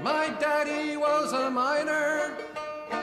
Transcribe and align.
My 0.00 0.28
daddy 0.38 0.96
was 0.98 1.32
a 1.32 1.50
miner, 1.50 2.36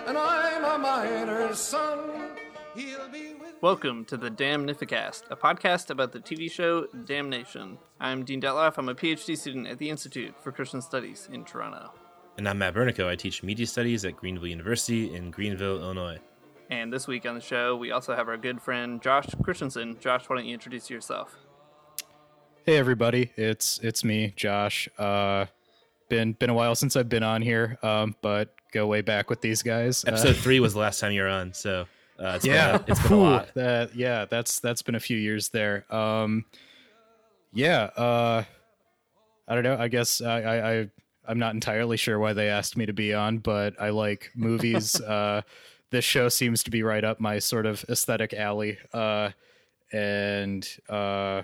and 0.06 0.16
I'm 0.16 0.64
a 0.64 0.78
miner's 0.78 1.58
son. 1.58 2.30
He'll 2.76 3.10
be 3.10 3.34
with 3.34 3.56
Welcome 3.62 4.06
to 4.06 4.16
the 4.16 4.30
Damnificast, 4.30 5.24
a 5.32 5.36
podcast 5.36 5.90
about 5.90 6.12
the 6.12 6.20
TV 6.20 6.52
show 6.52 6.86
Damnation. 7.06 7.80
I'm 8.00 8.24
Dean 8.24 8.40
Detloff. 8.40 8.78
I'm 8.78 8.90
a 8.90 8.96
PhD 8.96 9.36
student 9.36 9.68
at 9.68 9.80
the 9.80 9.90
Institute 9.90 10.36
for 10.40 10.52
Christian 10.52 10.84
Studies 10.84 11.30
in 11.34 11.46
Toronto. 11.46 11.92
And 12.38 12.48
I'm 12.48 12.60
Matt 12.60 12.76
Bernico. 12.76 13.08
I 13.08 13.16
teach 13.16 13.42
media 13.42 13.66
studies 13.66 14.06
at 14.06 14.16
Greenville 14.16 14.48
University 14.48 15.16
in 15.16 15.32
Greenville, 15.32 15.82
Illinois. 15.82 16.20
And 16.70 16.94
this 16.94 17.08
week 17.08 17.26
on 17.26 17.34
the 17.34 17.42
show, 17.42 17.76
we 17.76 17.90
also 17.90 18.16
have 18.16 18.28
our 18.28 18.38
good 18.38 18.62
friend 18.62 19.02
Josh 19.02 19.26
Christensen. 19.42 19.98
Josh, 20.00 20.30
why 20.30 20.36
don't 20.36 20.46
you 20.46 20.54
introduce 20.54 20.92
yourself? 20.92 21.36
Hey 22.66 22.78
everybody, 22.78 23.32
it's 23.36 23.80
it's 23.80 24.04
me, 24.04 24.32
Josh. 24.36 24.88
Uh, 24.98 25.48
been 26.14 26.34
been 26.34 26.50
a 26.52 26.54
while 26.54 26.76
since 26.76 26.96
I've 26.96 27.10
been 27.10 27.24
on 27.24 27.42
here, 27.42 27.80
um, 27.82 28.16
but 28.22 28.54
go 28.72 28.86
way 28.86 29.02
back 29.02 29.30
with 29.30 29.42
these 29.42 29.64
guys. 29.64 30.06
Uh, 30.06 30.10
Episode 30.10 30.36
three 30.36 30.60
was 30.60 30.74
the 30.74 30.80
last 30.80 31.00
time 31.00 31.12
you 31.12 31.22
were 31.22 31.28
on, 31.28 31.54
so 31.54 31.88
uh, 32.20 32.34
it's 32.36 32.46
yeah, 32.46 32.78
been 32.78 32.82
a, 32.82 32.92
it's 32.92 33.02
been 33.02 33.14
a 33.14 33.22
lot. 33.22 33.54
That 33.56 33.96
yeah, 33.96 34.26
that's 34.26 34.60
that's 34.60 34.84
been 34.84 34.96
a 34.96 35.00
few 35.00 35.18
years 35.18 35.50
there. 35.50 35.92
Um, 35.94 36.46
yeah, 37.52 37.84
uh, 37.98 38.44
I 39.48 39.56
don't 39.56 39.64
know. 39.64 39.78
I 39.78 39.88
guess 39.88 40.22
I, 40.22 40.42
I, 40.42 40.72
I 40.72 40.90
I'm 41.28 41.40
not 41.40 41.56
entirely 41.56 41.98
sure 41.98 42.20
why 42.20 42.34
they 42.34 42.50
asked 42.50 42.78
me 42.78 42.86
to 42.86 42.94
be 42.94 43.14
on, 43.14 43.40
but 43.40 43.74
I 43.82 43.90
like 43.90 44.30
movies. 44.36 45.02
uh, 45.02 45.42
this 45.90 46.06
show 46.06 46.30
seems 46.30 46.64
to 46.64 46.72
be 46.72 46.84
right 46.84 47.04
up 47.04 47.20
my 47.20 47.40
sort 47.40 47.66
of 47.66 47.84
aesthetic 47.90 48.34
alley. 48.34 48.78
Uh, 48.94 49.32
and 49.92 50.68
uh, 50.90 51.44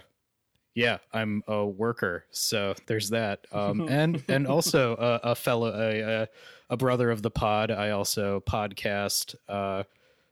yeah, 0.74 0.98
I'm 1.12 1.44
a 1.48 1.66
worker, 1.66 2.26
so 2.32 2.76
there's 2.88 3.10
that. 3.10 3.46
Um, 3.52 3.88
and 3.90 4.24
and 4.28 4.48
also 4.48 4.96
a, 4.96 5.32
a 5.32 5.36
fellow, 5.36 5.74
a, 5.74 6.00
a 6.00 6.28
a 6.70 6.78
brother 6.78 7.10
of 7.12 7.22
the 7.22 7.32
pod. 7.32 7.72
I 7.72 7.92
also 7.92 8.42
podcast. 8.42 9.36
Uh, 9.48 9.84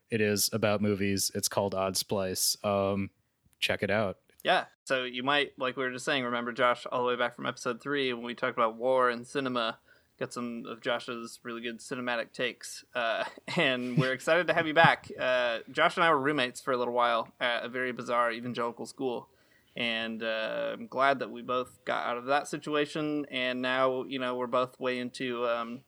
it 0.09 0.21
is 0.21 0.49
about 0.53 0.81
movies. 0.81 1.31
It's 1.35 1.49
called 1.49 1.75
Odd 1.75 1.97
Splice. 1.97 2.57
Um, 2.63 3.09
check 3.59 3.83
it 3.83 3.89
out. 3.91 4.17
Yeah, 4.43 4.65
so 4.85 5.03
you 5.03 5.23
might, 5.23 5.51
like 5.57 5.75
we 5.75 5.83
were 5.83 5.91
just 5.91 6.05
saying, 6.05 6.23
remember 6.23 6.53
Josh 6.53 6.85
all 6.89 7.01
the 7.01 7.09
way 7.09 7.15
back 7.17 7.35
from 7.35 7.45
episode 7.45 7.81
three 7.81 8.13
when 8.13 8.23
we 8.23 8.33
talked 8.33 8.57
about 8.57 8.77
war 8.77 9.09
and 9.09 9.27
cinema. 9.27 9.79
Got 10.19 10.33
some 10.33 10.63
of 10.67 10.81
Josh's 10.81 11.39
really 11.43 11.61
good 11.61 11.79
cinematic 11.79 12.31
takes, 12.31 12.85
uh, 12.95 13.25
and 13.57 13.97
we're 13.97 14.13
excited 14.13 14.47
to 14.47 14.53
have 14.53 14.65
you 14.65 14.73
back. 14.73 15.11
Uh, 15.19 15.59
Josh 15.71 15.97
and 15.97 16.03
I 16.03 16.09
were 16.09 16.19
roommates 16.19 16.61
for 16.61 16.71
a 16.71 16.77
little 16.77 16.93
while 16.93 17.27
at 17.39 17.65
a 17.65 17.69
very 17.69 17.91
bizarre 17.91 18.31
evangelical 18.31 18.85
school, 18.85 19.27
and 19.77 20.23
uh, 20.23 20.71
I'm 20.73 20.87
glad 20.87 21.19
that 21.19 21.29
we 21.29 21.43
both 21.43 21.77
got 21.85 22.07
out 22.07 22.17
of 22.17 22.25
that 22.25 22.47
situation. 22.47 23.27
And 23.29 23.61
now, 23.61 24.05
you 24.05 24.17
know, 24.17 24.35
we're 24.35 24.47
both 24.47 24.79
way 24.79 24.97
into 24.97 25.45
um, 25.45 25.81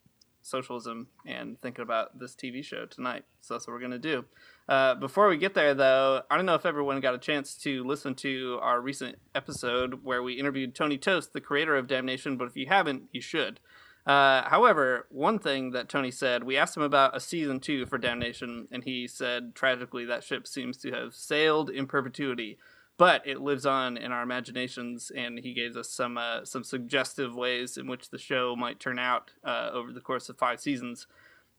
socialism 0.44 1.08
and 1.26 1.60
thinking 1.60 1.82
about 1.82 2.20
this 2.20 2.36
TV 2.36 2.64
show 2.64 2.86
tonight. 2.86 3.26
So 3.42 3.56
that's 3.56 3.66
what 3.66 3.74
we're 3.74 3.82
gonna 3.82 3.98
do. 3.98 4.26
Uh, 4.68 4.94
before 4.94 5.28
we 5.28 5.38
get 5.38 5.56
there, 5.56 5.74
though, 5.74 6.22
I 6.30 6.38
don't 6.38 6.46
know 6.46 6.54
if 6.54 6.68
everyone 6.68 7.00
got 7.00 7.16
a 7.16 7.20
chance 7.20 7.56
to 7.64 7.84
listen 7.84 8.14
to 8.16 8.60
our 8.62 8.80
recent 8.80 9.18
episode 9.34 10.04
where 10.04 10.22
we 10.22 10.34
interviewed 10.34 10.76
Tony 10.76 11.00
Tost, 11.00 11.34
the 11.34 11.42
creator 11.42 11.76
of 11.76 11.88
Damnation, 11.88 12.38
but 12.38 12.48
if 12.48 12.56
you 12.56 12.68
haven't, 12.68 13.06
you 13.12 13.22
should. 13.22 13.60
Uh, 14.06 14.48
however, 14.48 15.08
one 15.10 15.40
thing 15.40 15.72
that 15.72 15.90
Tony 15.90 16.12
said, 16.12 16.44
we 16.44 16.58
asked 16.58 16.78
him 16.78 16.84
about 16.84 17.18
a 17.18 17.20
season 17.20 17.60
two 17.60 17.88
for 17.88 17.98
Damnation, 17.98 18.68
and 18.72 18.84
he 18.84 19.08
said 19.08 19.56
tragically 19.56 20.06
that 20.06 20.24
ship 20.24 20.46
seems 20.48 20.78
to 20.78 20.92
have 20.92 21.16
sailed 21.16 21.72
in 21.72 21.88
perpetuity, 21.88 22.60
but 23.00 23.26
it 23.26 23.40
lives 23.40 23.66
on 23.66 23.96
in 23.96 24.12
our 24.12 24.22
imaginations. 24.22 25.10
And 25.16 25.40
he 25.40 25.54
gave 25.54 25.76
us 25.78 25.90
some 25.90 26.18
uh, 26.18 26.46
some 26.46 26.64
suggestive 26.64 27.34
ways 27.34 27.78
in 27.78 27.88
which 27.88 28.10
the 28.12 28.20
show 28.20 28.56
might 28.56 28.80
turn 28.80 29.00
out 29.00 29.32
uh, 29.44 29.72
over 29.74 29.92
the 29.92 30.02
course 30.02 30.30
of 30.30 30.38
five 30.38 30.60
seasons. 30.60 31.08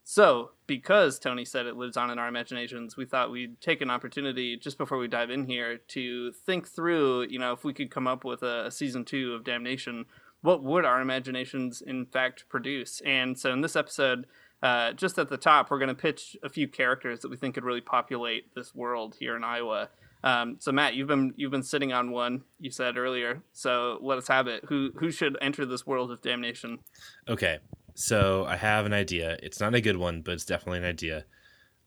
So, 0.05 0.53
because 0.67 1.19
Tony 1.19 1.45
said 1.45 1.67
it 1.67 1.77
lives 1.77 1.97
on 1.97 2.11
in 2.11 2.19
our 2.19 2.29
imaginations, 2.29 2.97
we 2.97 3.05
thought 3.05 3.31
we'd 3.31 3.61
take 3.61 3.81
an 3.81 3.91
opportunity 3.91 4.57
just 4.57 4.79
before 4.79 4.99
we 4.99 5.09
dive 5.09 5.31
in 5.31 5.47
here 5.47 5.79
to 5.89 6.33
think 6.33 6.67
through, 6.69 7.27
you 7.29 7.39
know, 7.39 7.53
if 7.53 7.65
we 7.65 7.75
could 7.75 7.91
come 7.91 8.07
up 8.07 8.25
with 8.25 8.43
a, 8.43 8.67
a 8.67 8.71
season 8.71 9.05
two 9.05 9.35
of 9.35 9.45
Damnation, 9.45 10.07
what 10.41 10.63
would 10.63 10.85
our 10.85 11.01
imaginations 11.01 11.81
in 11.81 12.07
fact 12.07 12.49
produce? 12.49 13.01
And 13.05 13.39
so, 13.39 13.53
in 13.53 13.61
this 13.61 13.77
episode, 13.77 14.27
uh, 14.63 14.93
just 14.93 15.19
at 15.19 15.31
the 15.31 15.37
top, 15.39 15.71
we're 15.71 15.79
going 15.79 15.89
to 15.89 15.95
pitch 15.95 16.37
a 16.43 16.51
few 16.51 16.69
characters 16.69 17.21
that 17.21 17.31
we 17.31 17.37
think 17.37 17.55
could 17.55 17.65
really 17.65 17.81
populate 17.81 18.55
this 18.55 18.75
world 18.75 19.17
here 19.19 19.37
in 19.37 19.45
Iowa. 19.45 19.89
Um, 20.23 20.57
so, 20.59 20.73
Matt, 20.73 20.95
you've 20.95 21.09
been 21.09 21.33
you've 21.37 21.51
been 21.51 21.63
sitting 21.63 21.93
on 21.93 22.11
one. 22.11 22.43
You 22.59 22.71
said 22.71 22.97
earlier. 22.97 23.43
So 23.53 23.99
let 24.03 24.19
us 24.19 24.29
have 24.29 24.47
it. 24.47 24.65
Who 24.69 24.91
who 24.97 25.11
should 25.11 25.37
enter 25.41 25.65
this 25.65 25.87
world 25.87 26.11
of 26.11 26.21
damnation? 26.21 26.79
Okay, 27.29 27.59
so 27.95 28.45
I 28.47 28.57
have 28.57 28.87
an 28.87 28.93
idea. 28.93 29.39
It's 29.43 29.61
not 29.61 29.75
a 29.75 29.81
good 29.81 29.97
one, 29.97 30.23
but 30.23 30.33
it's 30.33 30.45
definitely 30.45 30.79
an 30.79 30.85
idea. 30.85 31.25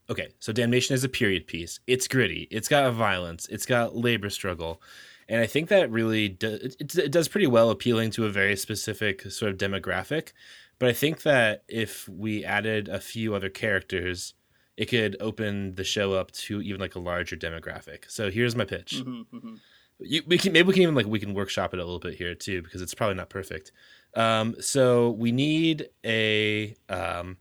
Okay, 0.09 0.29
so 0.39 0.51
Damnation 0.51 0.95
is 0.95 1.05
a 1.05 1.09
period 1.09 1.47
piece. 1.47 1.79
It's 1.87 2.09
gritty. 2.09 2.47
It's 2.51 2.67
got 2.67 2.91
violence. 2.93 3.47
It's 3.49 3.65
got 3.65 3.95
labor 3.95 4.29
struggle, 4.29 4.81
and 5.29 5.39
I 5.39 5.47
think 5.47 5.69
that 5.69 5.89
really 5.89 6.29
do, 6.29 6.59
it, 6.61 6.95
it 6.97 7.11
does 7.11 7.27
pretty 7.27 7.47
well 7.47 7.69
appealing 7.69 8.11
to 8.11 8.25
a 8.25 8.29
very 8.29 8.55
specific 8.55 9.21
sort 9.31 9.51
of 9.51 9.57
demographic. 9.57 10.33
But 10.79 10.89
I 10.89 10.93
think 10.93 11.21
that 11.21 11.63
if 11.69 12.09
we 12.09 12.43
added 12.43 12.89
a 12.89 12.99
few 12.99 13.33
other 13.33 13.49
characters, 13.49 14.33
it 14.77 14.85
could 14.85 15.15
open 15.19 15.75
the 15.75 15.83
show 15.83 16.13
up 16.13 16.31
to 16.31 16.61
even 16.61 16.81
like 16.81 16.95
a 16.95 16.99
larger 16.99 17.35
demographic. 17.35 18.09
So 18.09 18.31
here's 18.31 18.55
my 18.55 18.65
pitch. 18.65 18.95
Mm-hmm, 18.97 19.37
mm-hmm. 19.37 19.55
You, 19.99 20.21
we 20.25 20.37
can 20.37 20.51
maybe 20.51 20.67
we 20.67 20.73
can 20.73 20.81
even 20.83 20.95
like 20.95 21.05
we 21.05 21.19
can 21.19 21.33
workshop 21.33 21.73
it 21.73 21.79
a 21.79 21.83
little 21.83 21.99
bit 21.99 22.15
here 22.15 22.33
too 22.33 22.61
because 22.61 22.81
it's 22.81 22.93
probably 22.93 23.15
not 23.15 23.29
perfect. 23.29 23.71
Um, 24.15 24.55
so 24.59 25.11
we 25.11 25.31
need 25.31 25.89
a 26.03 26.75
um, 26.89 27.37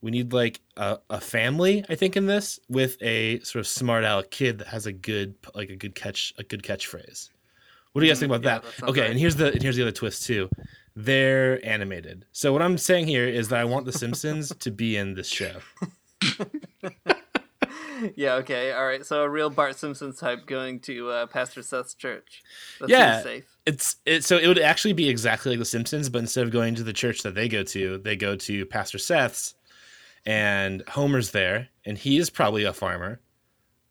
we 0.00 0.10
need 0.10 0.32
like 0.32 0.60
a, 0.76 0.98
a 1.10 1.20
family 1.20 1.84
I 1.88 1.94
think 1.94 2.16
in 2.16 2.26
this 2.26 2.60
with 2.68 3.02
a 3.02 3.40
sort 3.40 3.60
of 3.60 3.66
smart 3.66 4.04
aleck 4.04 4.30
kid 4.30 4.58
that 4.58 4.68
has 4.68 4.86
a 4.86 4.92
good 4.92 5.34
like 5.54 5.70
a 5.70 5.76
good 5.76 5.94
catch 5.94 6.34
a 6.38 6.42
good 6.42 6.62
catchphrase. 6.62 7.30
What 7.92 8.00
do 8.00 8.06
you 8.06 8.12
guys 8.12 8.20
think 8.20 8.30
about 8.30 8.44
yeah, 8.44 8.58
that? 8.58 8.76
that 8.76 8.88
okay, 8.90 9.00
right. 9.00 9.10
and 9.10 9.18
here's 9.18 9.36
the 9.36 9.52
and 9.52 9.62
here's 9.62 9.76
the 9.76 9.82
other 9.82 9.92
twist 9.92 10.24
too. 10.24 10.50
They're 10.94 11.64
animated. 11.66 12.26
So 12.32 12.52
what 12.52 12.60
I'm 12.60 12.76
saying 12.76 13.06
here 13.06 13.26
is 13.26 13.48
that 13.48 13.60
I 13.60 13.64
want 13.64 13.86
the 13.86 13.92
Simpsons 13.92 14.52
to 14.54 14.70
be 14.70 14.96
in 14.96 15.14
this 15.14 15.28
show. 15.28 15.58
yeah, 18.16 18.34
okay, 18.34 18.72
all 18.72 18.86
right. 18.86 19.04
So 19.04 19.22
a 19.22 19.28
real 19.28 19.50
Bart 19.50 19.76
Simpson 19.76 20.14
type 20.14 20.46
going 20.46 20.80
to 20.80 21.10
uh, 21.10 21.26
Pastor 21.26 21.62
Seth's 21.62 21.94
church. 21.94 22.42
That 22.80 22.88
Yeah. 22.88 23.14
seems 23.14 23.24
safe. 23.24 23.44
It's 23.66 23.96
it, 24.06 24.24
so 24.24 24.36
it 24.38 24.46
would 24.46 24.58
actually 24.58 24.94
be 24.94 25.08
exactly 25.08 25.50
like 25.52 25.58
The 25.58 25.64
Simpsons, 25.64 26.08
but 26.08 26.20
instead 26.20 26.44
of 26.44 26.50
going 26.52 26.74
to 26.76 26.82
the 26.82 26.92
church 26.92 27.22
that 27.22 27.34
they 27.34 27.48
go 27.48 27.62
to, 27.64 27.98
they 27.98 28.16
go 28.16 28.34
to 28.36 28.64
Pastor 28.66 28.98
Seth's, 28.98 29.54
and 30.24 30.82
Homer's 30.88 31.30
there, 31.32 31.68
and 31.84 31.98
he 31.98 32.18
is 32.18 32.30
probably 32.30 32.64
a 32.64 32.72
farmer. 32.72 33.20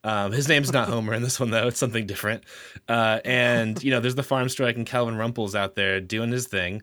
Um, 0.04 0.32
his 0.32 0.48
name's 0.48 0.72
not 0.72 0.88
Homer 0.88 1.14
in 1.14 1.22
this 1.22 1.40
one 1.40 1.50
though; 1.52 1.68
it's 1.68 1.80
something 1.80 2.08
different. 2.08 2.44
Uh, 2.88 3.20
and 3.26 3.82
you 3.84 3.92
know, 3.92 4.00
there's 4.00 4.16
the 4.16 4.24
farm 4.24 4.50
strike, 4.50 4.78
and 4.78 4.86
Calvin 4.86 5.16
Rumple's 5.16 5.56
out 5.56 5.76
there 5.76 6.00
doing 6.02 6.32
his 6.32 6.48
thing. 6.48 6.82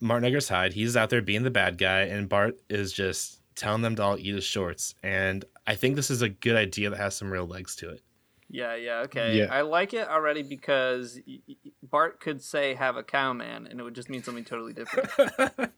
Martin 0.00 0.26
Eggers 0.26 0.48
Hyde, 0.48 0.72
he's 0.72 0.96
out 0.96 1.10
there 1.10 1.22
being 1.22 1.42
the 1.42 1.50
bad 1.50 1.78
guy, 1.78 2.02
and 2.02 2.28
Bart 2.28 2.58
is 2.68 2.92
just 2.92 3.39
telling 3.60 3.82
them 3.82 3.94
to 3.96 4.02
all 4.02 4.18
eat 4.18 4.34
his 4.34 4.44
shorts. 4.44 4.94
And 5.02 5.44
I 5.66 5.74
think 5.74 5.94
this 5.94 6.10
is 6.10 6.22
a 6.22 6.30
good 6.30 6.56
idea 6.56 6.90
that 6.90 6.96
has 6.96 7.14
some 7.14 7.30
real 7.30 7.46
legs 7.46 7.76
to 7.76 7.90
it. 7.90 8.00
Yeah, 8.48 8.74
yeah, 8.74 9.02
okay. 9.02 9.38
Yeah. 9.38 9.46
I 9.50 9.60
like 9.60 9.94
it 9.94 10.08
already 10.08 10.42
because 10.42 11.20
y- 11.24 11.38
y- 11.46 11.54
Bart 11.84 12.18
could 12.18 12.42
say 12.42 12.74
"have 12.74 12.96
a 12.96 13.04
cow, 13.04 13.32
man," 13.32 13.68
and 13.68 13.78
it 13.78 13.82
would 13.84 13.94
just 13.94 14.10
mean 14.10 14.24
something 14.24 14.44
totally 14.44 14.72
different. 14.72 15.08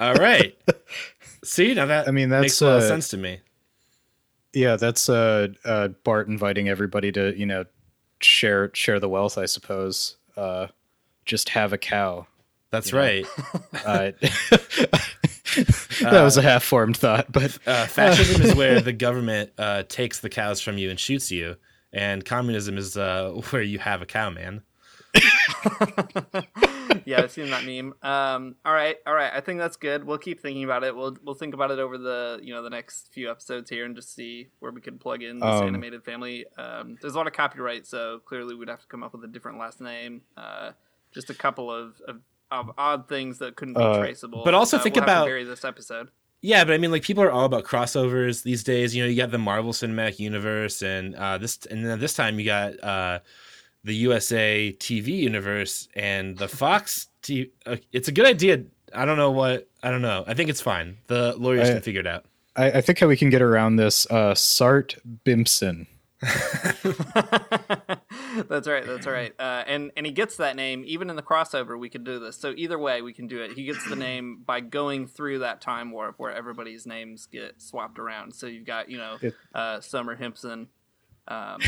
All 0.00 0.14
right. 0.14 0.58
See 1.44 1.72
now 1.72 1.86
that 1.86 2.06
I 2.06 2.10
mean, 2.10 2.28
makes 2.28 2.58
that's, 2.58 2.60
a 2.60 2.66
lot 2.66 2.76
of 2.76 2.82
uh, 2.82 2.88
sense 2.88 3.08
to 3.08 3.16
me. 3.16 3.40
Yeah, 4.52 4.76
that's 4.76 5.08
uh, 5.08 5.48
uh, 5.64 5.88
Bart 6.04 6.28
inviting 6.28 6.68
everybody 6.68 7.12
to 7.12 7.34
you 7.38 7.46
know 7.46 7.64
share 8.20 8.70
share 8.74 9.00
the 9.00 9.08
wealth. 9.08 9.38
I 9.38 9.46
suppose. 9.46 10.16
Uh, 10.36 10.66
just 11.24 11.50
have 11.50 11.72
a 11.72 11.78
cow. 11.78 12.26
That's 12.70 12.92
you 12.92 12.98
know. 12.98 13.04
right. 13.04 13.26
Uh, 13.86 14.10
that 16.00 16.22
was 16.22 16.36
a 16.36 16.42
half 16.42 16.64
formed 16.64 16.96
thought, 16.96 17.30
but 17.30 17.58
Uh, 17.66 17.86
fascism 17.86 18.42
is 18.42 18.54
where 18.54 18.80
the 18.80 18.92
government 18.92 19.50
uh, 19.58 19.82
takes 19.88 20.20
the 20.20 20.28
cows 20.28 20.60
from 20.60 20.78
you 20.78 20.90
and 20.90 20.98
shoots 20.98 21.30
you, 21.30 21.56
and 21.92 22.24
communism 22.24 22.78
is 22.78 22.96
uh, 22.96 23.30
where 23.50 23.62
you 23.62 23.78
have 23.78 24.02
a 24.02 24.06
cow, 24.06 24.30
man. 24.30 24.62
yeah, 27.04 27.22
I've 27.22 27.30
seen 27.30 27.50
that 27.50 27.64
meme. 27.64 27.94
Um, 28.02 28.56
all 28.64 28.72
right, 28.72 28.96
all 29.06 29.14
right. 29.14 29.32
I 29.32 29.40
think 29.40 29.58
that's 29.58 29.76
good. 29.76 30.04
We'll 30.04 30.18
keep 30.18 30.40
thinking 30.40 30.64
about 30.64 30.84
it. 30.84 30.94
We'll 30.94 31.16
we'll 31.22 31.34
think 31.34 31.54
about 31.54 31.70
it 31.70 31.78
over 31.78 31.98
the 31.98 32.40
you 32.42 32.54
know 32.54 32.62
the 32.62 32.70
next 32.70 33.08
few 33.12 33.30
episodes 33.30 33.70
here 33.70 33.84
and 33.84 33.96
just 33.96 34.14
see 34.14 34.48
where 34.60 34.70
we 34.72 34.80
can 34.80 34.98
plug 34.98 35.22
in 35.22 35.38
this 35.38 35.46
Um, 35.46 35.66
animated 35.68 36.04
family. 36.04 36.46
Um, 36.56 36.98
there's 37.00 37.14
a 37.14 37.16
lot 37.16 37.26
of 37.26 37.32
copyright, 37.32 37.86
so 37.86 38.20
clearly 38.24 38.54
we'd 38.54 38.68
have 38.68 38.80
to 38.80 38.86
come 38.86 39.02
up 39.02 39.12
with 39.12 39.24
a 39.24 39.28
different 39.28 39.58
last 39.58 39.80
name. 39.80 40.22
Uh, 40.36 40.72
just 41.12 41.30
a 41.30 41.34
couple 41.34 41.70
of, 41.70 41.94
of, 42.06 42.20
of 42.50 42.70
odd 42.78 43.08
things 43.08 43.38
that 43.38 43.56
couldn't 43.56 43.74
be 43.74 43.80
Uh, 43.82 43.98
traceable. 43.98 44.42
but 44.44 44.54
also 44.54 44.76
Uh, 44.76 44.80
think 44.82 44.94
we'll 44.96 45.04
about- 45.04 45.26
vary 45.26 45.44
this 45.44 45.64
episode. 45.64 46.10
Yeah, 46.40 46.62
but 46.64 46.72
I 46.72 46.78
mean, 46.78 46.92
like 46.92 47.02
people 47.02 47.24
are 47.24 47.32
all 47.32 47.44
about 47.46 47.64
crossovers 47.64 48.44
these 48.44 48.62
days. 48.62 48.94
You 48.94 49.02
know, 49.02 49.08
you 49.08 49.16
got 49.16 49.32
the 49.32 49.38
Marvel 49.38 49.72
Cinematic 49.72 50.20
Universe, 50.20 50.82
and 50.82 51.14
uh, 51.16 51.36
this, 51.38 51.58
and 51.68 51.84
then 51.84 51.98
this 51.98 52.14
time 52.14 52.38
you 52.38 52.44
got 52.46 52.82
uh, 52.82 53.18
the 53.82 53.94
USA 53.94 54.72
TV 54.78 55.08
universe 55.18 55.88
and 55.96 56.38
the 56.38 56.46
Fox. 56.46 57.08
T- 57.22 57.50
uh, 57.66 57.76
it's 57.92 58.06
a 58.08 58.12
good 58.12 58.26
idea 58.26 58.62
I 58.94 59.04
don't 59.04 59.16
know 59.18 59.32
what. 59.32 59.68
I 59.82 59.90
don't 59.90 60.00
know. 60.00 60.24
I 60.26 60.34
think 60.34 60.48
it's 60.48 60.60
fine. 60.62 60.96
The 61.08 61.34
lawyers 61.36 61.68
I- 61.68 61.72
can 61.74 61.82
figure 61.82 62.00
it 62.00 62.06
out. 62.06 62.24
I, 62.56 62.70
I 62.70 62.80
think 62.80 62.98
how 63.00 63.06
we 63.08 63.16
can 63.16 63.30
get 63.30 63.42
around 63.42 63.76
this. 63.76 64.06
Uh, 64.10 64.34
Sart 64.34 64.96
Bimson. 65.24 65.86
that's 68.48 68.68
right. 68.68 68.86
That's 68.86 69.06
right. 69.06 69.32
Uh, 69.38 69.64
and 69.66 69.92
and 69.96 70.06
he 70.06 70.12
gets 70.12 70.36
that 70.36 70.56
name 70.56 70.84
even 70.86 71.10
in 71.10 71.16
the 71.16 71.22
crossover. 71.22 71.78
We 71.78 71.88
could 71.88 72.04
do 72.04 72.18
this. 72.18 72.36
So 72.36 72.52
either 72.56 72.78
way, 72.78 73.02
we 73.02 73.12
can 73.12 73.26
do 73.26 73.40
it. 73.42 73.52
He 73.52 73.64
gets 73.64 73.88
the 73.88 73.96
name 73.96 74.42
by 74.44 74.60
going 74.60 75.06
through 75.06 75.40
that 75.40 75.60
time 75.60 75.90
warp 75.90 76.18
where 76.18 76.32
everybody's 76.32 76.86
names 76.86 77.26
get 77.26 77.60
swapped 77.60 77.98
around. 77.98 78.34
So 78.34 78.46
you've 78.46 78.66
got 78.66 78.90
you 78.90 78.98
know 78.98 79.18
uh, 79.54 79.80
Summer 79.80 80.16
Himpson, 80.16 80.68
um, 81.26 81.60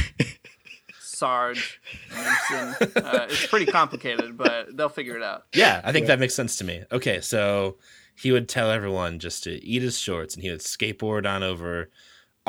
Sarge 1.01 1.81
Himpson. 2.11 2.93
Uh, 3.03 3.27
it's 3.29 3.47
pretty 3.47 3.67
complicated, 3.67 4.37
but 4.37 4.77
they'll 4.77 4.89
figure 4.89 5.17
it 5.17 5.23
out. 5.23 5.45
Yeah, 5.55 5.81
I 5.85 5.93
think 5.93 6.07
that 6.07 6.19
makes 6.19 6.35
sense 6.35 6.57
to 6.57 6.65
me. 6.65 6.83
Okay, 6.91 7.21
so 7.21 7.77
he 8.21 8.33
would 8.33 8.49
tell 8.49 8.71
everyone 8.71 9.19
just 9.19 9.45
to 9.45 9.65
eat 9.65 9.83
his 9.83 9.99
shorts 9.99 10.35
and 10.35 10.43
he 10.43 10.51
would 10.51 10.61
skateboard 10.61 11.27
on 11.27 11.43
over 11.43 11.91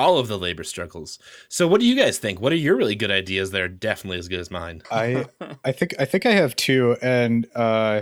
all 0.01 0.17
of 0.17 0.27
the 0.27 0.37
labor 0.37 0.63
struggles. 0.63 1.19
So 1.47 1.67
what 1.67 1.79
do 1.79 1.85
you 1.85 1.95
guys 1.95 2.17
think? 2.17 2.41
What 2.41 2.51
are 2.51 2.57
your 2.57 2.75
really 2.75 2.95
good 2.95 3.11
ideas 3.11 3.51
that 3.51 3.61
are 3.61 3.67
definitely 3.67 4.19
as 4.19 4.27
good 4.27 4.39
as 4.39 4.49
mine? 4.49 4.81
I 4.91 5.25
I 5.63 5.71
think 5.71 5.93
I 5.99 6.05
think 6.05 6.25
I 6.25 6.31
have 6.31 6.55
two, 6.55 6.97
and 7.01 7.47
uh, 7.55 8.01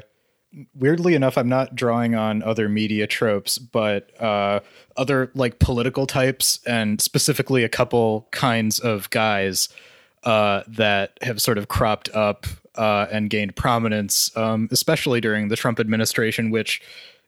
weirdly 0.74 1.16
enough, 1.16 1.38
I'm 1.38 1.50
not 1.50 1.76
drawing 1.76 2.16
on 2.16 2.42
other 2.44 2.70
media 2.70 3.06
tropes, 3.06 3.58
but 3.58 4.12
uh, 4.22 4.62
other 4.98 5.32
like 5.36 5.60
political 5.60 6.08
types, 6.08 6.60
and 6.66 7.02
specifically 7.02 7.64
a 7.64 7.70
couple 7.70 8.28
kinds 8.32 8.80
of 8.80 9.10
guys 9.10 9.70
uh, 10.24 10.64
that 10.68 11.18
have 11.22 11.42
sort 11.42 11.58
of 11.58 11.68
cropped 11.68 12.10
up 12.16 12.46
uh, 12.76 13.08
and 13.12 13.30
gained 13.30 13.56
prominence, 13.56 14.36
um, 14.38 14.70
especially 14.72 15.22
during 15.22 15.50
the 15.50 15.56
Trump 15.56 15.80
administration, 15.80 16.50
which 16.50 16.82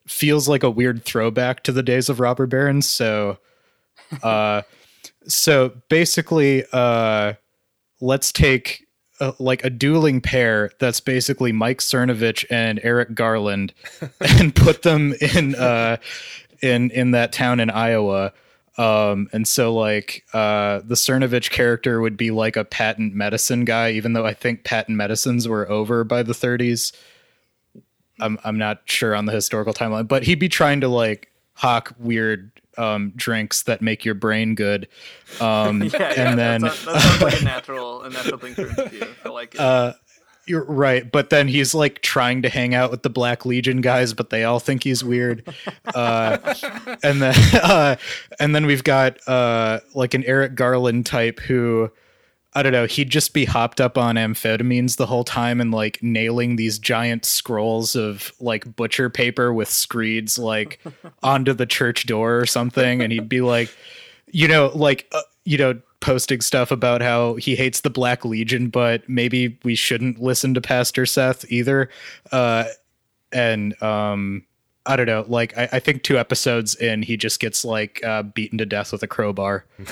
feels 0.06 0.48
like 0.48 0.62
a 0.62 0.70
weird 0.70 1.04
throwback 1.04 1.62
to 1.62 1.72
the 1.72 1.82
days 1.82 2.08
of 2.08 2.20
robber 2.20 2.46
barons. 2.46 2.88
So, 2.88 3.38
uh, 4.22 4.62
so 5.26 5.72
basically, 5.88 6.64
uh, 6.72 7.34
let's 8.00 8.32
take 8.32 8.86
uh, 9.22 9.32
like 9.38 9.64
a 9.64 9.70
dueling 9.70 10.20
pair 10.20 10.72
that's 10.80 11.00
basically 11.00 11.52
Mike 11.52 11.78
Cernovich 11.78 12.44
and 12.50 12.80
Eric 12.82 13.14
Garland 13.14 13.72
and 14.20 14.54
put 14.54 14.82
them 14.82 15.14
in 15.20 15.54
uh 15.54 15.96
in 16.60 16.90
in 16.90 17.12
that 17.12 17.32
town 17.32 17.60
in 17.60 17.70
Iowa. 17.70 18.32
Um 18.78 19.28
and 19.32 19.46
so 19.46 19.72
like 19.72 20.24
uh 20.32 20.80
the 20.84 20.96
Cernovich 20.96 21.50
character 21.50 22.00
would 22.00 22.16
be 22.16 22.32
like 22.32 22.56
a 22.56 22.64
patent 22.64 23.14
medicine 23.14 23.64
guy 23.64 23.92
even 23.92 24.12
though 24.12 24.26
I 24.26 24.34
think 24.34 24.64
patent 24.64 24.96
medicines 24.96 25.46
were 25.46 25.70
over 25.70 26.02
by 26.02 26.24
the 26.24 26.32
30s 26.32 26.92
I'm 28.18 28.38
I'm 28.42 28.58
not 28.58 28.80
sure 28.86 29.14
on 29.14 29.26
the 29.26 29.32
historical 29.32 29.72
timeline 29.72 30.08
but 30.08 30.24
he'd 30.24 30.40
be 30.40 30.48
trying 30.48 30.80
to 30.80 30.88
like 30.88 31.30
hawk 31.54 31.94
weird 31.98 32.50
um 32.78 33.12
drinks 33.16 33.62
that 33.62 33.82
make 33.82 34.04
your 34.04 34.14
brain 34.14 34.54
good 34.54 34.88
um 35.40 35.82
Yeah, 35.82 35.90
yeah, 35.98 36.28
and 36.28 36.38
then 36.38 36.60
that, 36.62 36.72
sounds, 36.72 37.22
like 37.22 37.40
a 37.40 37.44
natural, 37.44 38.02
a 38.02 38.10
natural 38.10 38.38
thing 38.38 38.54
for 38.54 38.66
him 38.66 38.74
to 38.74 38.88
do. 38.88 39.06
I 39.24 39.28
like 39.28 39.54
it. 39.54 39.60
uh 39.60 39.92
you're 40.46 40.64
right 40.64 41.12
but 41.12 41.30
then 41.30 41.46
he's 41.46 41.72
like 41.72 42.00
trying 42.02 42.42
to 42.42 42.48
hang 42.48 42.74
out 42.74 42.90
with 42.90 43.02
the 43.02 43.10
black 43.10 43.46
legion 43.46 43.80
guys 43.80 44.12
but 44.12 44.30
they 44.30 44.42
all 44.42 44.58
think 44.58 44.82
he's 44.82 45.04
weird 45.04 45.46
uh 45.94 46.36
and 47.04 47.22
then 47.22 47.34
uh 47.62 47.94
and 48.40 48.52
then 48.54 48.66
we've 48.66 48.82
got 48.82 49.16
uh 49.28 49.78
like 49.94 50.14
an 50.14 50.24
eric 50.24 50.56
garland 50.56 51.06
type 51.06 51.38
who 51.40 51.88
i 52.54 52.62
don't 52.62 52.72
know 52.72 52.86
he'd 52.86 53.10
just 53.10 53.34
be 53.34 53.44
hopped 53.44 53.80
up 53.80 53.96
on 53.96 54.16
amphetamines 54.16 54.96
the 54.96 55.06
whole 55.06 55.24
time 55.24 55.60
and 55.60 55.72
like 55.72 56.02
nailing 56.02 56.56
these 56.56 56.78
giant 56.78 57.24
scrolls 57.24 57.96
of 57.96 58.32
like 58.40 58.76
butcher 58.76 59.08
paper 59.08 59.52
with 59.52 59.68
screeds 59.68 60.38
like 60.38 60.80
onto 61.22 61.52
the 61.52 61.66
church 61.66 62.06
door 62.06 62.38
or 62.38 62.46
something 62.46 63.00
and 63.00 63.12
he'd 63.12 63.28
be 63.28 63.40
like 63.40 63.70
you 64.32 64.48
know, 64.48 64.72
like 64.74 65.06
uh, 65.12 65.22
you 65.44 65.56
know, 65.56 65.80
posting 66.00 66.40
stuff 66.40 66.72
about 66.72 67.00
how 67.00 67.34
he 67.34 67.54
hates 67.54 67.82
the 67.82 67.90
Black 67.90 68.24
Legion, 68.24 68.68
but 68.68 69.08
maybe 69.08 69.58
we 69.62 69.76
shouldn't 69.76 70.20
listen 70.20 70.54
to 70.54 70.60
Pastor 70.60 71.06
Seth 71.06 71.44
either. 71.50 71.88
Uh, 72.32 72.64
and 73.30 73.80
um, 73.82 74.44
I 74.86 74.96
don't 74.96 75.06
know. 75.06 75.24
Like, 75.28 75.56
I, 75.56 75.68
I 75.72 75.78
think 75.78 76.02
two 76.02 76.18
episodes 76.18 76.74
in, 76.74 77.02
he 77.02 77.16
just 77.16 77.38
gets 77.40 77.64
like 77.64 78.02
uh, 78.04 78.22
beaten 78.22 78.58
to 78.58 78.66
death 78.66 78.92
with 78.92 79.02
a 79.02 79.06
crowbar. 79.06 79.64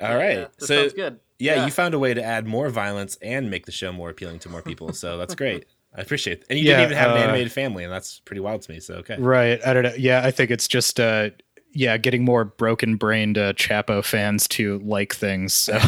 All 0.00 0.16
right. 0.16 0.38
Yeah, 0.38 0.46
so 0.58 0.66
sounds 0.66 0.92
good. 0.92 1.18
Yeah, 1.38 1.56
Yeah. 1.56 1.64
you 1.66 1.72
found 1.72 1.94
a 1.94 1.98
way 1.98 2.14
to 2.14 2.22
add 2.22 2.46
more 2.46 2.68
violence 2.70 3.16
and 3.20 3.50
make 3.50 3.66
the 3.66 3.72
show 3.72 3.92
more 3.92 4.10
appealing 4.10 4.38
to 4.40 4.48
more 4.48 4.62
people. 4.62 4.92
So 4.92 5.18
that's 5.18 5.34
great. 5.42 5.66
I 5.94 6.00
appreciate 6.00 6.38
it. 6.40 6.46
And 6.48 6.58
you 6.58 6.64
Yeah, 6.66 6.76
didn't 6.76 6.92
even 6.92 6.96
have 6.98 7.10
an 7.10 7.16
uh, 7.18 7.20
animated 7.24 7.52
family, 7.52 7.84
and 7.84 7.92
that's 7.92 8.20
pretty 8.20 8.40
wild 8.40 8.62
to 8.62 8.70
me. 8.72 8.80
So 8.80 8.94
okay. 8.96 9.16
Right. 9.18 9.60
I 9.66 9.72
don't 9.74 9.82
know. 9.82 9.92
Yeah, 9.98 10.22
I 10.24 10.30
think 10.30 10.50
it's 10.50 10.68
just 10.68 10.98
uh, 11.00 11.30
yeah, 11.72 11.96
getting 11.98 12.24
more 12.24 12.44
broken 12.44 12.96
brained 12.96 13.36
uh, 13.38 13.52
Chapo 13.54 14.04
fans 14.04 14.46
to 14.48 14.78
like 14.84 15.14
things. 15.14 15.52
So. 15.52 15.72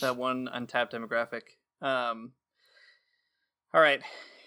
that 0.00 0.16
one 0.16 0.48
untapped 0.52 0.92
demographic. 0.92 1.42
Um, 1.80 2.32
all 3.72 3.80
right, 3.80 4.00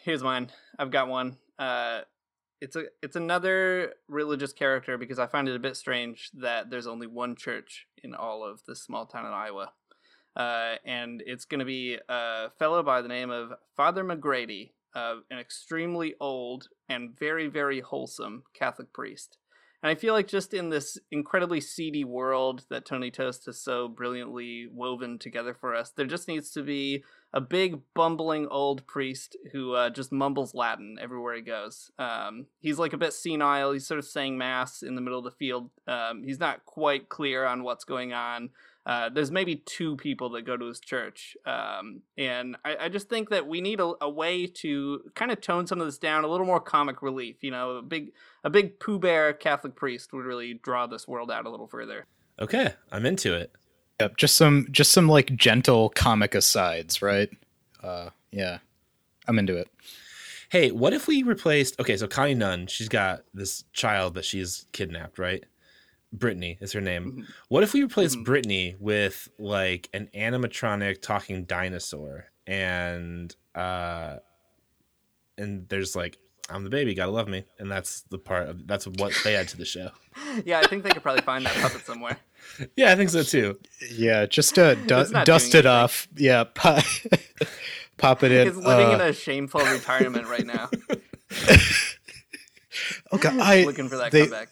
here's 0.04 0.24
mine. 0.24 0.50
I've 0.78 0.92
got 0.92 1.08
one. 1.08 1.38
Uh, 1.58 2.02
it's 2.60 2.76
a 2.76 2.86
it's 3.02 3.16
another 3.16 3.94
religious 4.08 4.54
character 4.54 4.98
because 4.98 5.20
I 5.20 5.28
find 5.28 5.48
it 5.48 5.56
a 5.56 5.60
bit 5.60 5.76
strange 5.76 6.30
that 6.36 6.70
there's 6.70 6.88
only 6.88 7.08
one 7.08 7.36
church 7.36 7.88
in 8.04 8.14
all 8.14 8.44
of 8.44 8.62
this 8.68 8.82
small 8.82 9.06
town 9.06 9.26
in 9.26 9.32
Iowa, 9.32 9.72
uh, 10.36 10.76
and 10.86 11.24
it's 11.26 11.46
going 11.46 11.60
to 11.60 11.66
be 11.66 11.98
a 12.08 12.50
fellow 12.60 12.84
by 12.84 13.02
the 13.02 13.08
name 13.08 13.32
of 13.32 13.54
Father 13.76 14.04
McGrady, 14.04 14.72
uh, 14.96 15.16
an 15.32 15.40
extremely 15.40 16.16
old 16.20 16.68
and 16.88 17.18
very 17.18 17.48
very 17.48 17.80
wholesome 17.80 18.44
Catholic 18.54 18.94
priest. 18.94 19.38
And 19.84 19.90
I 19.90 19.96
feel 19.96 20.14
like 20.14 20.28
just 20.28 20.54
in 20.54 20.70
this 20.70 21.00
incredibly 21.10 21.60
seedy 21.60 22.04
world 22.04 22.66
that 22.70 22.86
Tony 22.86 23.10
Tost 23.10 23.48
has 23.48 23.60
so 23.60 23.88
brilliantly 23.88 24.68
woven 24.72 25.18
together 25.18 25.56
for 25.56 25.76
us, 25.76 25.90
there 25.90 26.06
just 26.06 26.28
needs 26.28 26.52
to 26.52 26.62
be 26.62 27.04
a 27.34 27.42
big 27.42 27.80
bumbling 27.96 28.48
old 28.48 28.86
priest 28.86 29.36
who 29.52 29.74
uh, 29.74 29.90
just 29.90 30.12
mumbles 30.12 30.54
Latin 30.54 30.98
everywhere 31.02 31.36
he 31.36 31.42
goes. 31.42 31.90
Um, 31.98 32.46
he's 32.60 32.78
like 32.78 32.94
a 32.94 32.98
bit 32.98 33.14
senile. 33.14 33.72
He's 33.72 33.88
sort 33.88 33.98
of 33.98 34.06
saying 34.06 34.38
mass 34.38 34.84
in 34.84 34.96
the 34.96 35.02
middle 35.02 35.20
of 35.20 35.26
the 35.26 35.32
field. 35.32 35.72
Um, 35.88 36.24
he's 36.24 36.40
not 36.40 36.66
quite 36.66 37.10
clear 37.10 37.46
on 37.46 37.64
what's 37.64 37.86
going 37.86 38.14
on. 38.14 38.50
Uh, 38.86 39.10
there's 39.10 39.30
maybe 39.30 39.58
two 39.58 39.96
people 39.98 40.30
that 40.32 40.42
go 40.42 40.58
to 40.58 40.66
his 40.66 40.80
church, 40.80 41.38
um, 41.46 42.02
and 42.18 42.58
I, 42.66 42.78
I 42.82 42.90
just 42.90 43.10
think 43.10 43.30
that 43.30 43.48
we 43.48 43.62
need 43.62 43.80
a, 43.80 43.94
a 44.02 44.10
way 44.10 44.48
to 44.48 45.02
kind 45.14 45.32
of 45.32 45.40
tone 45.40 45.68
some 45.68 45.80
of 45.80 45.86
this 45.86 46.00
down, 46.00 46.24
a 46.24 46.28
little 46.28 46.48
more 46.48 46.60
comic 46.60 47.04
relief. 47.04 47.38
You 47.42 47.52
know, 47.52 47.78
a 47.78 47.82
big 47.84 48.14
a 48.44 48.50
big 48.50 48.80
Pooh 48.80 48.98
Bear 48.98 49.34
Catholic 49.34 49.76
priest 49.76 50.14
would 50.14 50.26
really 50.26 50.56
draw 50.56 50.88
this 50.88 51.08
world 51.08 51.30
out 51.30 51.46
a 51.46 51.50
little 51.50 51.68
further. 51.68 52.08
Okay, 52.40 52.74
I'm 52.92 53.06
into 53.06 53.36
it. 53.36 53.52
Yep, 54.00 54.18
just 54.18 54.36
some 54.36 54.68
just 54.72 54.92
some 54.92 55.08
like 55.08 55.36
gentle 55.36 55.90
comic 55.90 56.34
asides, 56.34 57.04
right? 57.04 57.30
Uh 57.84 58.10
yeah. 58.32 58.60
I'm 59.28 59.38
into 59.38 59.56
it. 59.56 59.68
Hey, 60.50 60.72
what 60.72 60.94
if 60.94 61.08
we 61.08 61.24
replaced? 61.24 61.80
Okay, 61.80 61.96
so 61.96 62.08
Connie 62.08 62.34
Nunn, 62.34 62.68
she's 62.68 62.90
got 62.90 63.24
this 63.34 63.64
child 63.72 64.16
that 64.16 64.26
she's 64.26 64.66
kidnapped, 64.74 65.18
right? 65.18 65.46
Brittany 66.14 66.58
is 66.62 66.74
her 66.74 66.82
name. 66.82 67.12
Mhm. 67.12 67.34
What 67.48 67.64
if 67.64 67.74
we 67.74 67.82
replaced 67.84 68.18
Mhm. 68.18 68.26
Brittany 68.26 68.76
with 68.80 69.30
like 69.40 69.90
an 69.94 70.10
animatronic 70.16 71.02
talking 71.02 71.46
dinosaur, 71.46 72.26
and 72.46 73.34
uh, 73.56 74.18
and 75.38 75.68
there's 75.70 75.96
like, 75.96 76.18
I'm 76.50 76.64
the 76.66 76.70
baby, 76.70 76.94
gotta 76.94 77.12
love 77.12 77.28
me, 77.30 77.46
and 77.60 77.72
that's 77.72 78.02
the 78.10 78.18
part 78.18 78.50
of 78.50 78.68
that's 78.68 78.86
what 78.88 79.14
they 79.24 79.36
add 79.38 79.48
to 79.50 79.58
the 79.58 79.66
show. 79.66 79.92
yeah, 80.46 80.60
I 80.60 80.68
think 80.68 80.84
they 80.84 80.90
could 80.90 81.02
probably 81.04 81.22
find 81.22 81.46
that 81.46 81.56
puppet 81.62 81.86
somewhere. 81.86 82.18
Yeah, 82.76 82.92
I 82.92 82.96
think 82.96 83.12
so 83.12 83.22
too. 83.22 83.60
Yeah, 83.92 84.26
just 84.26 84.58
uh 84.58 84.74
du- 84.74 85.24
dust 85.26 85.54
it 85.54 85.68
off. 85.68 86.08
Yeah, 86.18 86.44
pop, 86.56 86.84
pop 87.98 88.24
it 88.24 88.32
in. 88.32 88.48
It's 88.48 88.58
living 88.58 88.88
Uh, 88.88 88.96
in 88.96 89.02
a 89.02 89.14
shameful 89.14 89.62
retirement 89.62 90.28
right 90.28 90.46
now, 90.46 90.70
okay, 93.14 93.30
I 93.40 93.64
looking 93.64 93.90
for 93.90 93.98
that 93.98 94.12
they- 94.12 94.22
comeback. 94.22 94.50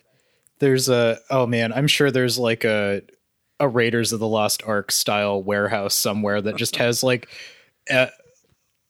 There's 0.59 0.89
a 0.89 1.19
oh 1.29 1.45
man, 1.47 1.73
I'm 1.73 1.87
sure 1.87 2.11
there's 2.11 2.37
like 2.37 2.63
a 2.63 3.01
a 3.59 3.67
Raiders 3.67 4.13
of 4.13 4.19
the 4.19 4.27
Lost 4.27 4.63
Ark 4.65 4.91
style 4.91 5.41
warehouse 5.43 5.95
somewhere 5.95 6.41
that 6.41 6.55
just 6.55 6.75
has 6.77 7.03
like 7.03 7.27
uh, 7.89 8.07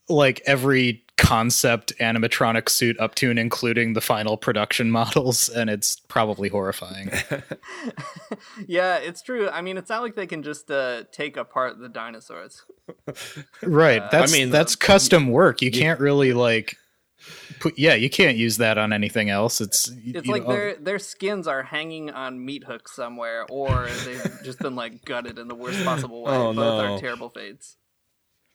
like 0.08 0.42
every 0.46 1.04
concept 1.18 1.92
animatronic 2.00 2.70
suit 2.70 2.98
up 3.00 3.14
to 3.14 3.30
and 3.30 3.38
including 3.38 3.94
the 3.94 4.02
final 4.02 4.38
production 4.38 4.90
models 5.00 5.50
and 5.50 5.70
it's 5.70 6.00
probably 6.08 6.50
horrifying. 6.50 7.12
yeah, 8.68 8.98
it's 8.98 9.22
true. 9.22 9.50
I 9.50 9.62
mean, 9.62 9.78
it's 9.78 9.90
not 9.90 10.02
like 10.02 10.16
they 10.16 10.28
can 10.28 10.44
just 10.44 10.72
uh, 10.72 11.04
take 11.12 11.38
apart 11.38 11.80
the 11.80 11.90
dinosaurs. 11.90 12.64
right. 13.62 14.02
Uh, 14.02 14.10
That's 14.12 14.34
I 14.34 14.36
mean, 14.36 14.50
that's 14.50 14.76
custom 14.76 15.28
work. 15.28 15.62
You 15.62 15.70
can't 15.70 16.00
really 16.00 16.34
like 16.34 16.78
put 17.60 17.78
yeah, 17.78 17.96
you 17.96 18.10
can't 18.10 18.38
use 18.38 18.58
that 18.58 18.78
on 18.78 18.94
anything 18.94 19.30
else. 19.30 19.62
It's 19.62 19.90
It's 20.06 20.26
you 20.28 20.32
like 20.34 20.44
know, 20.48 20.54
their 20.54 20.76
their 20.76 21.00
skins 21.00 21.48
are 21.48 21.64
hanging 21.64 22.10
on 22.12 22.44
meat 22.44 22.64
hooks 22.64 22.94
somewhere, 22.96 23.46
or 23.50 23.88
they've 24.06 24.40
just 24.44 24.60
been 24.60 24.76
like 24.76 25.04
gutted 25.06 25.40
in 25.40 25.48
the 25.48 25.56
worst 25.56 25.84
possible 25.84 26.24
way. 26.24 26.32
Oh, 26.34 26.54
Both 26.54 26.56
no. 26.56 26.96
are 26.96 27.00
terrible 27.00 27.30
fates. 27.30 27.78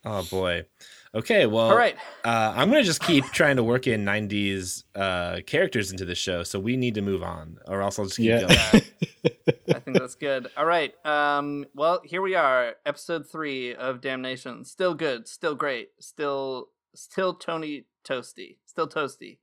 Oh 0.07 0.23
boy. 0.31 0.67
Okay, 1.15 1.47
well, 1.47 1.71
All 1.71 1.77
right. 1.77 1.97
Uh, 2.25 2.53
I'm 2.57 2.69
gonna 2.69 2.83
just 2.83 3.01
keep 3.03 3.25
trying 3.27 3.57
to 3.57 3.63
work 3.63 3.87
in 3.87 4.05
'90s 4.05 4.85
uh, 4.95 5.41
characters 5.47 5.91
into 5.93 6.05
the 6.05 6.15
show, 6.15 6.43
so 6.43 6.59
we 6.61 6.77
need 6.77 6.95
to 6.97 7.03
move 7.03 7.23
on, 7.23 7.59
or 7.69 7.81
else 7.83 7.99
I'll 7.99 8.05
just 8.07 8.17
keep 8.19 8.27
Yeah. 8.27 8.41
going. 8.41 8.83
I 9.75 9.79
think 9.79 9.99
that's 9.99 10.15
good. 10.17 10.49
All 10.57 10.67
right. 10.67 10.93
Um, 11.07 11.65
well, 11.75 12.01
here 12.05 12.21
we 12.21 12.35
are, 12.35 12.75
episode 12.85 13.27
three 13.31 13.75
of 13.75 14.01
Damnation. 14.03 14.65
Still 14.65 14.93
good, 14.95 15.27
still 15.27 15.55
great, 15.55 15.91
still 16.01 16.69
still 16.95 17.33
Tony 17.35 17.85
Toasty. 18.05 18.57
Still 18.67 18.89
toasty. 18.89 19.39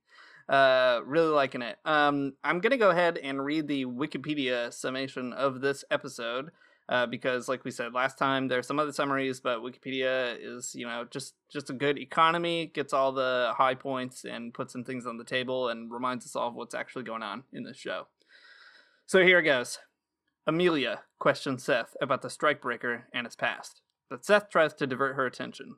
Uh 0.48 1.00
really 1.04 1.30
liking 1.30 1.62
it. 1.62 1.78
Um 1.84 2.34
I'm 2.42 2.60
gonna 2.60 2.76
go 2.76 2.90
ahead 2.90 3.18
and 3.18 3.44
read 3.44 3.68
the 3.68 3.86
Wikipedia 3.86 4.72
summation 4.72 5.32
of 5.32 5.60
this 5.60 5.84
episode. 5.90 6.50
Uh, 6.88 7.06
because 7.06 7.48
like 7.48 7.64
we 7.64 7.70
said 7.70 7.94
last 7.94 8.18
time 8.18 8.48
there's 8.48 8.66
some 8.66 8.80
other 8.80 8.92
summaries 8.92 9.38
but 9.38 9.60
wikipedia 9.60 10.36
is 10.38 10.74
you 10.74 10.84
know 10.84 11.06
just 11.10 11.34
just 11.50 11.70
a 11.70 11.72
good 11.72 11.96
economy 11.96 12.72
gets 12.74 12.92
all 12.92 13.12
the 13.12 13.52
high 13.56 13.74
points 13.74 14.24
and 14.24 14.52
puts 14.52 14.72
some 14.72 14.82
things 14.82 15.06
on 15.06 15.16
the 15.16 15.24
table 15.24 15.68
and 15.68 15.92
reminds 15.92 16.26
us 16.26 16.34
all 16.34 16.48
of 16.48 16.54
what's 16.54 16.74
actually 16.74 17.04
going 17.04 17.22
on 17.22 17.44
in 17.52 17.62
this 17.62 17.76
show 17.76 18.08
so 19.06 19.22
here 19.22 19.38
it 19.38 19.44
goes 19.44 19.78
Amelia 20.46 21.02
questions 21.20 21.62
Seth 21.62 21.96
about 22.00 22.22
the 22.22 22.28
strikebreaker 22.28 23.02
and 23.14 23.26
its 23.26 23.36
past, 23.36 23.80
but 24.10 24.24
Seth 24.24 24.50
tries 24.50 24.74
to 24.74 24.88
divert 24.88 25.14
her 25.14 25.24
attention. 25.24 25.76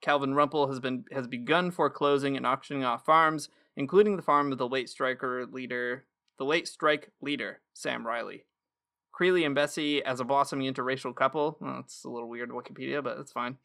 Calvin 0.00 0.34
Rumple 0.34 0.68
has 0.68 0.80
been 0.80 1.04
has 1.12 1.26
begun 1.26 1.70
foreclosing 1.70 2.36
and 2.36 2.46
auctioning 2.46 2.84
off 2.84 3.04
farms, 3.04 3.48
including 3.76 4.16
the 4.16 4.22
farm 4.22 4.52
of 4.52 4.58
the 4.58 4.68
late 4.68 4.88
striker 4.88 5.46
leader, 5.46 6.04
the 6.38 6.44
late 6.44 6.68
strike 6.68 7.10
leader 7.20 7.60
Sam 7.74 8.06
Riley. 8.06 8.44
Creeley 9.12 9.44
and 9.44 9.54
Bessie, 9.54 10.02
as 10.02 10.20
a 10.20 10.24
blossoming 10.24 10.72
interracial 10.72 11.14
couple, 11.14 11.58
well, 11.60 11.80
it's 11.80 12.04
a 12.04 12.08
little 12.08 12.28
weird 12.28 12.50
Wikipedia, 12.50 13.04
but 13.04 13.18
it's 13.18 13.32
fine, 13.32 13.58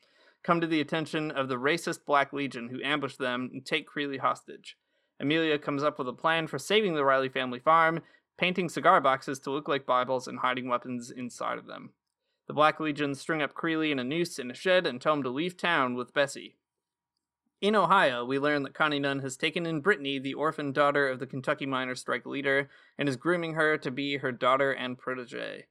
come 0.43 0.59
to 0.59 0.67
the 0.67 0.81
attention 0.81 1.31
of 1.31 1.47
the 1.47 1.55
racist 1.55 2.05
Black 2.05 2.33
Legion 2.33 2.69
who 2.69 2.83
ambush 2.83 3.15
them 3.15 3.49
and 3.53 3.65
take 3.65 3.89
Creeley 3.89 4.19
hostage. 4.19 4.77
Amelia 5.19 5.57
comes 5.57 5.83
up 5.83 5.97
with 5.97 6.09
a 6.09 6.13
plan 6.13 6.47
for 6.47 6.59
saving 6.59 6.95
the 6.95 7.05
Riley 7.05 7.29
family 7.29 7.59
farm, 7.59 8.01
painting 8.37 8.67
cigar 8.67 8.99
boxes 8.99 9.39
to 9.39 9.51
look 9.51 9.69
like 9.69 9.85
Bibles 9.85 10.27
and 10.27 10.39
hiding 10.39 10.67
weapons 10.67 11.09
inside 11.09 11.57
of 11.57 11.67
them. 11.67 11.91
The 12.47 12.53
Black 12.53 12.79
Legion 12.79 13.15
string 13.15 13.41
up 13.41 13.53
Creeley 13.53 13.91
in 13.91 13.99
a 13.99 14.03
noose 14.03 14.37
in 14.37 14.51
a 14.51 14.53
shed 14.53 14.85
and 14.85 15.01
tell 15.01 15.13
him 15.13 15.23
to 15.23 15.29
leave 15.29 15.57
town 15.57 15.95
with 15.95 16.13
Bessie. 16.13 16.57
In 17.61 17.75
Ohio, 17.75 18.23
we 18.23 18.37
learn 18.37 18.63
that 18.63 18.75
Connie 18.75 18.99
Nunn 18.99 19.19
has 19.19 19.37
taken 19.37 19.65
in 19.65 19.81
Brittany, 19.81 20.19
the 20.19 20.33
orphan 20.35 20.71
daughter 20.71 21.07
of 21.07 21.19
the 21.19 21.25
Kentucky 21.25 21.65
miners' 21.65 22.01
strike 22.01 22.25
leader, 22.25 22.69
and 22.97 23.09
is 23.09 23.15
grooming 23.15 23.53
her 23.53 23.77
to 23.77 23.89
be 23.89 24.17
her 24.17 24.31
daughter 24.31 24.71
and 24.71 24.97
protege. 24.97 25.65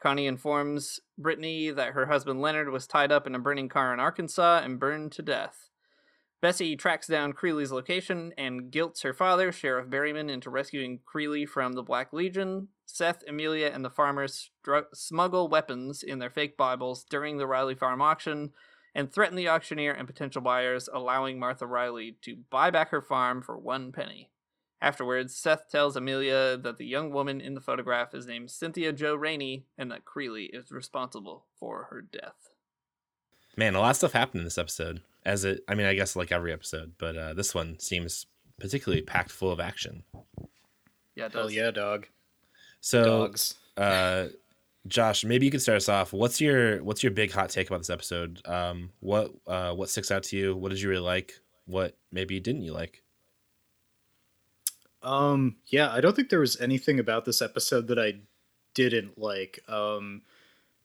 Connie 0.00 0.26
informs 0.26 1.00
Brittany 1.16 1.70
that 1.70 1.92
her 1.92 2.06
husband 2.06 2.40
Leonard 2.40 2.70
was 2.70 2.86
tied 2.86 3.12
up 3.12 3.26
in 3.26 3.34
a 3.34 3.38
burning 3.38 3.68
car 3.68 3.94
in 3.94 4.00
Arkansas 4.00 4.62
and 4.64 4.80
burned 4.80 5.12
to 5.12 5.22
death. 5.22 5.70
Bessie 6.40 6.76
tracks 6.76 7.06
down 7.06 7.32
Creeley's 7.32 7.72
location 7.72 8.32
and 8.36 8.70
guilts 8.70 9.02
her 9.02 9.14
father, 9.14 9.52
Sheriff 9.52 9.88
Berryman, 9.88 10.30
into 10.30 10.50
rescuing 10.50 11.00
Creeley 11.06 11.48
from 11.48 11.74
the 11.74 11.82
Black 11.82 12.12
Legion. 12.12 12.68
Seth, 12.86 13.22
Amelia, 13.28 13.70
and 13.72 13.84
the 13.84 13.90
farmers 13.90 14.50
stru- 14.64 14.86
smuggle 14.94 15.48
weapons 15.48 16.02
in 16.02 16.18
their 16.18 16.30
fake 16.30 16.56
Bibles 16.56 17.04
during 17.04 17.36
the 17.36 17.46
Riley 17.46 17.74
farm 17.74 18.00
auction 18.00 18.52
and 18.94 19.12
threaten 19.12 19.36
the 19.36 19.48
auctioneer 19.48 19.92
and 19.92 20.06
potential 20.06 20.40
buyers, 20.40 20.88
allowing 20.90 21.38
Martha 21.38 21.66
Riley 21.66 22.16
to 22.22 22.36
buy 22.48 22.70
back 22.70 22.90
her 22.90 23.02
farm 23.02 23.42
for 23.42 23.58
one 23.58 23.92
penny. 23.92 24.30
Afterwards, 24.80 25.36
Seth 25.36 25.68
tells 25.70 25.96
Amelia 25.96 26.56
that 26.56 26.78
the 26.78 26.86
young 26.86 27.10
woman 27.10 27.40
in 27.40 27.54
the 27.54 27.60
photograph 27.60 28.14
is 28.14 28.26
named 28.26 28.50
Cynthia 28.50 28.92
Joe 28.92 29.14
Rainey 29.14 29.66
and 29.76 29.90
that 29.90 30.04
Creeley 30.04 30.48
is 30.52 30.70
responsible 30.70 31.44
for 31.58 31.88
her 31.90 32.00
death. 32.00 32.50
Man, 33.56 33.74
a 33.74 33.80
lot 33.80 33.90
of 33.90 33.96
stuff 33.96 34.12
happened 34.12 34.40
in 34.40 34.44
this 34.44 34.58
episode. 34.58 35.00
As 35.24 35.44
it, 35.44 35.64
I 35.66 35.74
mean, 35.74 35.86
I 35.86 35.94
guess 35.94 36.14
like 36.14 36.30
every 36.30 36.52
episode, 36.52 36.92
but 36.98 37.16
uh, 37.16 37.34
this 37.34 37.54
one 37.54 37.78
seems 37.80 38.26
particularly 38.60 39.02
packed 39.02 39.32
full 39.32 39.50
of 39.50 39.60
action. 39.60 40.04
Yeah, 41.14 41.26
it 41.26 41.32
Hell 41.32 41.44
does. 41.44 41.54
yeah, 41.54 41.70
dog. 41.70 42.06
So, 42.80 43.04
Dogs. 43.04 43.54
uh, 43.76 44.26
Josh, 44.86 45.24
maybe 45.24 45.44
you 45.44 45.50
could 45.50 45.62
start 45.62 45.76
us 45.76 45.88
off. 45.88 46.12
What's 46.12 46.40
your 46.40 46.82
what's 46.84 47.02
your 47.02 47.12
big 47.12 47.32
hot 47.32 47.50
take 47.50 47.68
about 47.68 47.78
this 47.78 47.90
episode? 47.90 48.40
Um, 48.46 48.90
what 49.00 49.32
uh, 49.46 49.72
what 49.72 49.90
sticks 49.90 50.10
out 50.10 50.22
to 50.24 50.36
you? 50.36 50.56
What 50.56 50.70
did 50.70 50.80
you 50.80 50.88
really 50.88 51.02
like? 51.02 51.40
What 51.66 51.96
maybe 52.12 52.38
didn't 52.40 52.62
you 52.62 52.72
like? 52.72 53.02
Um, 55.02 55.56
yeah, 55.66 55.92
I 55.92 56.00
don't 56.00 56.14
think 56.14 56.30
there 56.30 56.40
was 56.40 56.60
anything 56.60 56.98
about 56.98 57.24
this 57.24 57.42
episode 57.42 57.88
that 57.88 57.98
I 57.98 58.20
didn't 58.74 59.18
like. 59.18 59.60
Um, 59.68 60.22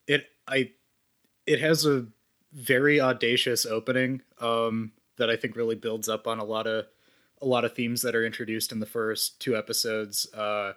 it 0.07 0.27
I 0.47 0.71
it 1.45 1.59
has 1.59 1.85
a 1.85 2.07
very 2.53 2.99
audacious 2.99 3.65
opening 3.65 4.21
um, 4.39 4.91
that 5.17 5.29
I 5.29 5.35
think 5.35 5.55
really 5.55 5.75
builds 5.75 6.09
up 6.09 6.27
on 6.27 6.39
a 6.39 6.43
lot 6.43 6.67
of 6.67 6.85
a 7.41 7.45
lot 7.45 7.65
of 7.65 7.73
themes 7.73 8.01
that 8.01 8.15
are 8.15 8.25
introduced 8.25 8.71
in 8.71 8.79
the 8.79 8.85
first 8.85 9.39
two 9.39 9.55
episodes. 9.55 10.31
Uh, 10.33 10.73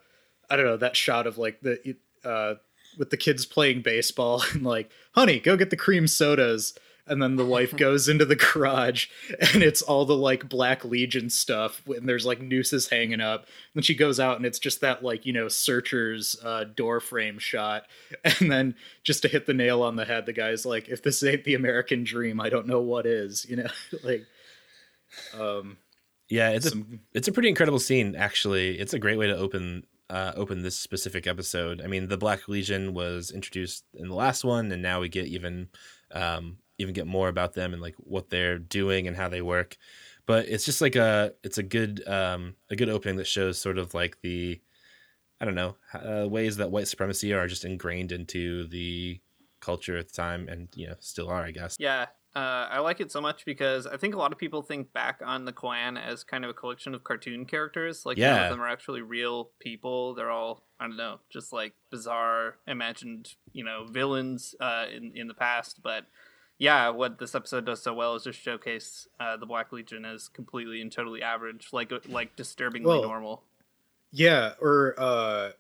I 0.55 0.57
don't 0.57 0.67
know 0.67 0.77
that 0.77 0.97
shot 0.97 1.27
of 1.27 1.37
like 1.37 1.61
the 1.63 1.97
uh, 2.25 2.55
with 2.97 3.11
the 3.11 3.17
kids 3.17 3.45
playing 3.45 3.83
baseball 3.83 4.43
and 4.53 4.63
like, 4.63 4.91
honey, 5.13 5.41
go 5.41 5.57
get 5.57 5.71
the 5.71 5.77
cream 5.77 6.07
sodas. 6.07 6.75
And 7.07 7.21
then 7.21 7.37
the 7.37 7.45
wife 7.45 7.77
goes 7.77 8.09
into 8.09 8.25
the 8.25 8.37
garage 8.37 9.09
and 9.53 9.63
it's 9.65 9.83
all 9.83 10.05
the 10.07 10.17
like 10.17 10.49
Black 10.49 10.85
Legion 10.85 11.29
stuff 11.29 11.83
and 11.87 12.09
there's 12.09 12.25
like 12.25 12.41
nooses 12.41 12.89
hanging 12.89 13.21
up. 13.21 13.47
And 13.75 13.85
she 13.85 13.95
goes 13.95 14.21
out 14.21 14.37
and 14.37 14.47
it's 14.47 14.61
just 14.61 14.81
that 14.81 15.05
like, 15.05 15.27
you 15.27 15.33
know, 15.33 15.49
searcher's 15.49 16.37
uh, 16.43 16.65
door 16.65 17.01
frame 17.01 17.39
shot. 17.39 17.85
And 18.41 18.51
then 18.51 18.77
just 19.03 19.23
to 19.23 19.29
hit 19.29 19.47
the 19.47 19.55
nail 19.55 19.83
on 19.83 19.97
the 19.97 20.05
head, 20.05 20.25
the 20.25 20.33
guy's 20.33 20.65
like, 20.65 20.89
if 20.89 21.03
this 21.03 21.23
ain't 21.23 21.45
the 21.45 21.55
American 21.55 22.05
dream, 22.05 22.41
I 22.41 22.49
don't 22.49 22.67
know 22.67 22.81
what 22.81 23.07
is, 23.07 23.45
you 23.49 23.57
know, 23.57 23.69
like, 24.03 24.25
um, 25.39 25.77
Yeah, 26.31 26.51
it's 26.51 26.73
a 26.73 26.83
it's 27.13 27.29
a 27.29 27.33
pretty 27.33 27.51
incredible 27.51 27.81
scene. 27.81 28.17
Actually, 28.17 28.79
it's 28.79 28.95
a 28.95 28.99
great 28.99 29.19
way 29.19 29.27
to 29.27 29.37
open 29.37 29.85
uh, 30.15 30.33
open 30.37 30.63
this 30.63 30.79
specific 30.79 31.27
episode. 31.27 31.83
I 31.83 31.89
mean, 31.89 32.07
the 32.07 32.17
Black 32.17 32.47
Legion 32.47 32.95
was 32.95 33.33
introduced 33.33 33.85
in 33.95 34.07
the 34.09 34.15
last 34.15 34.45
one, 34.45 34.71
and 34.71 34.81
now 34.81 35.01
we 35.01 35.09
get 35.09 35.27
even 35.27 35.69
um, 36.13 36.59
even 36.79 36.95
get 36.95 37.09
more 37.09 37.29
about 37.29 37.55
them 37.55 37.73
and 37.73 37.83
like 37.83 37.97
what 37.99 38.31
they're 38.31 38.61
doing 38.61 39.09
and 39.09 39.17
how 39.17 39.29
they 39.29 39.43
work. 39.43 39.77
But 40.25 40.47
it's 40.47 40.65
just 40.65 40.81
like 40.81 40.95
a 40.95 41.35
it's 41.43 41.59
a 41.59 41.65
good 41.65 42.07
um, 42.07 42.55
a 42.71 42.77
good 42.77 42.89
opening 42.89 43.17
that 43.17 43.27
shows 43.27 43.59
sort 43.59 43.77
of 43.77 43.93
like 43.93 44.21
the 44.21 44.61
I 45.41 45.45
don't 45.45 45.57
know 45.57 45.75
uh, 45.93 46.29
ways 46.29 46.59
that 46.59 46.71
white 46.71 46.87
supremacy 46.87 47.33
are 47.33 47.49
just 47.49 47.65
ingrained 47.65 48.13
into 48.13 48.69
the 48.69 49.21
culture 49.59 49.97
at 49.97 50.07
the 50.07 50.15
time, 50.15 50.49
and 50.49 50.69
you 50.77 50.87
know 50.87 50.95
still 51.01 51.29
are, 51.29 51.43
I 51.43 51.51
guess. 51.51 51.75
Yeah, 51.81 52.07
uh, 52.37 52.69
I 52.71 52.81
like 52.81 53.01
it 53.01 53.13
so 53.13 53.21
much 53.21 53.45
because 53.45 53.87
I 53.87 53.97
think 53.97 54.15
a 54.15 54.19
lot 54.19 54.33
of 54.33 54.39
people 54.39 54.63
think 54.63 54.93
back 54.93 55.21
on 55.25 55.45
the 55.45 55.53
Klan 55.53 55.97
as 55.97 56.25
kind 56.25 56.45
of 56.45 56.51
a 56.51 56.55
collection 56.55 56.95
of 56.95 57.05
cartoon 57.05 57.45
characters. 57.45 58.05
Like 58.05 58.19
none 58.19 58.45
of 58.45 58.51
them 58.51 58.61
are 58.61 58.69
actually 58.69 59.03
real 59.03 59.51
people. 59.61 60.15
They're 60.15 60.31
all 60.31 60.65
I 60.81 60.87
don't 60.89 60.97
know, 60.97 61.21
just 61.31 61.53
like 61.53 61.75
bizarre 61.91 62.57
imagined, 62.67 63.35
you 63.53 63.65
know, 63.65 63.87
villains 63.89 64.55
uh, 64.61 64.87
in 64.95 65.13
in 65.15 65.29
the 65.29 65.35
past. 65.35 65.81
But 65.83 66.07
yeah, 66.59 66.89
what 66.91 67.19
this 67.19 67.35
episode 67.35 67.67
does 67.67 67.83
so 67.83 67.95
well 67.95 68.15
is 68.17 68.25
just 68.25 68.41
showcase 68.41 69.07
uh, 69.21 69.37
the 69.37 69.47
Black 69.47 69.73
Legion 69.73 70.05
as 70.05 70.29
completely 70.29 70.81
and 70.81 70.91
totally 70.91 71.23
average, 71.23 71.69
like 71.73 71.93
like 72.09 72.37
disturbingly 72.37 72.89
Well, 72.89 73.03
normal. 73.03 73.43
yeah, 74.13 74.53
or, 74.61 74.95
uh, 74.97 75.51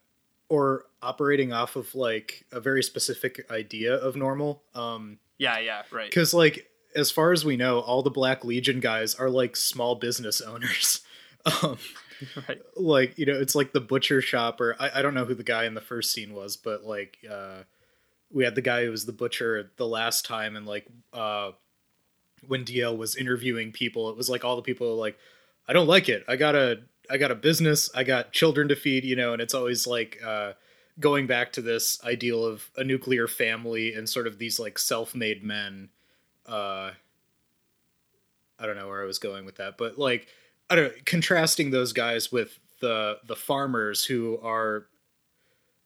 or 0.49 0.87
operating 1.02 1.52
off 1.52 1.75
of 1.76 1.95
like 1.95 2.45
a 2.52 2.61
very 2.61 2.83
specific 2.83 3.45
idea 3.50 3.95
of 3.95 4.14
normal. 4.16 4.62
Um, 4.75 5.19
Yeah, 5.38 5.59
yeah, 5.59 5.83
right. 5.91 6.09
because 6.09 6.33
like 6.33 6.69
as 6.95 7.11
far 7.11 7.33
as 7.33 7.45
we 7.45 7.57
know 7.57 7.81
all 7.81 8.03
the 8.03 8.11
black 8.11 8.45
legion 8.45 8.81
guys 8.81 9.14
are 9.14 9.31
like 9.31 9.57
small 9.57 9.97
business 9.97 10.41
owners 10.41 11.00
um 11.62 11.76
right. 12.49 12.61
like 12.76 13.19
you 13.19 13.26
know 13.26 13.35
it's 13.35 13.55
like 13.55 13.73
the 13.73 13.81
butcher 13.81 14.21
shop 14.21 14.61
or 14.61 14.76
I, 14.79 14.91
I 14.97 15.03
don't 15.03 15.14
know 15.14 15.25
who 15.25 15.35
the 15.35 15.43
guy 15.43 15.64
in 15.64 15.75
the 15.75 15.81
first 15.81 16.12
scene 16.12 16.33
was 16.33 16.57
but 16.57 16.85
like 16.85 17.19
uh 17.31 17.64
we 18.33 18.45
had 18.45 18.55
the 18.55 18.62
guy 18.62 18.85
who 18.85 18.91
was 18.91 19.07
the 19.07 19.12
butcher 19.12 19.71
the 19.76 19.87
last 19.87 20.25
time 20.25 20.57
and 20.57 20.67
like 20.67 20.87
uh 21.12 21.50
when 22.47 22.64
dl 22.64 22.97
was 22.97 23.17
interviewing 23.17 23.73
people 23.73 24.11
it 24.11 24.17
was 24.17 24.31
like 24.31 24.45
all 24.45 24.57
the 24.57 24.62
people 24.62 24.88
were 24.88 25.00
like 25.00 25.19
i 25.67 25.73
don't 25.73 25.88
like 25.88 26.09
it 26.09 26.25
i 26.29 26.37
got 26.37 26.55
a 26.55 26.79
i 27.11 27.17
got 27.17 27.31
a 27.31 27.35
business 27.35 27.91
i 27.95 28.05
got 28.05 28.33
children 28.33 28.69
to 28.69 28.76
feed 28.76 29.05
you 29.05 29.17
know 29.17 29.33
and 29.33 29.43
it's 29.43 29.55
always 29.55 29.87
like 29.87 30.19
uh 30.25 30.53
going 31.01 31.27
back 31.27 31.53
to 31.53 31.63
this 31.63 32.03
ideal 32.05 32.45
of 32.45 32.71
a 32.77 32.85
nuclear 32.85 33.27
family 33.27 33.95
and 33.95 34.09
sort 34.09 34.27
of 34.27 34.39
these 34.39 34.61
like 34.61 34.79
self-made 34.79 35.43
men 35.43 35.89
uh 36.47 36.91
i 38.59 38.67
don't 38.67 38.77
know 38.77 38.89
where 38.89 39.03
i 39.03 39.07
was 39.07 39.19
going 39.19 39.45
with 39.45 39.57
that 39.57 39.77
but 39.77 39.99
like 39.99 40.29
i 40.71 40.77
don't 40.77 40.85
know 40.85 40.99
contrasting 41.05 41.71
those 41.71 41.93
guys 41.93 42.31
with 42.31 42.59
the 42.81 43.19
the 43.27 43.37
farmers 43.37 44.05
who 44.05 44.39
are 44.43 44.87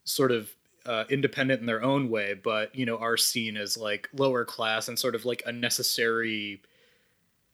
sort 0.05 0.33
of 0.33 0.51
uh, 0.87 1.05
independent 1.11 1.61
in 1.61 1.67
their 1.67 1.83
own 1.83 2.09
way 2.09 2.35
but 2.35 2.75
you 2.75 2.87
know 2.87 2.97
are 2.97 3.17
seen 3.17 3.57
as 3.59 3.77
like 3.77 4.09
lower 4.15 4.45
class 4.45 4.89
and 4.89 4.99
sort 4.99 5.15
of 5.15 5.27
like 5.27 5.43
a 5.45 5.53
necessary 5.53 6.63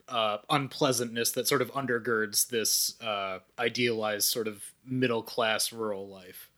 uh, 0.09 0.39
unpleasantness 0.51 1.33
that 1.33 1.49
sort 1.49 1.63
of 1.63 1.73
undergirds 1.73 2.49
this 2.49 3.01
uh, 3.03 3.39
idealized 3.59 4.29
sort 4.29 4.47
of 4.47 4.63
middle 4.87 5.23
class 5.23 5.73
rural 5.73 6.07
life 6.07 6.49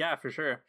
Yeah, 0.00 0.16
for 0.16 0.30
sure. 0.30 0.62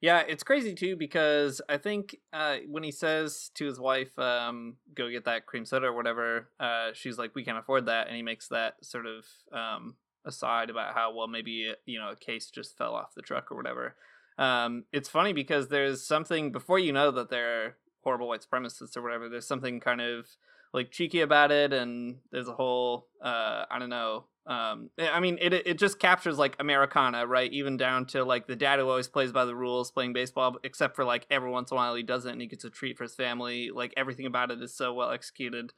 Yeah, 0.00 0.24
it's 0.26 0.42
crazy 0.42 0.74
too 0.74 0.96
because 0.96 1.60
I 1.68 1.76
think 1.76 2.16
uh, 2.32 2.56
when 2.68 2.82
he 2.82 2.90
says 2.90 3.52
to 3.54 3.64
his 3.64 3.78
wife, 3.78 4.18
um, 4.18 4.74
"Go 4.92 5.08
get 5.08 5.24
that 5.26 5.46
cream 5.46 5.64
soda 5.64 5.86
or 5.86 5.92
whatever," 5.92 6.48
uh, 6.58 6.90
she's 6.92 7.16
like, 7.16 7.36
"We 7.36 7.44
can't 7.44 7.58
afford 7.58 7.86
that," 7.86 8.08
and 8.08 8.16
he 8.16 8.22
makes 8.22 8.48
that 8.48 8.84
sort 8.84 9.06
of 9.06 9.24
um, 9.52 9.94
aside 10.24 10.68
about 10.70 10.94
how 10.94 11.14
well 11.14 11.28
maybe 11.28 11.72
you 11.86 12.00
know 12.00 12.10
a 12.10 12.16
case 12.16 12.50
just 12.50 12.76
fell 12.76 12.94
off 12.96 13.14
the 13.14 13.22
truck 13.22 13.52
or 13.52 13.56
whatever. 13.56 13.94
Um, 14.36 14.84
it's 14.92 15.08
funny 15.08 15.32
because 15.32 15.68
there's 15.68 16.04
something 16.04 16.50
before 16.50 16.80
you 16.80 16.92
know 16.92 17.12
that 17.12 17.30
they're 17.30 17.76
horrible 18.02 18.26
white 18.26 18.44
supremacists 18.44 18.96
or 18.96 19.02
whatever. 19.02 19.28
There's 19.28 19.46
something 19.46 19.78
kind 19.78 20.00
of 20.00 20.26
like 20.74 20.90
cheeky 20.90 21.20
about 21.20 21.52
it, 21.52 21.72
and 21.72 22.16
there's 22.32 22.48
a 22.48 22.54
whole 22.54 23.06
uh, 23.22 23.66
I 23.70 23.78
don't 23.78 23.90
know 23.90 24.24
um 24.46 24.90
i 24.98 25.20
mean 25.20 25.38
it 25.40 25.52
it 25.52 25.78
just 25.78 26.00
captures 26.00 26.36
like 26.36 26.56
americana 26.58 27.24
right 27.26 27.52
even 27.52 27.76
down 27.76 28.04
to 28.04 28.24
like 28.24 28.48
the 28.48 28.56
dad 28.56 28.80
who 28.80 28.88
always 28.88 29.06
plays 29.06 29.30
by 29.30 29.44
the 29.44 29.54
rules 29.54 29.92
playing 29.92 30.12
baseball 30.12 30.56
except 30.64 30.96
for 30.96 31.04
like 31.04 31.24
every 31.30 31.48
once 31.48 31.70
in 31.70 31.76
a 31.76 31.78
while 31.78 31.94
he 31.94 32.02
doesn't 32.02 32.32
and 32.32 32.40
he 32.40 32.48
gets 32.48 32.64
a 32.64 32.70
treat 32.70 32.98
for 32.98 33.04
his 33.04 33.14
family 33.14 33.70
like 33.72 33.94
everything 33.96 34.26
about 34.26 34.50
it 34.50 34.60
is 34.60 34.74
so 34.74 34.92
well 34.92 35.12
executed 35.12 35.72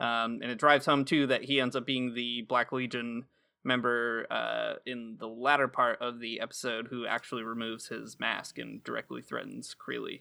um 0.00 0.40
and 0.42 0.50
it 0.50 0.58
drives 0.58 0.84
home 0.84 1.04
too 1.04 1.26
that 1.26 1.44
he 1.44 1.60
ends 1.60 1.74
up 1.74 1.86
being 1.86 2.12
the 2.14 2.44
black 2.46 2.72
legion 2.72 3.24
member 3.64 4.26
uh 4.30 4.74
in 4.84 5.16
the 5.18 5.28
latter 5.28 5.68
part 5.68 6.00
of 6.02 6.20
the 6.20 6.40
episode 6.40 6.88
who 6.88 7.06
actually 7.06 7.42
removes 7.42 7.88
his 7.88 8.20
mask 8.20 8.58
and 8.58 8.84
directly 8.84 9.22
threatens 9.22 9.74
Creeley. 9.74 10.20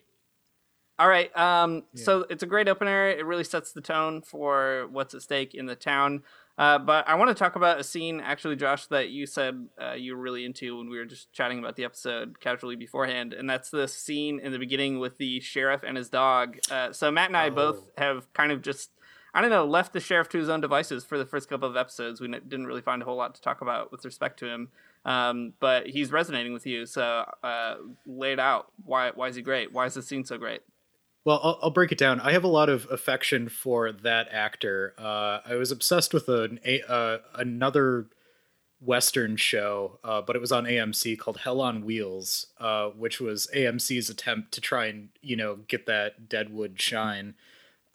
All 0.99 1.07
right. 1.07 1.35
Um, 1.35 1.83
yeah. 1.93 2.03
So 2.03 2.25
it's 2.29 2.43
a 2.43 2.45
great 2.45 2.67
opener. 2.67 3.07
It 3.07 3.25
really 3.25 3.45
sets 3.45 3.71
the 3.71 3.79
tone 3.79 4.21
for 4.21 4.85
what's 4.91 5.13
at 5.13 5.21
stake 5.21 5.55
in 5.55 5.65
the 5.65 5.75
town. 5.75 6.23
Uh, 6.59 6.77
but 6.77 7.07
I 7.07 7.15
want 7.15 7.29
to 7.29 7.35
talk 7.35 7.55
about 7.55 7.79
a 7.79 7.85
scene, 7.85 8.19
actually, 8.19 8.57
Josh, 8.57 8.87
that 8.87 9.07
you 9.11 9.25
said 9.25 9.69
uh, 9.81 9.93
you 9.93 10.13
were 10.13 10.21
really 10.21 10.43
into 10.43 10.77
when 10.77 10.89
we 10.89 10.97
were 10.97 11.05
just 11.05 11.31
chatting 11.31 11.57
about 11.57 11.77
the 11.77 11.85
episode 11.85 12.41
casually 12.41 12.75
beforehand, 12.75 13.31
and 13.31 13.49
that's 13.49 13.69
the 13.69 13.87
scene 13.87 14.41
in 14.41 14.51
the 14.51 14.59
beginning 14.59 14.99
with 14.99 15.17
the 15.17 15.39
sheriff 15.39 15.83
and 15.87 15.95
his 15.95 16.09
dog. 16.09 16.57
Uh, 16.69 16.91
so 16.91 17.09
Matt 17.11 17.29
and 17.29 17.37
I 17.37 17.47
oh. 17.47 17.51
both 17.51 17.91
have 17.97 18.31
kind 18.33 18.51
of 18.51 18.61
just, 18.61 18.91
I 19.33 19.39
don't 19.39 19.51
know, 19.51 19.65
left 19.65 19.93
the 19.93 20.01
sheriff 20.01 20.27
to 20.29 20.37
his 20.37 20.49
own 20.49 20.59
devices 20.59 21.05
for 21.05 21.17
the 21.17 21.25
first 21.25 21.47
couple 21.47 21.69
of 21.69 21.77
episodes. 21.77 22.19
We 22.19 22.27
didn't 22.27 22.67
really 22.67 22.81
find 22.81 23.01
a 23.01 23.05
whole 23.05 23.15
lot 23.15 23.35
to 23.35 23.41
talk 23.41 23.61
about 23.61 23.89
with 23.93 24.03
respect 24.03 24.37
to 24.39 24.47
him, 24.47 24.67
um, 25.05 25.53
but 25.61 25.87
he's 25.87 26.11
resonating 26.11 26.51
with 26.51 26.67
you. 26.67 26.85
So 26.85 27.23
uh, 27.41 27.75
lay 28.05 28.33
it 28.33 28.39
out. 28.39 28.73
Why? 28.83 29.11
Why 29.15 29.29
is 29.29 29.37
he 29.37 29.41
great? 29.41 29.71
Why 29.71 29.85
is 29.85 29.93
this 29.93 30.07
scene 30.07 30.25
so 30.25 30.37
great? 30.37 30.59
Well, 31.25 31.39
I'll, 31.43 31.59
I'll, 31.63 31.69
break 31.69 31.91
it 31.91 31.97
down. 31.97 32.21
I 32.21 32.31
have 32.31 32.45
a 32.45 32.49
lot 32.49 32.69
of 32.69 32.87
affection 32.89 33.49
for 33.49 33.91
that 33.91 34.29
actor. 34.31 34.93
Uh, 34.97 35.39
I 35.45 35.55
was 35.55 35.71
obsessed 35.71 36.13
with 36.13 36.29
an, 36.29 36.59
a, 36.65 36.81
uh, 36.89 37.17
another 37.35 38.07
Western 38.81 39.35
show, 39.35 39.99
uh, 40.03 40.21
but 40.21 40.35
it 40.35 40.39
was 40.39 40.51
on 40.51 40.63
AMC 40.63 41.19
called 41.19 41.39
Hell 41.39 41.59
on 41.59 41.83
Wheels, 41.83 42.47
uh, 42.59 42.87
which 42.89 43.19
was 43.19 43.49
AMC's 43.53 44.09
attempt 44.09 44.53
to 44.53 44.61
try 44.61 44.85
and 44.85 45.09
you 45.21 45.35
know 45.35 45.57
get 45.67 45.85
that 45.87 46.29
Deadwood 46.29 46.79
shine. 46.81 47.35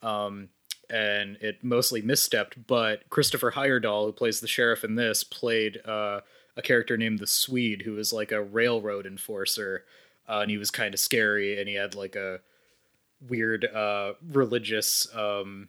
Um, 0.03 0.51
and 0.91 1.37
it 1.41 1.65
mostly 1.65 2.03
misstepped. 2.03 2.67
But 2.67 3.09
Christopher 3.09 3.53
Heyerdahl, 3.53 4.05
who 4.05 4.13
plays 4.13 4.41
the 4.41 4.47
sheriff 4.47 4.85
in 4.85 4.97
this, 4.97 5.25
played 5.25 5.81
uh, 5.87 6.21
a 6.57 6.63
character 6.63 6.99
named 6.99 7.19
the 7.19 7.27
Swede, 7.27 7.83
who 7.83 7.93
was 7.93 8.13
like 8.13 8.31
a 8.31 8.43
railroad 8.43 9.07
enforcer, 9.07 9.85
uh, 10.29 10.41
and 10.41 10.51
he 10.51 10.59
was 10.59 10.71
kind 10.71 10.93
of 10.93 11.01
scary, 11.01 11.59
and 11.59 11.69
he 11.69 11.75
had 11.75 11.95
like 11.95 12.17
a 12.17 12.41
weird 13.29 13.65
uh, 13.65 14.15
religious 14.31 15.07
um, 15.15 15.69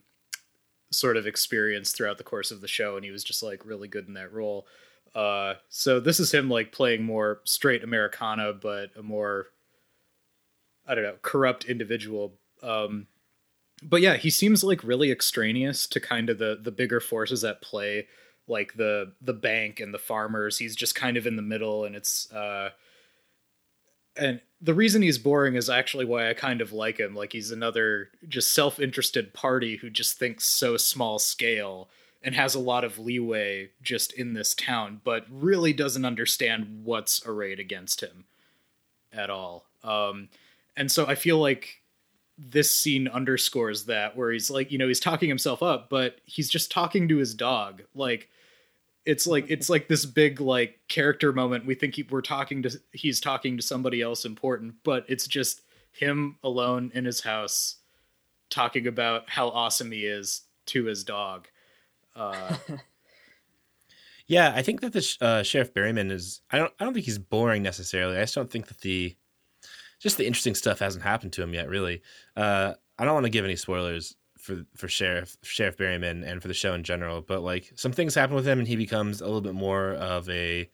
sort 0.92 1.18
of 1.18 1.28
experience 1.28 1.92
throughout 1.92 2.18
the 2.18 2.24
course 2.24 2.52
of 2.52 2.62
the 2.62 2.68
show, 2.68 2.96
and 2.96 3.06
he 3.06 3.12
was 3.12 3.24
just 3.24 3.44
like 3.44 3.66
really 3.66 3.88
good 3.88 4.08
in 4.08 4.14
that 4.14 4.34
role. 4.34 4.68
Uh, 5.14 5.56
so 5.70 6.00
this 6.00 6.20
is 6.20 6.34
him 6.34 6.50
like 6.50 6.72
playing 6.72 7.04
more 7.04 7.42
straight 7.46 7.84
Americana, 7.84 8.54
but 8.54 8.90
a 8.98 9.04
more 9.04 9.48
I 10.88 10.96
don't 10.96 11.04
know 11.04 11.16
corrupt 11.22 11.66
individual. 11.66 12.36
Um, 12.62 13.08
but 13.82 14.02
yeah, 14.02 14.16
he 14.16 14.30
seems 14.30 14.64
like 14.64 14.84
really 14.84 15.12
extraneous 15.12 15.88
to 15.88 16.00
kind 16.00 16.30
of 16.30 16.38
the 16.38 16.60
the 16.62 16.72
bigger 16.72 17.00
forces 17.00 17.44
at 17.44 17.62
play, 17.62 18.08
like 18.48 18.74
the 18.76 19.14
the 19.22 19.34
bank 19.34 19.80
and 19.80 19.94
the 19.94 20.00
farmers. 20.00 20.58
He's 20.58 20.76
just 20.76 20.96
kind 20.96 21.18
of 21.18 21.28
in 21.28 21.36
the 21.36 21.42
middle, 21.42 21.86
and 21.86 21.96
it's 21.96 22.32
uh, 22.32 22.72
and 24.18 24.42
the 24.66 24.74
reason 24.74 25.04
he's 25.04 25.20
boring 25.20 25.56
is 25.56 25.70
actually 25.70 26.06
why 26.06 26.28
I 26.28 26.34
kind 26.34 26.60
of 26.60 26.74
like 26.74 27.00
him. 27.00 27.16
Like 27.16 27.34
he's 27.34 27.52
another 27.52 28.10
just 28.28 28.52
self-interested 28.54 29.32
party 29.32 29.78
who 29.78 29.92
just 29.92 30.18
thinks 30.18 30.48
so 30.48 30.76
small 30.76 31.20
scale 31.20 31.88
and 32.24 32.34
has 32.34 32.56
a 32.56 32.60
lot 32.60 32.84
of 32.84 32.98
leeway 32.98 33.70
just 33.84 34.12
in 34.14 34.34
this 34.34 34.56
town, 34.56 35.02
but 35.04 35.28
really 35.30 35.72
doesn't 35.72 36.04
understand 36.04 36.82
what's 36.84 37.24
arrayed 37.28 37.60
against 37.60 38.02
him 38.02 38.26
at 39.14 39.30
all. 39.30 39.66
Um, 39.84 40.30
and 40.76 40.92
so 40.92 41.06
I 41.06 41.14
feel 41.14 41.38
like 41.38 41.84
this 42.36 42.72
scene 42.72 43.08
underscores 43.08 43.86
that, 43.86 44.18
where 44.18 44.32
he's 44.32 44.50
like, 44.50 44.72
you 44.72 44.80
know, 44.80 44.88
he's 44.88 45.00
talking 45.00 45.30
himself 45.30 45.62
up, 45.62 45.92
but 45.92 46.18
he's 46.26 46.50
just 46.50 46.72
talking 46.72 47.08
to 47.10 47.18
his 47.18 47.36
dog. 47.36 47.84
Like 47.94 48.30
it's 49.06 49.28
like 49.28 49.46
it's 49.50 49.70
like 49.70 49.88
this 49.88 50.06
big 50.06 50.42
like 50.42 50.80
character 50.88 51.32
moment. 51.32 51.66
We 51.66 51.76
think 51.76 51.96
he, 51.96 52.04
we're 52.04 52.22
talking 52.22 52.64
to 52.64 52.80
he's 52.92 53.20
talking 53.20 53.58
to 53.58 53.64
somebody 53.64 54.02
else 54.02 54.26
important 54.26 54.76
but 54.84 55.06
it's 55.08 55.28
just 55.28 55.62
him 55.92 56.38
alone 56.44 56.92
in 56.94 57.06
his 57.06 57.22
house 57.22 57.78
talking 58.50 58.88
about 58.88 59.30
how 59.30 59.50
awesome 59.50 59.92
he 59.92 60.06
is 60.06 60.42
to 60.68 60.86
his 60.86 61.04
dog. 61.04 61.48
Uh, 62.16 62.56
yeah 64.28 64.54
i 64.56 64.62
think 64.62 64.82
that 64.82 64.94
the 64.94 65.18
uh, 65.22 65.44
sheriff 65.44 65.74
berryman 65.74 66.10
is 66.10 66.42
i 66.50 66.58
don't 66.58 66.74
i 66.80 66.84
don't 66.84 66.94
think 66.94 67.06
he's 67.06 67.20
boring 67.20 67.62
necessarily. 67.62 68.18
I 68.18 68.22
just 68.22 68.36
don't 68.36 68.50
think 68.50 68.68
that 68.68 68.80
the 68.80 69.16
just 70.00 70.18
the 70.18 70.26
interesting 70.26 70.56
stuff 70.56 70.80
hasn't 70.80 71.04
happened 71.04 71.34
to 71.34 71.44
him 71.44 71.54
yet 71.54 71.70
really. 71.70 72.02
Uh, 72.36 72.74
i 72.98 73.06
don't 73.06 73.14
want 73.14 73.26
to 73.26 73.30
give 73.30 73.46
any 73.46 73.56
spoilers 73.56 74.16
for 74.46 74.64
for 74.76 74.88
Sheriff 74.88 75.36
Sheriff 75.42 75.78
Berryman 75.78 76.26
and 76.26 76.42
for 76.42 76.48
the 76.48 76.54
show 76.54 76.74
in 76.74 76.84
general. 76.84 77.22
But 77.22 77.42
like 77.42 77.72
some 77.76 77.92
things 77.92 78.16
happen 78.16 78.36
with 78.36 78.48
him, 78.48 78.60
and 78.60 78.68
he 78.68 78.76
becomes 78.76 79.22
a 79.22 79.26
little 79.26 79.42
bit 79.42 79.56
more 79.56 79.94
of 79.94 80.30
a. 80.30 80.70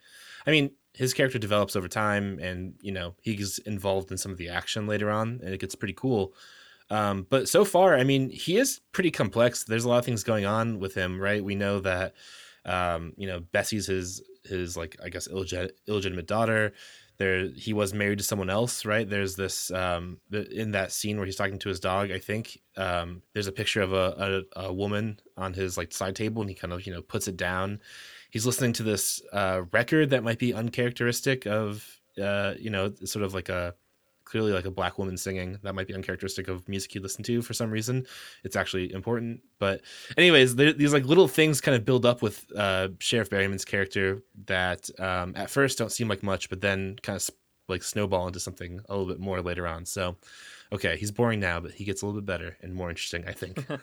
I 0.46 0.52
mean, 0.52 0.72
his 0.94 1.14
character 1.14 1.40
develops 1.40 1.76
over 1.76 1.88
time, 1.88 2.38
and 2.40 2.74
you 2.82 2.92
know 2.92 3.16
he's 3.22 3.60
involved 3.60 4.12
in 4.12 4.18
some 4.18 4.32
of 4.32 4.38
the 4.38 4.50
action 4.50 4.88
later 4.88 5.10
on, 5.10 5.40
and 5.44 5.54
it 5.54 5.60
gets 5.60 5.76
pretty 5.76 5.94
cool. 5.94 6.34
Um, 6.90 7.26
but 7.30 7.48
so 7.48 7.64
far, 7.64 7.96
I 7.96 8.04
mean, 8.04 8.30
he 8.30 8.58
is 8.58 8.82
pretty 8.92 9.12
complex. 9.12 9.64
There's 9.64 9.86
a 9.86 9.90
lot 9.90 10.00
of 10.00 10.06
things 10.06 10.24
going 10.24 10.46
on 10.46 10.80
with 10.80 10.94
him, 10.94 11.22
right? 11.22 11.42
We 11.42 11.56
know 11.56 11.80
that, 11.80 12.16
um, 12.66 13.14
you 13.16 13.28
know, 13.28 13.40
Bessie's 13.40 13.88
his 13.88 14.22
his 14.44 14.76
like 14.76 14.98
I 15.04 15.10
guess 15.10 15.28
illegit- 15.30 15.72
illegitimate 15.88 16.28
daughter 16.28 16.74
there 17.22 17.48
he 17.56 17.72
was 17.74 17.94
married 17.94 18.18
to 18.18 18.24
someone 18.24 18.50
else 18.50 18.86
right? 18.86 19.08
There's 19.10 19.36
this 19.36 19.72
um 19.72 20.18
in 20.32 20.72
that 20.72 20.92
scene 20.92 21.18
where 21.18 21.26
he's 21.26 21.36
talking 21.36 21.60
to 21.60 21.70
his 21.70 21.80
dog 21.80 22.12
i 22.12 22.20
think 22.20 22.60
um 22.78 23.22
there's 23.34 23.48
a 23.48 23.52
picture 23.52 23.82
of 23.82 23.94
a, 23.94 24.44
a, 24.56 24.68
a 24.68 24.74
woman 24.74 25.20
on 25.38 25.54
his 25.54 25.78
like 25.78 25.92
side 25.94 26.16
table 26.16 26.42
and 26.42 26.50
he 26.50 26.56
kind 26.56 26.74
of 26.74 26.86
you 26.86 26.94
know 26.94 27.02
puts 27.02 27.28
it 27.28 27.38
down. 27.38 27.80
He's 28.30 28.46
listening 28.46 28.74
to 28.74 28.84
this 28.84 29.22
uh 29.34 29.62
record 29.72 30.10
that 30.12 30.24
might 30.24 30.40
be 30.40 30.54
uncharacteristic 30.54 31.46
of 31.46 32.00
uh 32.22 32.54
you 32.60 32.70
know 32.70 32.94
sort 33.06 33.24
of 33.24 33.34
like 33.34 33.50
a 33.50 33.76
clearly 34.32 34.54
like 34.54 34.66
a 34.66 34.72
black 34.72 34.98
woman 34.98 35.18
singing 35.18 35.60
that 35.62 35.76
might 35.76 35.88
be 35.88 35.94
uncharacteristic 35.94 36.48
of 36.48 36.68
music 36.70 36.96
you 36.96 37.02
listen 37.02 37.24
to 37.24 37.42
for 37.42 37.54
some 37.54 37.70
reason. 37.70 38.06
It's 38.46 38.56
actually 38.56 38.94
important. 38.94 39.42
But 39.60 39.82
anyways 40.18 40.56
these 40.56 40.94
like 40.94 41.06
little 41.06 41.28
things 41.28 41.60
kind 41.60 41.76
of 41.76 41.84
build 41.84 42.06
up 42.06 42.22
with 42.22 42.46
uh, 42.56 42.90
sheriff 43.00 43.30
berryman's 43.30 43.66
character 43.66 44.24
that 44.46 44.90
um, 45.00 45.34
at 45.36 45.50
first 45.50 45.78
don't 45.78 45.92
seem 45.92 46.08
like 46.08 46.24
much 46.24 46.50
but 46.50 46.62
then 46.62 46.96
kind 47.04 47.18
of 47.18 47.30
like 47.68 47.84
snowball 47.84 48.28
into 48.28 48.40
something 48.40 48.80
a 48.88 48.94
little 48.96 49.08
bit 49.08 49.20
more 49.20 49.42
later 49.42 49.68
on. 49.68 49.86
So 49.86 50.16
okay 50.72 50.96
he's 50.96 51.12
boring 51.12 51.42
now 51.42 51.60
but 51.60 51.72
he 51.74 51.84
gets 51.84 52.02
a 52.02 52.06
little 52.06 52.22
bit 52.22 52.26
better 52.26 52.58
and 52.62 52.74
more 52.74 52.90
interesting 52.90 53.26
i 53.28 53.34
think. 53.34 53.66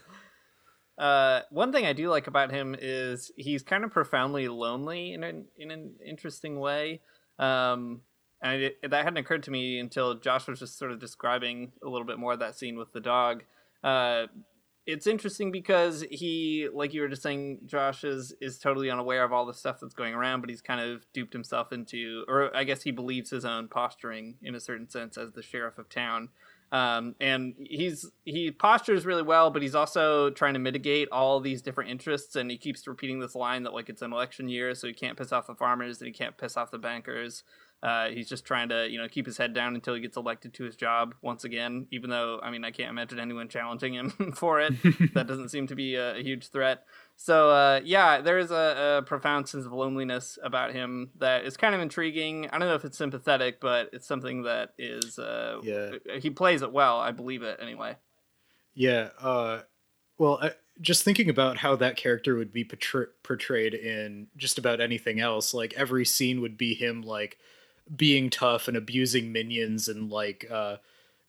Uh, 0.99 1.43
one 1.51 1.71
thing 1.71 1.87
I 1.87 1.93
do 1.93 2.09
like 2.09 2.27
about 2.27 2.51
him 2.51 2.75
is 2.77 3.31
he's 3.37 3.63
kind 3.63 3.85
of 3.85 3.93
profoundly 3.93 4.49
lonely 4.49 5.13
in 5.13 5.23
an 5.23 5.45
in 5.57 5.71
an 5.71 5.95
interesting 6.05 6.59
way. 6.59 7.03
Um, 7.39 8.01
and 8.43 8.63
it, 8.63 8.79
that 8.83 9.05
hadn't 9.05 9.17
occurred 9.17 9.43
to 9.45 9.51
me 9.51 9.79
until 9.79 10.15
Josh 10.15 10.47
was 10.47 10.61
just 10.61 10.79
sort 10.79 10.93
of 10.93 10.99
describing 10.99 11.73
a 11.85 11.89
little 11.89 12.07
bit 12.07 12.19
more 12.19 12.35
of 12.35 12.39
that 12.39 12.57
scene 12.57 12.77
with 12.77 12.93
the 12.93 13.01
dog. 13.01 13.43
Uh, 13.83 14.27
it's 14.87 15.07
interesting 15.07 15.53
because 15.53 16.03
he, 16.11 16.67
like 16.73 16.95
you 16.95 17.03
were 17.03 17.09
just 17.09 17.23
saying, 17.23 17.61
Josh 17.67 18.05
is 18.05 18.35
is 18.41 18.59
totally 18.59 18.91
unaware 18.91 19.23
of 19.23 19.35
all 19.35 19.45
the 19.45 19.53
stuff 19.53 19.79
that's 19.81 19.93
going 19.93 20.15
around, 20.15 20.41
but 20.41 20.49
he's 20.49 20.63
kind 20.63 20.81
of 20.81 21.05
duped 21.13 21.35
himself 21.35 21.73
into, 21.73 22.25
or 22.27 22.57
I 22.57 22.65
guess 22.65 22.83
he 22.83 22.91
believes 22.91 23.29
his 23.29 23.45
own 23.45 23.69
posturing 23.69 24.37
in 24.43 24.55
a 24.55 24.61
certain 24.61 24.89
sense 24.89 25.19
as 25.19 25.33
the 25.33 25.43
sheriff 25.43 25.77
of 25.77 25.91
town. 25.91 26.31
Um, 26.71 27.15
and 27.21 27.55
he's 27.59 28.11
he 28.25 28.51
postures 28.51 29.05
really 29.05 29.23
well, 29.23 29.51
but 29.51 29.61
he's 29.61 29.75
also 29.75 30.31
trying 30.31 30.55
to 30.55 30.61
mitigate 30.61 31.09
all 31.11 31.41
these 31.41 31.61
different 31.61 31.91
interests, 31.91 32.35
and 32.35 32.51
he 32.51 32.57
keeps 32.57 32.87
repeating 32.87 33.21
this 33.21 33.35
line 33.35 33.65
that 33.65 33.75
like 33.75 33.91
it's 33.91 34.03
an 34.03 34.13
election 34.13 34.49
year, 34.49 34.75
so 34.75 34.87
he 34.87 34.95
can't 34.95 35.19
piss 35.19 35.33
off 35.33 35.47
the 35.47 35.55
farmers, 35.55 36.01
and 36.01 36.07
he 36.07 36.13
can't 36.13 36.37
piss 36.39 36.57
off 36.57 36.71
the 36.71 36.79
bankers, 36.79 37.43
Uh, 37.81 38.09
he's 38.09 38.29
just 38.29 38.45
trying 38.45 38.69
to, 38.71 38.89
you 38.89 38.99
know, 38.99 39.07
keep 39.07 39.25
his 39.25 39.37
head 39.37 39.55
down 39.55 39.75
until 39.75 39.95
he 39.95 40.01
gets 40.01 40.17
elected 40.17 40.53
to 40.53 40.65
his 40.65 40.75
job 40.75 41.15
once 41.23 41.45
again. 41.45 41.87
Even 41.93 42.11
though, 42.11 42.41
I 42.43 42.51
mean, 42.51 42.65
I 42.65 42.73
can't 42.73 42.91
imagine 42.91 43.21
anyone 43.21 43.49
challenging 43.49 43.95
him 43.95 44.11
for 44.37 44.61
it. 44.61 44.75
that 45.15 45.29
doesn't 45.29 45.51
seem 45.51 45.69
to 45.69 45.77
be 45.77 45.95
a, 45.95 46.17
a 46.17 46.23
huge 46.23 46.49
threat. 46.49 46.85
So, 47.17 47.51
uh, 47.51 47.81
yeah, 47.85 48.21
there 48.21 48.39
is 48.39 48.51
a, 48.51 48.99
a, 48.99 49.03
profound 49.03 49.49
sense 49.49 49.65
of 49.65 49.73
loneliness 49.73 50.39
about 50.43 50.73
him 50.73 51.11
that 51.19 51.45
is 51.45 51.57
kind 51.57 51.75
of 51.75 51.81
intriguing. 51.81 52.47
I 52.47 52.59
don't 52.59 52.69
know 52.69 52.75
if 52.75 52.85
it's 52.85 52.99
sympathetic, 52.99 53.61
but 53.61 53.91
it's 53.93 54.07
something 54.07 54.43
that 54.43 54.71
is. 54.77 55.19
Uh, 55.19 55.61
yeah. 55.63 55.91
He 56.21 56.31
plays 56.31 56.63
it 56.63 56.73
well. 56.73 56.99
I 56.99 57.13
believe 57.13 57.43
it 57.43 57.59
anyway. 57.61 57.97
Yeah. 58.75 59.11
Uh, 59.21 59.61
well, 60.19 60.39
I, 60.43 60.53
just 60.81 61.05
thinking 61.05 61.31
about 61.31 61.59
how 61.59 61.77
that 61.77 61.97
character 61.97 62.37
would 62.37 62.53
be 62.53 62.65
portray- 62.65 63.13
portrayed 63.23 63.75
in 63.75 64.29
just 64.37 64.59
about 64.59 64.81
anything 64.81 65.21
else, 65.21 65.55
like 65.55 65.75
every 65.77 66.05
scene 66.05 66.41
would 66.41 66.57
be 66.57 66.75
him 66.75 67.03
like 67.03 67.39
being 67.97 68.31
tough 68.31 68.69
and 68.69 68.77
abusing 68.77 69.33
minions 69.33 69.89
and 69.89 70.11
like 70.11 70.47
uh 70.51 70.77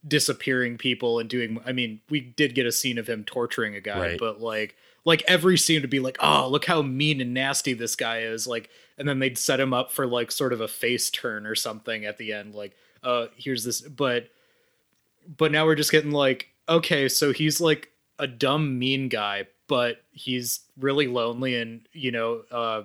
disappearing 0.07 0.77
people 0.77 1.19
and 1.19 1.29
doing 1.29 1.59
I 1.65 1.71
mean, 1.73 1.99
we 2.09 2.21
did 2.21 2.55
get 2.55 2.65
a 2.65 2.71
scene 2.71 2.97
of 2.97 3.07
him 3.07 3.23
torturing 3.25 3.75
a 3.75 3.81
guy, 3.81 3.99
Right. 3.99 4.19
but 4.19 4.39
like 4.41 4.75
like 5.05 5.23
every 5.27 5.57
scene 5.57 5.81
would 5.81 5.89
be 5.89 5.99
like, 5.99 6.17
"Oh, 6.19 6.47
look 6.49 6.65
how 6.65 6.81
mean 6.81 7.19
and 7.21 7.33
nasty 7.33 7.73
this 7.73 7.95
guy 7.95 8.19
is." 8.21 8.47
Like 8.47 8.69
and 8.97 9.07
then 9.07 9.19
they'd 9.19 9.37
set 9.37 9.59
him 9.59 9.73
up 9.73 9.91
for 9.91 10.05
like 10.07 10.31
sort 10.31 10.53
of 10.53 10.61
a 10.61 10.67
face 10.67 11.09
turn 11.09 11.45
or 11.45 11.55
something 11.55 12.05
at 12.05 12.17
the 12.17 12.31
end 12.33 12.53
like, 12.55 12.75
"Uh, 13.03 13.27
here's 13.35 13.63
this 13.63 13.81
but 13.81 14.29
but 15.37 15.51
now 15.51 15.65
we're 15.65 15.75
just 15.75 15.91
getting 15.91 16.11
like, 16.11 16.47
okay, 16.67 17.07
so 17.09 17.31
he's 17.33 17.61
like 17.61 17.89
a 18.17 18.27
dumb 18.27 18.79
mean 18.79 19.09
guy, 19.09 19.47
but 19.67 20.01
he's 20.11 20.61
really 20.77 21.07
lonely 21.07 21.55
and, 21.55 21.81
you 21.93 22.11
know, 22.11 22.41
uh 22.51 22.83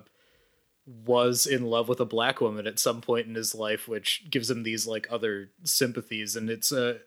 was 0.86 1.46
in 1.46 1.64
love 1.64 1.88
with 1.88 2.00
a 2.00 2.04
black 2.04 2.40
woman 2.40 2.66
at 2.66 2.78
some 2.78 3.00
point 3.00 3.26
in 3.26 3.34
his 3.34 3.54
life, 3.54 3.88
which 3.88 4.24
gives 4.30 4.50
him 4.50 4.62
these 4.62 4.86
like 4.86 5.06
other 5.10 5.50
sympathies, 5.62 6.36
and 6.36 6.50
it's 6.50 6.72
a 6.72 6.98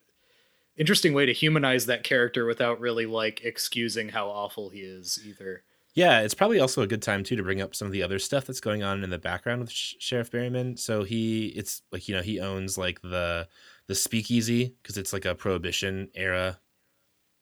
interesting 0.78 1.14
way 1.14 1.26
to 1.26 1.34
humanize 1.34 1.86
that 1.86 2.04
character 2.04 2.46
without 2.46 2.80
really 2.80 3.06
like 3.06 3.44
excusing 3.44 4.10
how 4.10 4.28
awful 4.28 4.70
he 4.70 4.80
is 4.80 5.20
either. 5.26 5.64
Yeah, 5.94 6.22
it's 6.22 6.36
probably 6.36 6.60
also 6.60 6.84
a 6.84 6.88
good 6.88 7.02
time 7.02 7.24
too 7.24 7.36
to 7.36 7.44
bring 7.44 7.60
up 7.60 7.74
some 7.74 7.88
of 7.88 7.92
the 7.92 8.04
other 8.04 8.20
stuff 8.20 8.46
that's 8.46 8.60
going 8.60 8.84
on 8.84 9.04
in 9.04 9.10
the 9.10 9.18
background 9.18 9.62
with 9.62 9.72
Sh- 9.72 9.96
Sheriff 10.00 10.30
Berryman. 10.30 10.78
So 10.78 11.04
he, 11.04 11.48
it's 11.48 11.82
like 11.92 12.08
you 12.08 12.16
know 12.16 12.22
he 12.22 12.40
owns 12.40 12.78
like 12.78 13.02
the 13.02 13.48
the 13.88 13.96
Speakeasy 13.96 14.76
because 14.82 14.98
it's 14.98 15.12
like 15.12 15.26
a 15.26 15.34
Prohibition 15.34 16.10
era 16.14 16.60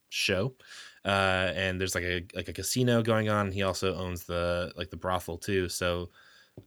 show, 0.07 0.55
uh, 1.03 1.51
and 1.53 1.81
there's 1.81 1.95
like 1.95 2.05
a 2.05 2.25
like 2.33 2.47
a 2.47 2.53
casino 2.53 3.01
going 3.01 3.29
on. 3.29 3.51
He 3.51 3.63
also 3.63 3.93
owns 3.95 4.23
the 4.23 4.71
like 4.77 4.89
the 4.89 4.97
brothel 4.97 5.37
too. 5.37 5.67
So 5.67 6.11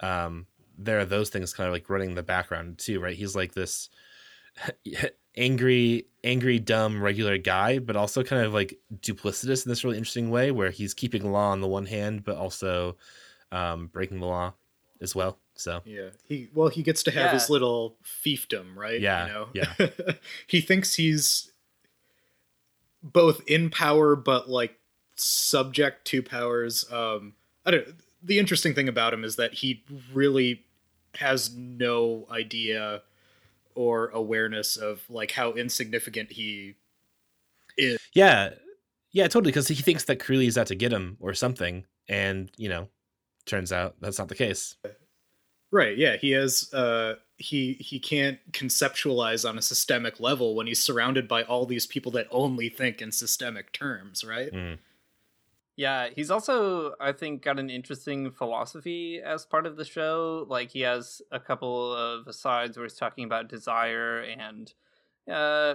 um, 0.00 0.46
there 0.76 0.98
are 1.00 1.04
those 1.04 1.30
things 1.30 1.52
kind 1.52 1.66
of 1.66 1.72
like 1.72 1.88
running 1.90 2.10
in 2.10 2.14
the 2.14 2.22
background 2.22 2.78
too, 2.78 3.00
right? 3.00 3.16
He's 3.16 3.34
like 3.34 3.52
this 3.54 3.88
angry, 5.36 6.06
angry, 6.24 6.58
dumb, 6.58 7.02
regular 7.02 7.38
guy, 7.38 7.78
but 7.78 7.96
also 7.96 8.22
kind 8.22 8.44
of 8.44 8.52
like 8.52 8.78
duplicitous 8.96 9.64
in 9.64 9.70
this 9.70 9.84
really 9.84 9.96
interesting 9.98 10.30
way 10.30 10.50
where 10.50 10.70
he's 10.70 10.94
keeping 10.94 11.30
law 11.30 11.50
on 11.50 11.60
the 11.60 11.68
one 11.68 11.86
hand, 11.86 12.24
but 12.24 12.36
also 12.36 12.96
um, 13.52 13.86
breaking 13.88 14.20
the 14.20 14.26
law 14.26 14.54
as 15.00 15.14
well. 15.14 15.38
So 15.54 15.80
Yeah. 15.84 16.10
He 16.24 16.48
well, 16.54 16.68
he 16.68 16.82
gets 16.82 17.02
to 17.04 17.10
have 17.10 17.26
Yeah. 17.26 17.32
his 17.32 17.50
little 17.50 17.96
fiefdom, 18.04 18.76
right? 18.76 19.00
Yeah, 19.00 19.26
You 19.26 19.32
know? 19.32 19.48
yeah. 19.54 19.88
he 20.46 20.60
thinks 20.60 20.94
he's 20.94 21.50
both 23.02 23.40
in 23.46 23.70
power 23.70 24.16
but 24.16 24.48
like 24.48 24.78
subject 25.16 26.04
to 26.06 26.22
powers. 26.22 26.84
Um 26.92 27.34
I 27.64 27.70
don't 27.72 27.88
the 28.28 28.38
interesting 28.38 28.74
thing 28.74 28.88
about 28.88 29.12
him 29.12 29.24
is 29.24 29.36
that 29.36 29.54
he 29.54 29.82
really 30.12 30.64
has 31.14 31.54
no 31.54 32.26
idea 32.30 33.02
or 33.74 34.08
awareness 34.08 34.76
of 34.76 35.02
like 35.08 35.32
how 35.32 35.52
insignificant 35.52 36.32
he 36.32 36.74
is. 37.76 37.98
yeah, 38.14 38.50
yeah, 39.12 39.24
totally. 39.24 39.50
Because 39.50 39.68
he 39.68 39.74
thinks 39.74 40.04
that 40.04 40.18
Creeley's 40.18 40.58
out 40.58 40.66
to 40.68 40.74
get 40.74 40.92
him 40.92 41.16
or 41.20 41.34
something, 41.34 41.84
and 42.08 42.50
you 42.56 42.68
know, 42.68 42.88
turns 43.46 43.72
out 43.72 43.96
that's 44.00 44.18
not 44.18 44.28
the 44.28 44.34
case. 44.34 44.76
Right, 45.70 45.96
yeah, 45.98 46.16
he 46.16 46.30
has 46.32 46.72
uh 46.72 47.16
he 47.36 47.74
he 47.74 47.98
can't 47.98 48.38
conceptualize 48.52 49.48
on 49.48 49.58
a 49.58 49.62
systemic 49.62 50.18
level 50.18 50.54
when 50.54 50.66
he's 50.66 50.82
surrounded 50.82 51.28
by 51.28 51.42
all 51.42 51.66
these 51.66 51.86
people 51.86 52.12
that 52.12 52.26
only 52.30 52.68
think 52.68 53.00
in 53.00 53.12
systemic 53.12 53.72
terms, 53.72 54.24
right? 54.24 54.52
Mm. 54.52 54.78
Yeah, 55.78 56.08
he's 56.12 56.32
also, 56.32 56.94
I 56.98 57.12
think, 57.12 57.42
got 57.42 57.60
an 57.60 57.70
interesting 57.70 58.32
philosophy 58.32 59.20
as 59.24 59.46
part 59.46 59.64
of 59.64 59.76
the 59.76 59.84
show. 59.84 60.44
Like, 60.48 60.72
he 60.72 60.80
has 60.80 61.22
a 61.30 61.38
couple 61.38 61.94
of 61.94 62.26
asides 62.26 62.76
where 62.76 62.84
he's 62.84 62.96
talking 62.96 63.22
about 63.22 63.48
desire 63.48 64.18
and 64.18 64.74
uh, 65.32 65.74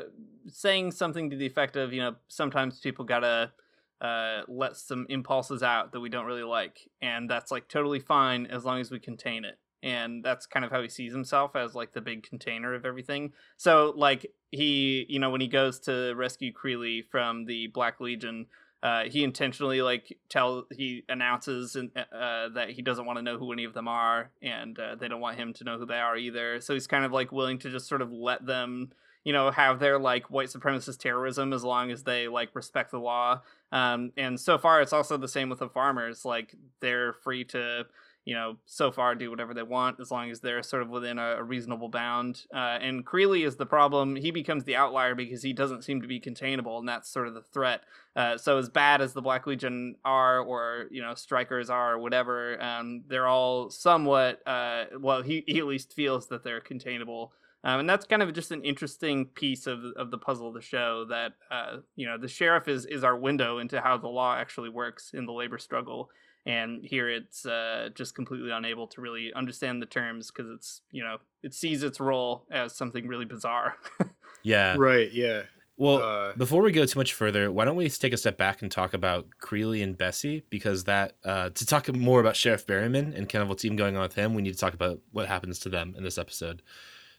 saying 0.49 0.91
something 0.91 1.29
to 1.29 1.37
the 1.37 1.45
effect 1.45 1.77
of, 1.77 1.93
you 1.93 2.01
know, 2.01 2.15
sometimes 2.27 2.81
people 2.81 3.05
gotta 3.05 3.53
uh, 4.01 4.41
let 4.49 4.75
some 4.75 5.05
impulses 5.07 5.63
out 5.63 5.93
that 5.93 6.01
we 6.01 6.09
don't 6.09 6.25
really 6.25 6.43
like. 6.43 6.89
And 7.01 7.29
that's, 7.29 7.49
like, 7.49 7.69
totally 7.69 8.01
fine 8.01 8.45
as 8.47 8.65
long 8.65 8.81
as 8.81 8.91
we 8.91 8.99
contain 8.99 9.45
it. 9.45 9.57
And 9.81 10.21
that's 10.21 10.45
kind 10.45 10.65
of 10.65 10.71
how 10.71 10.81
he 10.81 10.89
sees 10.89 11.13
himself 11.13 11.55
as, 11.55 11.75
like, 11.75 11.93
the 11.93 12.01
big 12.01 12.23
container 12.23 12.73
of 12.73 12.85
everything. 12.85 13.31
So, 13.55 13.93
like, 13.95 14.25
he, 14.51 15.05
you 15.07 15.19
know, 15.19 15.29
when 15.29 15.39
he 15.39 15.47
goes 15.47 15.79
to 15.81 16.13
rescue 16.13 16.51
Creeley 16.51 17.05
from 17.09 17.45
the 17.45 17.67
Black 17.67 18.01
Legion, 18.01 18.47
uh, 18.83 19.05
he 19.05 19.23
intentionally 19.23 19.81
like 19.81 20.17
tell 20.27 20.67
he 20.69 21.05
announces 21.07 21.77
and 21.77 21.89
uh, 21.95 22.49
that 22.49 22.69
he 22.71 22.81
doesn't 22.81 23.05
want 23.05 23.17
to 23.17 23.23
know 23.23 23.37
who 23.37 23.53
any 23.53 23.63
of 23.63 23.73
them 23.73 23.87
are, 23.87 24.29
and 24.41 24.77
uh, 24.77 24.95
they 24.95 25.07
don't 25.07 25.21
want 25.21 25.37
him 25.37 25.53
to 25.53 25.63
know 25.63 25.77
who 25.77 25.85
they 25.85 25.99
are 25.99 26.17
either. 26.17 26.59
So 26.59 26.73
he's 26.73 26.85
kind 26.85 27.05
of 27.05 27.13
like 27.13 27.31
willing 27.31 27.57
to 27.59 27.71
just 27.71 27.87
sort 27.87 28.01
of 28.01 28.11
let 28.11 28.45
them, 28.45 28.91
you 29.23 29.31
know, 29.31 29.51
have 29.51 29.79
their 29.79 29.97
like 29.97 30.29
white 30.29 30.49
supremacist 30.49 30.99
terrorism 30.99 31.53
as 31.53 31.63
long 31.63 31.91
as 31.91 32.03
they 32.03 32.27
like 32.27 32.53
respect 32.53 32.91
the 32.91 32.99
law. 32.99 33.41
Um, 33.71 34.11
and 34.17 34.37
so 34.37 34.57
far, 34.57 34.81
it's 34.81 34.91
also 34.91 35.15
the 35.15 35.29
same 35.29 35.47
with 35.47 35.59
the 35.59 35.69
farmers. 35.69 36.25
Like 36.25 36.53
they're 36.81 37.13
free 37.13 37.45
to 37.45 37.85
you 38.25 38.33
know, 38.33 38.55
so 38.65 38.91
far 38.91 39.15
do 39.15 39.29
whatever 39.29 39.53
they 39.53 39.63
want 39.63 39.99
as 39.99 40.09
long 40.09 40.31
as 40.31 40.39
they're 40.39 40.63
sort 40.63 40.81
of 40.81 40.89
within 40.89 41.19
a, 41.19 41.37
a 41.37 41.43
reasonable 41.43 41.89
bound. 41.89 42.43
Uh, 42.53 42.77
and 42.79 43.05
Creeley 43.05 43.45
is 43.45 43.57
the 43.57 43.65
problem. 43.65 44.15
He 44.15 44.31
becomes 44.31 44.63
the 44.63 44.77
outlier 44.77 45.13
because 45.13 45.43
he 45.43 45.51
doesn't 45.51 45.83
seem 45.83 46.01
to 46.01 46.07
be 46.07 46.19
containable, 46.19 46.79
and 46.79 46.87
that's 46.87 47.09
sort 47.09 47.27
of 47.27 47.33
the 47.33 47.41
threat. 47.41 47.81
Uh, 48.15 48.37
so 48.37 48.57
as 48.57 48.69
bad 48.69 49.01
as 49.01 49.13
the 49.13 49.21
Black 49.21 49.45
Legion 49.45 49.95
are, 50.05 50.39
or 50.39 50.85
you 50.89 51.01
know, 51.01 51.15
strikers 51.15 51.69
are, 51.69 51.93
or 51.93 51.99
whatever, 51.99 52.61
um, 52.61 53.03
they're 53.07 53.27
all 53.27 53.69
somewhat. 53.69 54.39
Uh, 54.47 54.85
well, 54.99 55.21
he, 55.21 55.43
he 55.45 55.59
at 55.59 55.65
least 55.65 55.93
feels 55.93 56.27
that 56.27 56.43
they're 56.43 56.61
containable. 56.61 57.33
Um, 57.65 57.79
and 57.81 57.89
that's 57.89 58.05
kind 58.05 58.21
of 58.21 58.33
just 58.33 58.51
an 58.51 58.61
interesting 58.63 59.25
piece 59.25 59.67
of 59.67 59.83
of 59.95 60.11
the 60.11 60.17
puzzle 60.17 60.49
of 60.49 60.53
the 60.53 60.61
show. 60.61 61.05
That 61.05 61.33
uh, 61.49 61.77
you 61.95 62.05
know, 62.05 62.17
the 62.17 62.27
sheriff 62.27 62.67
is 62.67 62.85
is 62.85 63.03
our 63.03 63.17
window 63.17 63.59
into 63.59 63.81
how 63.81 63.97
the 63.97 64.07
law 64.09 64.35
actually 64.35 64.69
works 64.69 65.11
in 65.13 65.25
the 65.25 65.31
labor 65.31 65.57
struggle 65.57 66.09
and 66.45 66.83
here 66.83 67.09
it's 67.09 67.45
uh, 67.45 67.89
just 67.95 68.15
completely 68.15 68.51
unable 68.51 68.87
to 68.87 69.01
really 69.01 69.33
understand 69.33 69.81
the 69.81 69.85
terms 69.85 70.29
because 70.31 70.51
it's 70.51 70.81
you 70.91 71.03
know 71.03 71.17
it 71.41 71.53
sees 71.53 71.83
its 71.83 71.99
role 71.99 72.45
as 72.51 72.75
something 72.75 73.07
really 73.07 73.25
bizarre. 73.25 73.75
Yeah. 74.45 74.75
Right, 74.77 75.09
yeah. 75.13 75.43
Well, 75.77 76.03
Uh, 76.03 76.33
before 76.35 76.61
we 76.61 76.73
go 76.73 76.85
too 76.85 76.99
much 76.99 77.13
further, 77.13 77.49
why 77.49 77.63
don't 77.63 77.77
we 77.77 77.87
take 77.87 78.11
a 78.11 78.17
step 78.17 78.35
back 78.37 78.61
and 78.61 78.69
talk 78.69 78.93
about 78.93 79.25
Creeley 79.41 79.81
and 79.81 79.97
Bessie? 79.97 80.43
Because 80.49 80.83
that 80.83 81.15
uh, 81.23 81.51
to 81.51 81.65
talk 81.65 81.87
more 81.95 82.19
about 82.19 82.35
Sheriff 82.35 82.67
Berryman 82.67 83.15
and 83.17 83.29
kind 83.29 83.41
of 83.41 83.47
what's 83.47 83.63
even 83.63 83.77
going 83.77 83.95
on 83.95 84.01
with 84.01 84.15
him, 84.15 84.33
we 84.33 84.41
need 84.41 84.51
to 84.51 84.59
talk 84.59 84.73
about 84.73 84.99
what 85.13 85.29
happens 85.29 85.59
to 85.59 85.69
them 85.69 85.95
in 85.97 86.03
this 86.03 86.17
episode. 86.17 86.61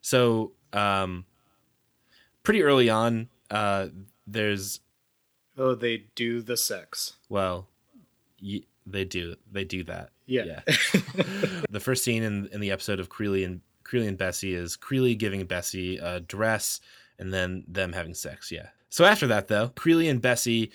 So, 0.02 0.52
um, 0.74 1.24
pretty 2.42 2.62
early 2.62 2.90
on, 2.90 3.30
uh, 3.50 3.86
there's 4.26 4.80
Oh, 5.56 5.74
they 5.74 6.04
do 6.14 6.42
the 6.42 6.58
sex. 6.58 7.14
well, 7.30 7.68
y- 8.42 8.64
they 8.86 9.04
do 9.04 9.36
they 9.50 9.64
do 9.64 9.84
that. 9.84 10.10
Yeah. 10.26 10.44
yeah. 10.44 10.60
the 11.70 11.80
first 11.80 12.04
scene 12.04 12.22
in 12.22 12.48
in 12.52 12.60
the 12.60 12.70
episode 12.70 13.00
of 13.00 13.08
Creeley 13.08 13.44
and 13.44 13.60
Creeley 13.84 14.08
and 14.08 14.18
Bessie 14.18 14.54
is 14.54 14.76
Creeley 14.76 15.16
giving 15.16 15.44
Bessie 15.44 15.98
a 15.98 16.20
dress 16.20 16.80
and 17.18 17.32
then 17.32 17.64
them 17.68 17.92
having 17.92 18.14
sex. 18.14 18.50
Yeah. 18.50 18.68
So 18.90 19.04
after 19.04 19.26
that, 19.28 19.48
though, 19.48 19.68
Creeley 19.68 20.10
and 20.10 20.20
Bessie 20.20 20.72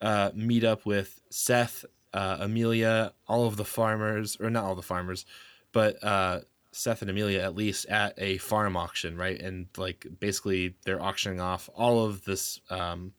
uh, 0.00 0.30
meet 0.34 0.64
up 0.64 0.84
with 0.84 1.20
Seth, 1.30 1.84
uh, 2.12 2.38
Amelia, 2.40 3.12
all 3.26 3.46
of 3.46 3.56
the 3.56 3.64
farmers, 3.64 4.36
or 4.40 4.50
not 4.50 4.64
all 4.64 4.74
the 4.74 4.82
farmers, 4.82 5.24
but 5.72 6.02
uh, 6.04 6.40
Seth 6.72 7.02
and 7.02 7.10
Amelia 7.10 7.40
at 7.40 7.54
least 7.54 7.86
at 7.86 8.14
a 8.18 8.38
farm 8.38 8.76
auction, 8.76 9.16
right? 9.16 9.40
And 9.40 9.66
like 9.76 10.06
basically 10.20 10.74
they're 10.84 11.02
auctioning 11.02 11.40
off 11.40 11.68
all 11.74 12.04
of 12.04 12.24
this 12.24 12.60
um, 12.70 13.12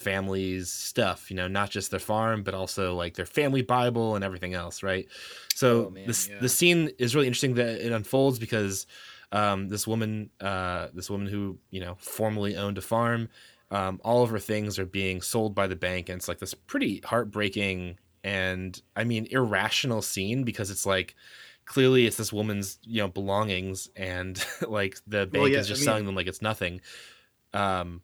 family's 0.00 0.70
stuff, 0.72 1.30
you 1.30 1.36
know, 1.36 1.46
not 1.48 1.70
just 1.70 1.90
their 1.90 2.00
farm, 2.00 2.42
but 2.42 2.54
also 2.54 2.94
like 2.94 3.14
their 3.14 3.26
family 3.26 3.62
Bible 3.62 4.16
and 4.16 4.24
everything 4.24 4.54
else, 4.54 4.82
right? 4.82 5.06
So 5.54 5.86
Oh, 5.86 5.90
man, 5.90 6.06
this 6.06 6.28
yeah. 6.28 6.38
the 6.40 6.48
scene 6.48 6.90
is 6.98 7.14
really 7.14 7.26
interesting 7.26 7.54
that 7.54 7.84
it 7.86 7.92
unfolds 7.92 8.38
because 8.38 8.86
um, 9.32 9.68
this 9.68 9.86
woman, 9.86 10.30
uh, 10.40 10.88
this 10.94 11.08
woman 11.10 11.26
who 11.28 11.58
you 11.70 11.80
know 11.80 11.96
formerly 12.00 12.56
owned 12.56 12.78
a 12.78 12.82
farm, 12.82 13.28
um, 13.70 14.00
all 14.02 14.22
of 14.24 14.30
her 14.30 14.40
things 14.40 14.78
are 14.78 14.86
being 14.86 15.22
sold 15.22 15.54
by 15.54 15.66
the 15.68 15.76
bank, 15.76 16.08
and 16.08 16.16
it's 16.18 16.28
like 16.28 16.38
this 16.40 16.54
pretty 16.54 17.00
heartbreaking 17.04 17.96
and 18.24 18.82
I 18.96 19.04
mean 19.04 19.26
irrational 19.30 20.02
scene 20.02 20.44
because 20.44 20.70
it's 20.70 20.84
like 20.84 21.14
clearly 21.64 22.06
it's 22.06 22.16
this 22.16 22.32
woman's 22.32 22.78
you 22.84 23.00
know 23.00 23.08
belongings 23.08 23.88
and 23.96 24.42
like 24.68 24.96
the 25.06 25.26
bank 25.26 25.32
Well, 25.42 25.48
yeah, 25.48 25.58
is 25.60 25.68
just 25.68 25.78
I 25.78 25.82
mean- 25.82 25.84
selling 25.86 26.06
them 26.06 26.14
like 26.16 26.26
it's 26.26 26.42
nothing 26.42 26.80
um 27.54 28.02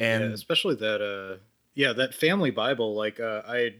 and 0.00 0.24
yeah, 0.24 0.30
especially 0.30 0.74
that 0.74 1.00
uh 1.00 1.36
yeah 1.74 1.92
that 1.92 2.14
family 2.14 2.50
bible 2.50 2.94
like 2.94 3.20
uh 3.20 3.42
i 3.46 3.74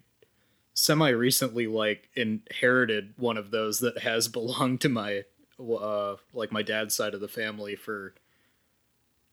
semi 0.75 1.09
recently 1.11 1.67
like 1.67 2.09
inherited 2.15 3.15
one 3.17 3.37
of 3.37 3.51
those 3.51 3.81
that 3.81 3.99
has 3.99 4.29
belonged 4.39 4.81
to 4.81 4.89
my 4.89 5.25
uh 5.61 6.17
like 6.33 6.53
my 6.53 6.63
dad's 6.63 6.95
side 6.95 7.15
of 7.15 7.21
the 7.21 7.29
family 7.29 7.75
for 7.77 8.15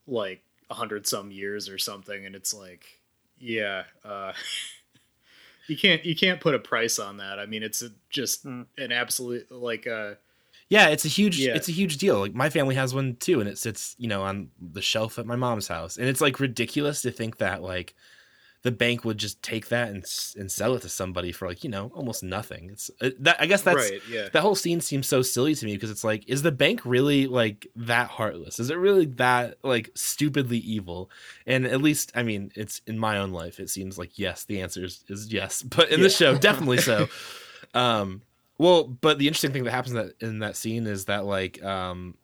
like 0.08 0.42
a 0.70 0.74
hundred 0.74 1.08
some 1.08 1.32
years 1.32 1.70
or 1.70 1.78
something 1.78 2.26
and 2.26 2.36
it's 2.36 2.54
like 2.54 2.86
yeah 3.40 3.84
uh 4.04 4.34
you 5.68 5.78
can't 5.78 6.06
you 6.06 6.16
can't 6.16 6.40
put 6.42 6.56
a 6.56 6.60
price 6.60 7.00
on 7.00 7.18
that 7.18 7.40
i 7.40 7.46
mean 7.46 7.64
it's 7.64 7.82
a, 7.82 7.90
just 8.10 8.44
Hmm. 8.44 8.64
an 8.78 8.92
absolute 8.92 9.52
like 9.52 9.88
uh 9.88 10.16
yeah 10.70 10.88
it's 10.90 11.06
a 11.06 11.08
huge 11.10 11.40
Yeah. 11.40 11.56
it's 11.56 11.70
a 11.70 11.72
huge 11.72 11.98
deal. 11.98 12.20
Like 12.20 12.34
my 12.34 12.50
family 12.50 12.76
has 12.76 12.94
one 12.94 13.16
too 13.16 13.40
and 13.40 13.50
it 13.50 13.58
sits 13.58 13.96
you 13.98 14.08
know 14.08 14.24
on 14.24 14.50
the 14.60 14.82
shelf 14.82 15.18
at 15.20 15.26
my 15.26 15.36
mom's 15.36 15.68
house. 15.68 15.98
And 15.98 16.08
it's 16.08 16.22
like 16.22 16.40
ridiculous 16.40 17.02
to 17.04 17.12
think 17.12 17.38
that 17.38 17.62
like 17.62 17.96
the 18.64 18.72
bank 18.72 19.06
would 19.06 19.18
just 19.20 19.42
take 19.44 19.70
that 19.70 19.90
and 19.90 20.04
and 20.36 20.52
sell 20.52 20.74
it 20.76 20.82
to 20.82 20.90
somebody 20.90 21.32
for 21.32 21.48
like 21.48 21.64
you 21.64 21.70
know 21.70 21.90
almost 21.94 22.24
nothing. 22.24 22.70
It's 22.72 22.90
uh, 23.00 23.12
that 23.20 23.38
i 23.40 23.46
guess 23.46 23.62
that's 23.62 23.92
right 23.92 24.02
yeah. 24.10 24.28
that 24.34 24.42
whole 24.42 24.56
scene 24.56 24.82
seems 24.82 25.08
so 25.08 25.22
silly 25.22 25.54
to 25.56 25.66
me 25.66 25.74
because 25.74 25.92
it's 25.92 26.04
like 26.04 26.28
is 26.28 26.42
the 26.42 26.52
bank 26.52 26.82
really 26.84 27.28
like 27.28 27.68
that 27.76 28.10
heartless? 28.10 28.60
Is 28.60 28.70
it 28.70 28.78
really 28.78 29.06
that 29.06 29.58
like 29.64 29.92
stupidly 29.96 30.58
evil? 30.58 31.10
And 31.46 31.66
at 31.66 31.82
least 31.82 32.12
i 32.16 32.24
mean 32.24 32.52
it's 32.56 32.82
in 32.88 32.98
my 32.98 33.20
own 33.20 33.32
life 33.32 33.60
it 33.62 33.70
seems 33.70 33.98
like 33.98 34.18
yes 34.20 34.44
the 34.44 34.60
answer 34.60 34.84
is, 34.84 35.04
is 35.08 35.32
yes. 35.32 35.62
But 35.76 35.92
in 35.92 36.02
Yeah. 36.02 36.08
show 36.10 36.38
definitely 36.38 36.80
so. 36.80 37.08
Um 37.74 38.22
well 38.58 38.86
but 38.86 39.18
the 39.18 39.28
interesting 39.28 39.52
thing 39.52 39.64
that 39.64 39.72
happens 39.72 39.94
in 39.94 39.98
that 39.98 40.14
in 40.22 40.40
that 40.40 40.56
scene 40.56 40.88
is 40.88 41.06
that 41.06 41.26
like 41.26 41.64
um 41.64 42.16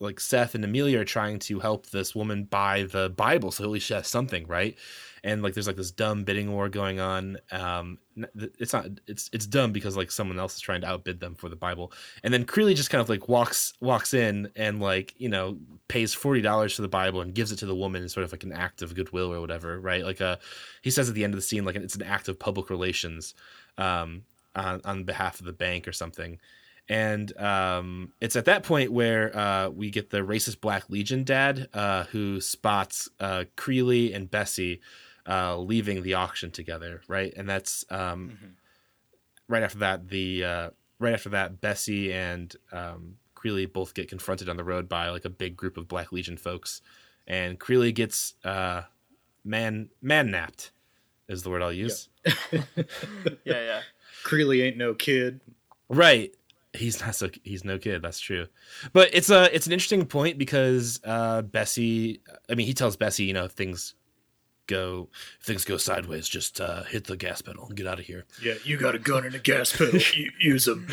like 0.00 0.20
Seth 0.20 0.54
and 0.54 0.64
Amelia 0.64 1.00
are 1.00 1.04
trying 1.04 1.38
to 1.40 1.58
help 1.58 1.88
this 1.90 2.14
woman 2.14 2.44
buy 2.44 2.84
the 2.84 3.10
Bible, 3.10 3.50
so 3.50 3.64
at 3.64 3.70
least 3.70 3.86
she 3.86 3.94
has 3.94 4.06
something, 4.06 4.46
right? 4.46 4.76
And 5.24 5.42
like, 5.42 5.54
there's 5.54 5.66
like 5.66 5.76
this 5.76 5.90
dumb 5.90 6.24
bidding 6.24 6.52
war 6.52 6.68
going 6.68 7.00
on. 7.00 7.38
Um, 7.50 7.98
it's 8.34 8.72
not, 8.72 8.86
it's 9.06 9.30
it's 9.32 9.46
dumb 9.46 9.72
because 9.72 9.96
like 9.96 10.10
someone 10.10 10.38
else 10.38 10.56
is 10.56 10.60
trying 10.60 10.80
to 10.82 10.88
outbid 10.88 11.20
them 11.20 11.34
for 11.34 11.48
the 11.48 11.56
Bible, 11.56 11.92
and 12.22 12.34
then 12.34 12.44
Creeley 12.44 12.74
just 12.74 12.90
kind 12.90 13.00
of 13.00 13.08
like 13.08 13.28
walks 13.28 13.72
walks 13.80 14.14
in 14.14 14.50
and 14.56 14.80
like 14.80 15.14
you 15.16 15.28
know 15.28 15.56
pays 15.88 16.12
forty 16.12 16.42
dollars 16.42 16.74
for 16.74 16.82
the 16.82 16.88
Bible 16.88 17.20
and 17.20 17.34
gives 17.34 17.52
it 17.52 17.56
to 17.56 17.66
the 17.66 17.74
woman 17.74 18.02
in 18.02 18.08
sort 18.08 18.24
of 18.24 18.32
like 18.32 18.44
an 18.44 18.52
act 18.52 18.82
of 18.82 18.94
goodwill 18.94 19.32
or 19.32 19.40
whatever, 19.40 19.80
right? 19.80 20.04
Like 20.04 20.20
uh 20.20 20.36
he 20.82 20.90
says 20.90 21.08
at 21.08 21.14
the 21.14 21.24
end 21.24 21.34
of 21.34 21.38
the 21.38 21.46
scene 21.46 21.64
like 21.64 21.76
it's 21.76 21.94
an 21.94 22.02
act 22.02 22.28
of 22.28 22.38
public 22.38 22.68
relations, 22.68 23.34
um, 23.78 24.24
on 24.54 24.80
on 24.84 25.04
behalf 25.04 25.40
of 25.40 25.46
the 25.46 25.52
bank 25.52 25.86
or 25.88 25.92
something 25.92 26.38
and 26.88 27.36
um, 27.38 28.12
it's 28.20 28.36
at 28.36 28.46
that 28.46 28.64
point 28.64 28.92
where 28.92 29.36
uh, 29.36 29.68
we 29.68 29.90
get 29.90 30.10
the 30.10 30.18
racist 30.18 30.60
Black 30.60 30.90
Legion 30.90 31.24
dad 31.24 31.68
uh, 31.72 32.04
who 32.04 32.40
spots 32.40 33.08
uh, 33.20 33.44
Creeley 33.56 34.14
and 34.14 34.30
Bessie 34.30 34.80
uh, 35.28 35.56
leaving 35.56 36.02
the 36.02 36.14
auction 36.14 36.50
together, 36.50 37.00
right? 37.06 37.32
And 37.36 37.48
that's 37.48 37.84
um, 37.90 38.56
right 39.48 39.62
after 39.62 39.78
that. 39.78 40.08
The 40.08 40.44
uh, 40.44 40.70
right 40.98 41.14
after 41.14 41.28
that, 41.30 41.60
Bessie 41.60 42.12
and 42.12 42.54
um, 42.72 43.16
Creeley 43.36 43.72
both 43.72 43.94
get 43.94 44.08
confronted 44.08 44.48
on 44.48 44.56
the 44.56 44.64
road 44.64 44.88
by 44.88 45.08
like 45.10 45.24
a 45.24 45.30
big 45.30 45.56
group 45.56 45.76
of 45.76 45.86
Black 45.86 46.10
Legion 46.10 46.36
folks, 46.36 46.82
and 47.28 47.60
Creeley 47.60 47.94
gets 47.94 48.34
uh, 48.44 48.82
man 49.44 49.88
man 50.00 50.32
napped, 50.32 50.72
is 51.28 51.44
the 51.44 51.50
word 51.50 51.62
I'll 51.62 51.72
use. 51.72 52.08
Yeah, 53.44 53.62
yeah. 53.62 53.80
Creeley 54.24 54.62
ain't 54.62 54.76
no 54.76 54.94
kid 54.94 55.40
Right. 55.92 56.34
He's 56.72 57.00
not 57.00 57.14
so 57.14 57.28
he's 57.42 57.64
no 57.64 57.76
kid, 57.78 58.00
that's 58.00 58.18
true. 58.18 58.46
But 58.94 59.10
it's 59.12 59.28
a 59.28 59.54
it's 59.54 59.66
an 59.66 59.72
interesting 59.74 60.06
point 60.06 60.38
because 60.38 61.00
uh 61.04 61.42
Bessie 61.42 62.22
I 62.48 62.54
mean 62.54 62.66
he 62.66 62.72
tells 62.72 62.96
Bessie, 62.96 63.24
you 63.24 63.34
know, 63.34 63.44
if 63.44 63.52
things 63.52 63.94
go 64.66 65.10
if 65.38 65.44
things 65.44 65.66
go 65.66 65.76
sideways, 65.76 66.26
just 66.26 66.62
uh 66.62 66.84
hit 66.84 67.04
the 67.04 67.16
gas 67.18 67.42
pedal 67.42 67.66
and 67.66 67.76
get 67.76 67.86
out 67.86 67.98
of 67.98 68.06
here. 68.06 68.24
Yeah, 68.42 68.54
you 68.64 68.78
got 68.78 68.94
a 68.94 68.98
gun 68.98 69.26
and 69.26 69.34
a 69.34 69.38
gas 69.38 69.76
pedal. 69.76 70.00
Use 70.40 70.64
them. 70.64 70.88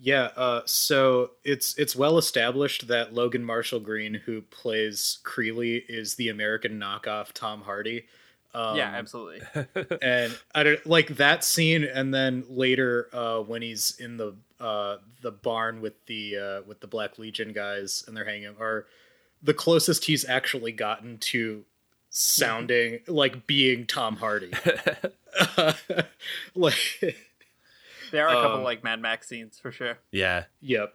yeah. 0.00 0.30
Uh, 0.34 0.62
so 0.64 1.32
it's 1.44 1.76
it's 1.76 1.94
well 1.94 2.16
established 2.16 2.88
that 2.88 3.12
Logan 3.12 3.44
Marshall 3.44 3.80
Green, 3.80 4.14
who 4.14 4.40
plays 4.40 5.18
Creeley, 5.24 5.82
is 5.90 6.14
the 6.14 6.30
American 6.30 6.80
knockoff 6.80 7.32
Tom 7.32 7.60
Hardy. 7.60 8.06
Um, 8.54 8.76
yeah, 8.76 8.92
absolutely. 8.94 9.40
and 10.02 10.38
I 10.54 10.62
don't 10.62 10.86
like 10.86 11.16
that 11.16 11.42
scene, 11.42 11.84
and 11.84 12.14
then 12.14 12.44
later 12.48 13.08
uh, 13.12 13.40
when 13.40 13.62
he's 13.62 13.96
in 13.98 14.16
the 14.16 14.36
uh, 14.60 14.98
the 15.22 15.32
barn 15.32 15.80
with 15.80 15.94
the 16.06 16.36
uh, 16.36 16.62
with 16.66 16.80
the 16.80 16.86
Black 16.86 17.18
Legion 17.18 17.52
guys, 17.52 18.04
and 18.06 18.16
they're 18.16 18.24
hanging, 18.24 18.54
are 18.60 18.86
the 19.42 19.54
closest 19.54 20.04
he's 20.04 20.24
actually 20.24 20.72
gotten 20.72 21.18
to 21.18 21.64
sounding 22.10 23.00
like 23.08 23.46
being 23.46 23.86
Tom 23.86 24.16
Hardy. 24.16 24.52
like, 26.54 26.76
There 28.12 28.28
are 28.28 28.36
a 28.36 28.42
couple 28.42 28.58
Um, 28.58 28.62
like 28.64 28.84
Mad 28.84 29.00
Max 29.00 29.28
scenes 29.28 29.58
for 29.58 29.72
sure. 29.72 29.98
Yeah. 30.12 30.44
yep. 30.60 30.94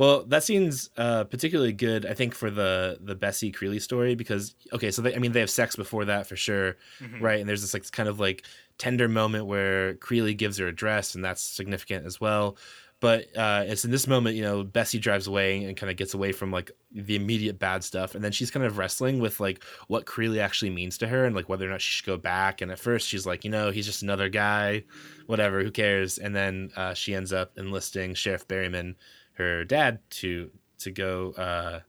Well, 0.00 0.24
that 0.28 0.42
scene's 0.42 0.88
uh, 0.96 1.24
particularly 1.24 1.74
good, 1.74 2.06
I 2.06 2.14
think, 2.14 2.34
for 2.34 2.50
the 2.50 2.96
the 3.02 3.14
Bessie 3.14 3.52
Creeley 3.52 3.82
story 3.82 4.14
because 4.14 4.54
okay, 4.72 4.90
so 4.90 5.02
they, 5.02 5.14
I 5.14 5.18
mean 5.18 5.32
they 5.32 5.40
have 5.40 5.50
sex 5.50 5.76
before 5.76 6.06
that 6.06 6.26
for 6.26 6.36
sure, 6.36 6.78
Mhm. 7.02 7.20
right? 7.20 7.38
And 7.38 7.46
there's 7.46 7.60
this 7.60 7.74
like 7.74 7.90
kind 7.92 8.08
of 8.08 8.18
like 8.18 8.44
tender 8.78 9.08
moment 9.08 9.44
where 9.44 9.96
Creeley 9.96 10.34
gives 10.34 10.56
her 10.56 10.68
a 10.68 10.72
dress, 10.74 11.14
and 11.14 11.22
that's 11.22 11.42
significant 11.42 12.06
as 12.06 12.18
well. 12.18 12.56
But 13.00 13.26
uh, 13.36 13.64
it's 13.66 13.84
in 13.84 13.90
this 13.90 14.06
moment, 14.06 14.36
you 14.36 14.42
know, 14.42 14.64
Bessie 14.64 14.98
drives 14.98 15.26
away 15.26 15.64
and 15.64 15.76
kind 15.76 15.90
of 15.90 15.98
gets 15.98 16.14
away 16.14 16.32
from 16.32 16.50
like 16.50 16.70
the 16.92 17.14
immediate 17.16 17.58
bad 17.58 17.84
stuff, 17.84 18.14
and 18.14 18.24
then 18.24 18.32
she's 18.32 18.50
kind 18.50 18.64
of 18.64 18.78
wrestling 18.78 19.20
with 19.20 19.38
like 19.38 19.62
what 19.88 20.06
Creeley 20.06 20.38
actually 20.38 20.70
means 20.70 20.96
to 20.98 21.08
her 21.08 21.26
and 21.26 21.36
like 21.36 21.50
whether 21.50 21.66
or 21.68 21.70
not 21.70 21.82
she 21.82 21.92
should 21.92 22.06
go 22.06 22.16
back. 22.16 22.62
And 22.62 22.72
at 22.72 22.78
first, 22.78 23.06
she's 23.06 23.26
like, 23.26 23.44
you 23.44 23.50
know, 23.50 23.70
he's 23.70 23.84
just 23.86 24.02
another 24.02 24.30
guy, 24.30 24.84
whatever, 25.26 25.62
who 25.62 25.70
cares? 25.70 26.16
And 26.16 26.34
then 26.34 26.70
uh, 26.74 26.94
she 26.94 27.14
ends 27.14 27.34
up 27.34 27.52
enlisting 27.58 28.14
Sheriff 28.14 28.48
Berryman, 28.48 28.94
her 29.34 29.64
dad, 29.64 30.00
to 30.10 30.50
to 30.78 30.90
go 30.90 31.32
uh, 31.32 31.80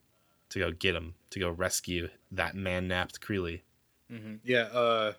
to 0.50 0.60
go 0.60 0.72
get 0.72 0.96
him, 0.96 1.16
to 1.32 1.40
go 1.40 1.50
rescue 1.50 2.10
that 2.32 2.56
man 2.56 2.88
napped 2.88 3.22
Creeley. 3.22 3.62
hmm 4.10 4.36
Yeah. 4.44 4.64
Uh, 4.64 5.14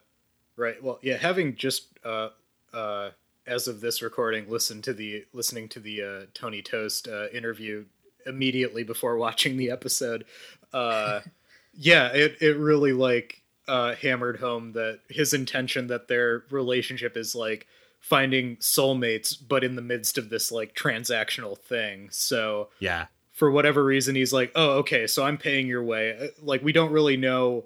right. 0.57 0.83
Well, 0.83 0.99
yeah. 1.03 1.17
Having 1.17 1.57
just 1.57 1.89
uh, 2.05 2.31
uh, 2.73 3.11
as 3.47 3.69
of 3.69 3.81
this 3.81 4.03
recording, 4.03 4.49
listened 4.49 4.85
to 4.85 4.93
the 4.93 5.25
listening 5.33 5.69
to 5.71 5.81
the 5.81 6.03
uh, 6.03 6.27
Tony 6.35 6.63
Tost 6.63 7.09
uh, 7.09 7.29
interview 7.33 7.85
immediately 8.27 8.85
before 8.85 9.17
watching 9.17 9.57
the 9.57 9.71
episode. 9.71 10.25
Uh, 10.73 11.21
yeah, 11.75 12.09
it 12.09 12.37
it 12.41 12.57
really 12.57 12.93
like 12.93 13.43
uh, 13.69 13.95
hammered 13.95 14.39
home 14.41 14.73
that 14.73 15.01
his 15.09 15.33
intention 15.33 15.87
that 15.89 16.09
their 16.09 16.45
relationship 16.51 17.17
is 17.17 17.35
like 17.35 17.67
finding 18.03 18.57
soulmates, 18.57 19.35
but 19.49 19.65
in 19.65 19.77
the 19.77 19.81
midst 19.81 20.19
of 20.19 20.29
this 20.29 20.53
like 20.53 20.75
transactional 20.75 21.57
thing. 21.57 22.09
So 22.11 22.69
Yeah, 22.81 23.07
for 23.33 23.51
whatever 23.51 23.83
reason 23.83 24.15
he's 24.15 24.33
like 24.33 24.53
oh 24.55 24.73
okay 24.73 25.07
so 25.07 25.25
i'm 25.25 25.39
paying 25.39 25.67
your 25.67 25.83
way. 25.83 26.17
Uh, 26.17 26.27
like 26.43 26.63
we 26.63 26.73
don't 26.73 26.93
really 26.93 27.17
know 27.17 27.65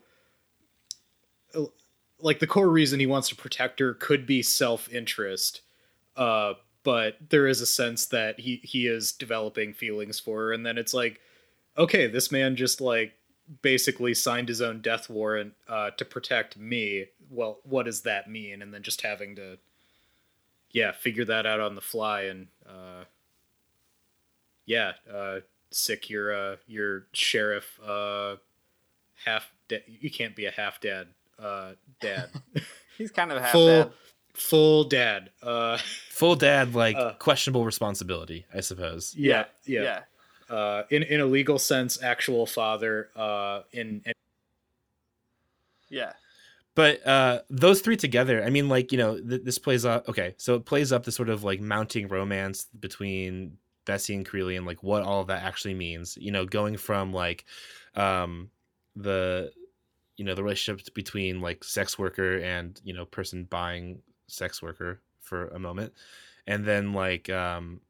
uh, 1.54 1.64
like 2.20 2.38
the 2.38 2.46
core 2.46 2.70
reason 2.70 3.00
he 3.00 3.06
wants 3.06 3.28
to 3.28 3.36
protect 3.36 3.80
her 3.80 3.92
could 3.92 4.26
be 4.26 4.42
self-interest 4.42 5.60
uh 6.16 6.54
but 6.84 7.16
there 7.30 7.48
is 7.48 7.60
a 7.60 7.66
sense 7.66 8.06
that 8.06 8.38
he 8.38 8.60
he 8.62 8.86
is 8.86 9.12
developing 9.12 9.74
feelings 9.74 10.20
for 10.20 10.38
her 10.38 10.52
and 10.52 10.64
then 10.64 10.78
it's 10.78 10.94
like 10.94 11.20
okay 11.76 12.06
this 12.06 12.30
man 12.30 12.54
just 12.54 12.80
like 12.80 13.12
basically 13.62 14.14
signed 14.14 14.48
his 14.48 14.62
own 14.62 14.80
death 14.80 15.10
warrant 15.10 15.52
uh 15.68 15.90
to 15.90 16.04
protect 16.04 16.56
me. 16.56 17.06
Well 17.28 17.58
what 17.64 17.84
does 17.84 18.02
that 18.02 18.30
mean? 18.30 18.62
And 18.62 18.72
then 18.72 18.82
just 18.82 19.02
having 19.02 19.36
to 19.36 19.58
yeah 20.72 20.92
figure 20.92 21.24
that 21.24 21.46
out 21.46 21.60
on 21.60 21.74
the 21.74 21.80
fly 21.80 22.22
and 22.22 22.48
uh 22.68 23.04
yeah, 24.68 24.94
uh, 25.14 25.38
sick 25.70 26.10
your 26.10 26.34
uh, 26.34 26.56
your 26.66 27.06
sheriff 27.12 27.78
uh, 27.86 28.34
half. 29.24 29.48
Da- 29.68 29.84
you 29.86 30.10
can't 30.10 30.34
be 30.34 30.46
a 30.46 30.50
half 30.50 30.80
dad. 30.80 31.06
Uh, 31.38 31.74
dad, 32.00 32.30
He's 32.98 33.12
kind 33.12 33.30
of 33.30 33.40
half 33.40 33.52
full 33.52 33.84
dad. 33.84 33.92
full 34.34 34.84
dad. 34.84 35.30
Uh, 35.40 35.78
full 36.10 36.34
dad, 36.34 36.74
like 36.74 36.96
Uh. 36.96 37.12
questionable 37.12 37.64
responsibility, 37.64 38.44
I 38.52 38.58
suppose. 38.60 39.14
yeah, 39.16 39.44
yeah. 39.66 40.02
Yeah. 40.50 40.54
Uh, 40.56 40.82
in 40.90 41.04
in 41.04 41.20
a 41.20 41.26
legal 41.26 41.60
sense, 41.60 42.02
actual 42.02 42.44
father. 42.46 43.10
Uh, 43.14 43.60
in, 43.70 44.02
in 44.04 44.12
Yeah. 45.90 46.12
But 46.76 47.04
uh, 47.06 47.40
those 47.48 47.80
three 47.80 47.96
together, 47.96 48.44
I 48.44 48.50
mean, 48.50 48.68
like 48.68 48.92
you 48.92 48.98
know, 48.98 49.18
th- 49.18 49.42
this 49.42 49.58
plays 49.58 49.86
up. 49.86 50.08
Okay, 50.10 50.34
so 50.36 50.54
it 50.54 50.66
plays 50.66 50.92
up 50.92 51.04
the 51.04 51.10
sort 51.10 51.30
of 51.30 51.42
like 51.42 51.58
mounting 51.58 52.06
romance 52.06 52.66
between 52.78 53.56
Bessie 53.86 54.14
and 54.14 54.28
Creeley, 54.28 54.58
and 54.58 54.66
like 54.66 54.82
what 54.82 55.02
all 55.02 55.22
of 55.22 55.28
that 55.28 55.42
actually 55.42 55.72
means. 55.72 56.18
You 56.20 56.30
know, 56.30 56.44
going 56.44 56.76
from 56.76 57.14
like 57.14 57.46
um, 57.94 58.50
the 58.94 59.50
you 60.18 60.24
know 60.26 60.34
the 60.34 60.42
relationship 60.44 60.94
between 60.94 61.40
like 61.40 61.64
sex 61.64 61.98
worker 61.98 62.38
and 62.40 62.78
you 62.84 62.92
know 62.92 63.06
person 63.06 63.44
buying 63.44 64.02
sex 64.26 64.62
worker 64.62 65.00
for 65.22 65.48
a 65.48 65.58
moment, 65.58 65.94
and 66.46 66.66
then 66.66 66.92
like 66.92 67.30
um, 67.30 67.80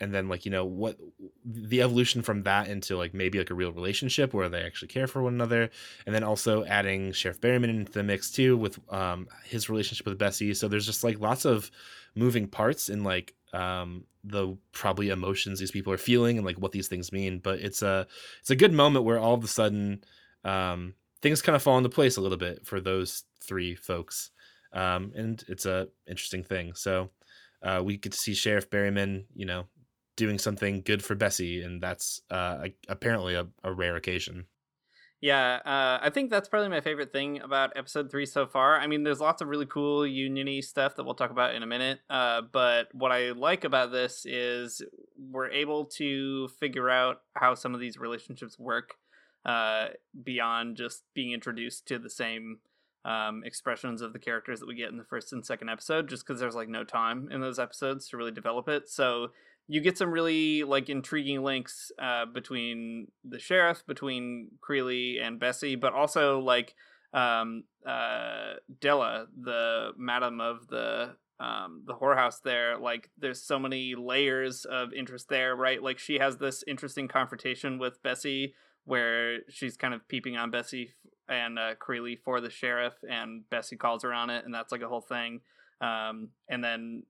and 0.00 0.14
then 0.14 0.28
like 0.28 0.44
you 0.44 0.50
know 0.50 0.64
what 0.64 0.96
the 1.44 1.82
evolution 1.82 2.22
from 2.22 2.42
that 2.42 2.68
into 2.68 2.96
like 2.96 3.14
maybe 3.14 3.38
like 3.38 3.50
a 3.50 3.54
real 3.54 3.72
relationship 3.72 4.32
where 4.32 4.48
they 4.48 4.62
actually 4.62 4.88
care 4.88 5.06
for 5.06 5.22
one 5.22 5.34
another 5.34 5.70
and 6.06 6.14
then 6.14 6.22
also 6.22 6.64
adding 6.64 7.12
sheriff 7.12 7.40
berryman 7.40 7.68
into 7.68 7.92
the 7.92 8.02
mix 8.02 8.30
too 8.30 8.56
with 8.56 8.78
um 8.92 9.26
his 9.44 9.68
relationship 9.68 10.06
with 10.06 10.18
bessie. 10.18 10.54
So 10.54 10.68
there's 10.68 10.86
just 10.86 11.04
like 11.04 11.20
lots 11.20 11.44
of 11.44 11.70
moving 12.14 12.46
parts 12.46 12.88
in 12.88 13.04
like 13.04 13.34
um 13.52 14.04
the 14.24 14.56
probably 14.72 15.08
emotions 15.08 15.58
these 15.58 15.70
people 15.70 15.92
are 15.92 15.98
feeling 15.98 16.36
and 16.36 16.46
like 16.46 16.58
what 16.58 16.72
these 16.72 16.88
things 16.88 17.12
mean. 17.12 17.38
But 17.38 17.60
it's 17.60 17.82
a 17.82 18.06
it's 18.40 18.50
a 18.50 18.56
good 18.56 18.72
moment 18.72 19.04
where 19.04 19.18
all 19.18 19.34
of 19.34 19.44
a 19.44 19.48
sudden 19.48 20.04
um 20.44 20.94
things 21.22 21.42
kind 21.42 21.56
of 21.56 21.62
fall 21.62 21.78
into 21.78 21.88
place 21.88 22.16
a 22.16 22.20
little 22.20 22.38
bit 22.38 22.66
for 22.66 22.80
those 22.80 23.24
three 23.42 23.74
folks. 23.74 24.30
Um 24.72 25.12
and 25.14 25.42
it's 25.48 25.66
a 25.66 25.88
interesting 26.06 26.44
thing. 26.44 26.74
So 26.74 27.10
uh, 27.60 27.82
we 27.84 27.96
get 27.96 28.12
to 28.12 28.18
see 28.18 28.34
Sheriff 28.34 28.70
Berryman, 28.70 29.24
you 29.34 29.44
know, 29.44 29.66
doing 30.18 30.38
something 30.38 30.82
good 30.82 31.02
for 31.02 31.14
Bessie, 31.14 31.62
and 31.62 31.80
that's 31.80 32.20
uh, 32.30 32.66
apparently 32.88 33.34
a, 33.34 33.46
a, 33.62 33.72
rare 33.72 33.94
occasion. 33.94 34.46
Yeah, 35.20 35.60
uh, 35.64 35.98
I 36.02 36.10
think 36.10 36.28
that's 36.28 36.48
probably 36.48 36.68
my 36.68 36.80
favorite 36.80 37.12
thing 37.12 37.40
about 37.40 37.72
episode 37.76 38.10
three 38.10 38.26
so 38.26 38.44
far. 38.44 38.78
I 38.78 38.88
mean, 38.88 39.04
there's 39.04 39.20
lots 39.20 39.40
of 39.40 39.48
really 39.48 39.66
cool 39.66 40.02
uniony 40.02 40.62
stuff 40.62 40.96
that 40.96 41.04
we'll 41.04 41.14
talk 41.14 41.30
about 41.30 41.54
in 41.54 41.62
a 41.62 41.66
minute. 41.66 42.00
Uh, 42.10 42.42
but 42.52 42.88
what 42.92 43.12
I 43.12 43.30
like 43.30 43.62
about 43.62 43.92
this 43.92 44.26
is 44.26 44.82
we're 45.16 45.50
able 45.50 45.84
to 45.96 46.48
figure 46.60 46.90
out 46.90 47.22
how 47.34 47.54
some 47.54 47.74
of 47.74 47.80
these 47.80 47.96
relationships 47.96 48.58
work 48.58 48.96
uh, 49.44 49.88
beyond 50.24 50.76
just 50.76 51.04
being 51.14 51.32
introduced 51.32 51.86
to 51.86 51.98
the 51.98 52.10
same 52.10 52.58
um, 53.04 53.42
expressions 53.44 54.02
of 54.02 54.12
the 54.12 54.18
characters 54.18 54.60
that 54.60 54.68
we 54.68 54.74
get 54.74 54.90
in 54.90 54.98
the 54.98 55.04
first 55.04 55.32
and 55.32 55.46
second 55.46 55.68
episode, 55.68 56.08
just 56.08 56.26
because 56.26 56.40
there's 56.40 56.56
like 56.56 56.68
no 56.68 56.82
time 56.82 57.28
in 57.30 57.40
those 57.40 57.58
episodes 57.58 58.08
to 58.08 58.16
really 58.16 58.32
develop 58.32 58.68
it. 58.68 58.88
So 58.88 59.28
you 59.68 59.80
get 59.80 59.98
some 59.98 60.10
really 60.10 60.64
like 60.64 60.88
intriguing 60.88 61.42
links 61.42 61.92
uh, 62.02 62.24
between 62.26 63.08
the 63.22 63.38
sheriff, 63.38 63.84
between 63.86 64.48
Creeley 64.66 65.22
and 65.22 65.38
Bessie, 65.38 65.76
but 65.76 65.92
also 65.92 66.40
like 66.40 66.74
um, 67.12 67.64
uh, 67.86 68.54
Della, 68.80 69.26
the 69.40 69.90
madam 69.96 70.40
of 70.40 70.68
the 70.68 71.16
um, 71.40 71.82
the 71.86 71.94
whorehouse 71.94 72.42
there. 72.42 72.78
Like, 72.78 73.10
there's 73.16 73.42
so 73.42 73.58
many 73.58 73.94
layers 73.94 74.64
of 74.64 74.92
interest 74.92 75.28
there, 75.28 75.54
right? 75.54 75.82
Like, 75.82 75.98
she 75.98 76.18
has 76.18 76.38
this 76.38 76.64
interesting 76.66 77.06
confrontation 77.06 77.78
with 77.78 78.02
Bessie 78.02 78.54
where 78.84 79.40
she's 79.48 79.76
kind 79.76 79.94
of 79.94 80.08
peeping 80.08 80.36
on 80.36 80.50
Bessie 80.50 80.94
and 81.28 81.58
uh, 81.58 81.74
Creeley 81.74 82.18
for 82.18 82.40
the 82.40 82.50
sheriff, 82.50 82.94
and 83.08 83.48
Bessie 83.50 83.76
calls 83.76 84.02
her 84.02 84.12
on 84.12 84.30
it, 84.30 84.44
and 84.44 84.52
that's 84.52 84.72
like 84.72 84.82
a 84.82 84.88
whole 84.88 85.02
thing. 85.02 85.40
Um, 85.80 86.30
and 86.48 86.64
then 86.64 87.04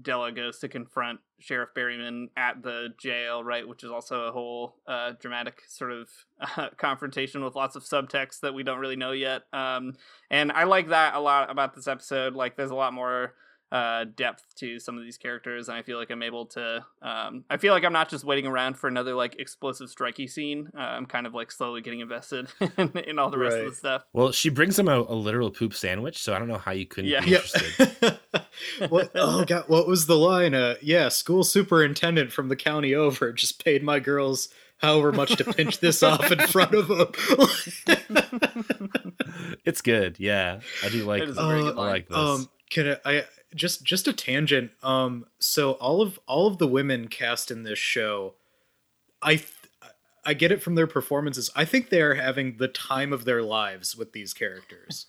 Della 0.00 0.32
goes 0.32 0.58
to 0.58 0.68
confront 0.68 1.20
Sheriff 1.38 1.70
Berryman 1.76 2.26
at 2.36 2.62
the 2.62 2.88
jail, 2.98 3.44
right, 3.44 3.66
which 3.66 3.84
is 3.84 3.90
also 3.90 4.22
a 4.22 4.32
whole 4.32 4.76
uh, 4.86 5.12
dramatic 5.20 5.62
sort 5.68 5.92
of 5.92 6.08
uh, 6.40 6.68
confrontation 6.76 7.44
with 7.44 7.54
lots 7.54 7.76
of 7.76 7.84
subtext 7.84 8.40
that 8.40 8.54
we 8.54 8.62
don't 8.62 8.78
really 8.78 8.96
know 8.96 9.12
yet. 9.12 9.42
Um, 9.52 9.94
and 10.30 10.50
I 10.50 10.64
like 10.64 10.88
that 10.88 11.14
a 11.14 11.20
lot 11.20 11.50
about 11.50 11.74
this 11.74 11.86
episode. 11.86 12.34
Like, 12.34 12.56
there's 12.56 12.70
a 12.70 12.74
lot 12.74 12.92
more 12.92 13.34
uh, 13.74 14.04
depth 14.14 14.54
to 14.54 14.78
some 14.78 14.96
of 14.96 15.02
these 15.02 15.18
characters, 15.18 15.68
and 15.68 15.76
I 15.76 15.82
feel 15.82 15.98
like 15.98 16.08
I'm 16.10 16.22
able 16.22 16.46
to. 16.46 16.86
Um, 17.02 17.44
I 17.50 17.56
feel 17.56 17.74
like 17.74 17.84
I'm 17.84 17.92
not 17.92 18.08
just 18.08 18.22
waiting 18.22 18.46
around 18.46 18.78
for 18.78 18.86
another 18.86 19.14
like 19.14 19.40
explosive, 19.40 19.88
strikey 19.88 20.30
scene. 20.30 20.70
Uh, 20.76 20.80
I'm 20.80 21.06
kind 21.06 21.26
of 21.26 21.34
like 21.34 21.50
slowly 21.50 21.80
getting 21.80 21.98
invested 21.98 22.46
in, 22.78 22.96
in 22.98 23.18
all 23.18 23.30
the 23.30 23.38
rest 23.38 23.56
right. 23.56 23.64
of 23.64 23.72
the 23.72 23.76
stuff. 23.76 24.04
Well, 24.12 24.30
she 24.30 24.48
brings 24.48 24.78
him 24.78 24.86
a, 24.86 25.00
a, 25.00 25.16
literal 25.16 25.50
poop 25.50 25.74
sandwich, 25.74 26.22
so 26.22 26.32
I 26.32 26.38
don't 26.38 26.46
know 26.46 26.58
how 26.58 26.70
you 26.70 26.86
couldn't 26.86 27.10
yeah. 27.10 27.24
be 27.24 27.34
interested. 27.34 28.18
what? 28.90 29.10
Oh 29.16 29.44
god, 29.44 29.64
what 29.66 29.88
was 29.88 30.06
the 30.06 30.16
line? 30.16 30.54
Uh, 30.54 30.76
yeah, 30.80 31.08
school 31.08 31.42
superintendent 31.42 32.30
from 32.30 32.48
the 32.48 32.56
county 32.56 32.94
over 32.94 33.32
just 33.32 33.64
paid 33.64 33.82
my 33.82 33.98
girls 33.98 34.50
however 34.76 35.10
much 35.10 35.34
to 35.34 35.52
pinch 35.52 35.80
this 35.80 36.00
off 36.04 36.30
in 36.30 36.38
front 36.46 36.74
of 36.74 36.86
them. 36.86 37.10
it's 39.64 39.80
good, 39.80 40.20
yeah. 40.20 40.60
I 40.84 40.90
do 40.90 41.04
like. 41.04 41.22
Uh, 41.22 41.32
I 41.40 41.60
like 41.72 42.08
this. 42.08 42.16
Um, 42.16 42.48
can 42.70 42.96
I, 43.04 43.18
I 43.18 43.24
just 43.54 43.84
just 43.84 44.08
a 44.08 44.12
tangent. 44.12 44.72
Um, 44.82 45.26
so 45.38 45.72
all 45.72 46.02
of 46.02 46.18
all 46.26 46.46
of 46.46 46.58
the 46.58 46.66
women 46.66 47.08
cast 47.08 47.50
in 47.50 47.62
this 47.62 47.78
show, 47.78 48.34
I 49.22 49.36
th- 49.36 49.52
I 50.24 50.34
get 50.34 50.52
it 50.52 50.62
from 50.62 50.74
their 50.74 50.86
performances. 50.86 51.50
I 51.54 51.64
think 51.64 51.88
they 51.90 52.00
are 52.00 52.14
having 52.14 52.56
the 52.56 52.68
time 52.68 53.12
of 53.12 53.24
their 53.24 53.42
lives 53.42 53.96
with 53.96 54.12
these 54.12 54.32
characters. 54.32 55.06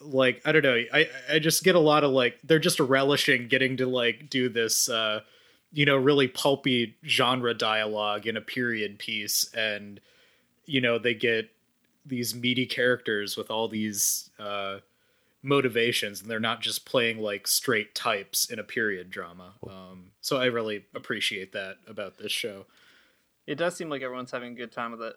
like 0.00 0.42
I 0.44 0.52
don't 0.52 0.62
know. 0.62 0.82
I 0.92 1.08
I 1.30 1.38
just 1.38 1.64
get 1.64 1.74
a 1.74 1.80
lot 1.80 2.04
of 2.04 2.10
like 2.10 2.38
they're 2.44 2.58
just 2.58 2.80
relishing 2.80 3.48
getting 3.48 3.76
to 3.78 3.86
like 3.86 4.28
do 4.30 4.48
this. 4.48 4.88
uh 4.88 5.20
you 5.72 5.84
know, 5.84 5.96
really 5.96 6.28
pulpy 6.28 6.96
genre 7.04 7.52
dialogue 7.52 8.26
in 8.26 8.36
a 8.36 8.40
period 8.40 8.98
piece, 8.98 9.52
and 9.52 10.00
you 10.64 10.80
know 10.80 10.98
they 10.98 11.12
get 11.12 11.50
these 12.06 12.34
meaty 12.34 12.64
characters 12.66 13.36
with 13.36 13.50
all 13.50 13.68
these 13.68 14.30
uh, 14.38 14.78
motivations 15.46 16.20
and 16.20 16.30
they're 16.30 16.40
not 16.40 16.60
just 16.60 16.84
playing 16.84 17.18
like 17.18 17.46
straight 17.46 17.94
types 17.94 18.50
in 18.50 18.58
a 18.58 18.64
period 18.64 19.10
drama. 19.10 19.54
Um, 19.66 20.10
so 20.20 20.38
I 20.38 20.46
really 20.46 20.84
appreciate 20.94 21.52
that 21.52 21.76
about 21.86 22.18
this 22.18 22.32
show. 22.32 22.66
It 23.46 23.54
does 23.54 23.76
seem 23.76 23.88
like 23.88 24.02
everyone's 24.02 24.32
having 24.32 24.52
a 24.52 24.56
good 24.56 24.72
time 24.72 24.90
with 24.90 25.02
it. 25.02 25.14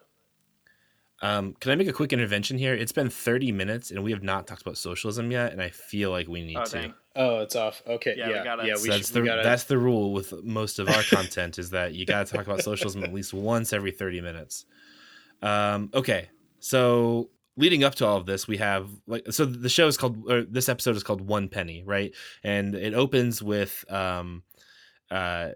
Um, 1.22 1.54
can 1.60 1.72
I 1.72 1.74
make 1.74 1.88
a 1.88 1.92
quick 1.92 2.12
intervention 2.12 2.56
here? 2.56 2.72
It's 2.72 2.92
been 2.92 3.10
30 3.10 3.52
minutes 3.52 3.90
and 3.90 4.02
we 4.02 4.12
have 4.12 4.22
not 4.22 4.46
talked 4.46 4.62
about 4.62 4.78
socialism 4.78 5.30
yet, 5.30 5.52
and 5.52 5.60
I 5.60 5.68
feel 5.68 6.10
like 6.10 6.28
we 6.28 6.42
need 6.42 6.56
oh, 6.56 6.64
to. 6.64 6.80
Dang. 6.80 6.94
Oh, 7.16 7.40
it's 7.40 7.56
off. 7.56 7.82
Okay, 7.86 8.14
yeah, 8.16 8.30
yeah, 8.30 8.38
we 8.38 8.44
gotta, 8.44 8.66
yeah. 8.66 8.74
We 8.74 8.78
so 8.78 8.90
that's 8.92 9.08
should, 9.08 9.16
the 9.16 9.22
gotta... 9.26 9.42
that's 9.42 9.64
the 9.64 9.76
rule 9.76 10.12
with 10.12 10.32
most 10.44 10.78
of 10.78 10.88
our 10.88 11.02
content 11.02 11.58
is 11.58 11.70
that 11.70 11.92
you 11.92 12.06
got 12.06 12.26
to 12.26 12.36
talk 12.36 12.46
about 12.46 12.62
socialism 12.62 13.04
at 13.04 13.12
least 13.12 13.34
once 13.34 13.72
every 13.72 13.90
30 13.90 14.22
minutes. 14.22 14.64
Um, 15.42 15.90
okay, 15.92 16.30
so 16.60 17.28
leading 17.56 17.84
up 17.84 17.94
to 17.96 18.06
all 18.06 18.16
of 18.16 18.26
this, 18.26 18.48
we 18.48 18.56
have 18.58 18.88
like 19.06 19.26
so 19.30 19.44
the 19.44 19.68
show 19.68 19.86
is 19.86 19.96
called 19.96 20.30
or 20.30 20.42
this 20.42 20.68
episode 20.68 20.96
is 20.96 21.02
called 21.02 21.20
One 21.20 21.48
Penny, 21.48 21.82
right? 21.84 22.12
And 22.42 22.74
it 22.74 22.94
opens 22.94 23.42
with 23.42 23.84
um 23.90 24.42
uh 25.10 25.50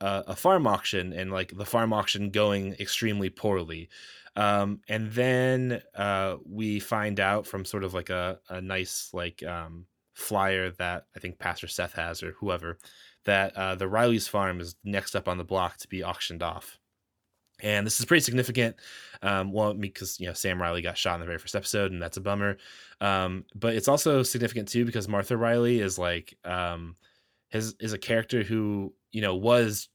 a, 0.00 0.36
farm 0.36 0.66
auction 0.66 1.12
and 1.14 1.32
like 1.32 1.56
the 1.56 1.64
farm 1.64 1.92
auction 1.92 2.30
going 2.30 2.74
extremely 2.74 3.30
poorly. 3.30 3.88
Um 4.36 4.80
and 4.88 5.12
then 5.12 5.82
uh 5.94 6.36
we 6.44 6.80
find 6.80 7.20
out 7.20 7.46
from 7.46 7.64
sort 7.64 7.84
of 7.84 7.94
like 7.94 8.10
a, 8.10 8.38
a 8.48 8.60
nice 8.60 9.10
like 9.12 9.42
um 9.42 9.86
flyer 10.14 10.70
that 10.72 11.06
I 11.16 11.20
think 11.20 11.38
Pastor 11.38 11.68
Seth 11.68 11.94
has 11.94 12.22
or 12.22 12.32
whoever 12.32 12.78
that 13.24 13.56
uh, 13.56 13.74
the 13.74 13.88
Riley's 13.88 14.28
farm 14.28 14.60
is 14.60 14.76
next 14.84 15.16
up 15.16 15.28
on 15.28 15.38
the 15.38 15.44
block 15.44 15.78
to 15.78 15.88
be 15.88 16.04
auctioned 16.04 16.42
off 16.42 16.78
and 17.62 17.86
this 17.86 18.00
is 18.00 18.06
pretty 18.06 18.22
significant. 18.22 18.76
Um, 19.22 19.52
well, 19.52 19.74
because 19.74 20.20
you 20.20 20.26
know 20.26 20.32
Sam 20.32 20.60
Riley 20.60 20.82
got 20.82 20.98
shot 20.98 21.14
in 21.14 21.20
the 21.20 21.26
very 21.26 21.38
first 21.38 21.56
episode, 21.56 21.92
and 21.92 22.02
that's 22.02 22.16
a 22.16 22.20
bummer. 22.20 22.58
Um, 23.00 23.44
but 23.54 23.74
it's 23.74 23.88
also 23.88 24.22
significant 24.22 24.68
too 24.68 24.84
because 24.84 25.08
Martha 25.08 25.36
Riley 25.36 25.80
is 25.80 25.98
like 25.98 26.36
um, 26.44 26.96
his 27.48 27.74
is 27.80 27.92
a 27.92 27.98
character 27.98 28.42
who 28.42 28.92
you 29.12 29.22
know 29.22 29.34
was 29.34 29.88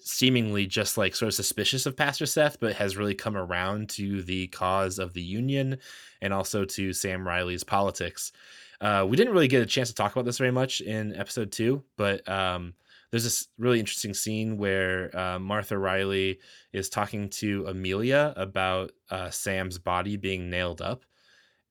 seemingly 0.00 0.66
just 0.66 0.96
like 0.96 1.14
sort 1.14 1.28
of 1.28 1.34
suspicious 1.34 1.86
of 1.86 1.96
Pastor 1.96 2.26
Seth, 2.26 2.58
but 2.58 2.74
has 2.74 2.96
really 2.96 3.14
come 3.14 3.36
around 3.36 3.90
to 3.90 4.22
the 4.22 4.46
cause 4.48 4.98
of 4.98 5.12
the 5.12 5.22
union 5.22 5.78
and 6.22 6.32
also 6.32 6.64
to 6.64 6.92
Sam 6.92 7.26
Riley's 7.26 7.64
politics. 7.64 8.32
Uh, 8.80 9.06
we 9.08 9.16
didn't 9.16 9.32
really 9.32 9.48
get 9.48 9.62
a 9.62 9.66
chance 9.66 9.88
to 9.88 9.94
talk 9.94 10.12
about 10.12 10.24
this 10.24 10.38
very 10.38 10.50
much 10.50 10.80
in 10.80 11.14
episode 11.14 11.52
two, 11.52 11.82
but 11.96 12.26
um, 12.28 12.74
there's 13.14 13.22
this 13.22 13.46
really 13.58 13.78
interesting 13.78 14.12
scene 14.12 14.56
where 14.56 15.16
uh, 15.16 15.38
Martha 15.38 15.78
Riley 15.78 16.40
is 16.72 16.88
talking 16.88 17.28
to 17.28 17.64
Amelia 17.68 18.34
about 18.36 18.90
uh, 19.08 19.30
Sam's 19.30 19.78
body 19.78 20.16
being 20.16 20.50
nailed 20.50 20.82
up. 20.82 21.04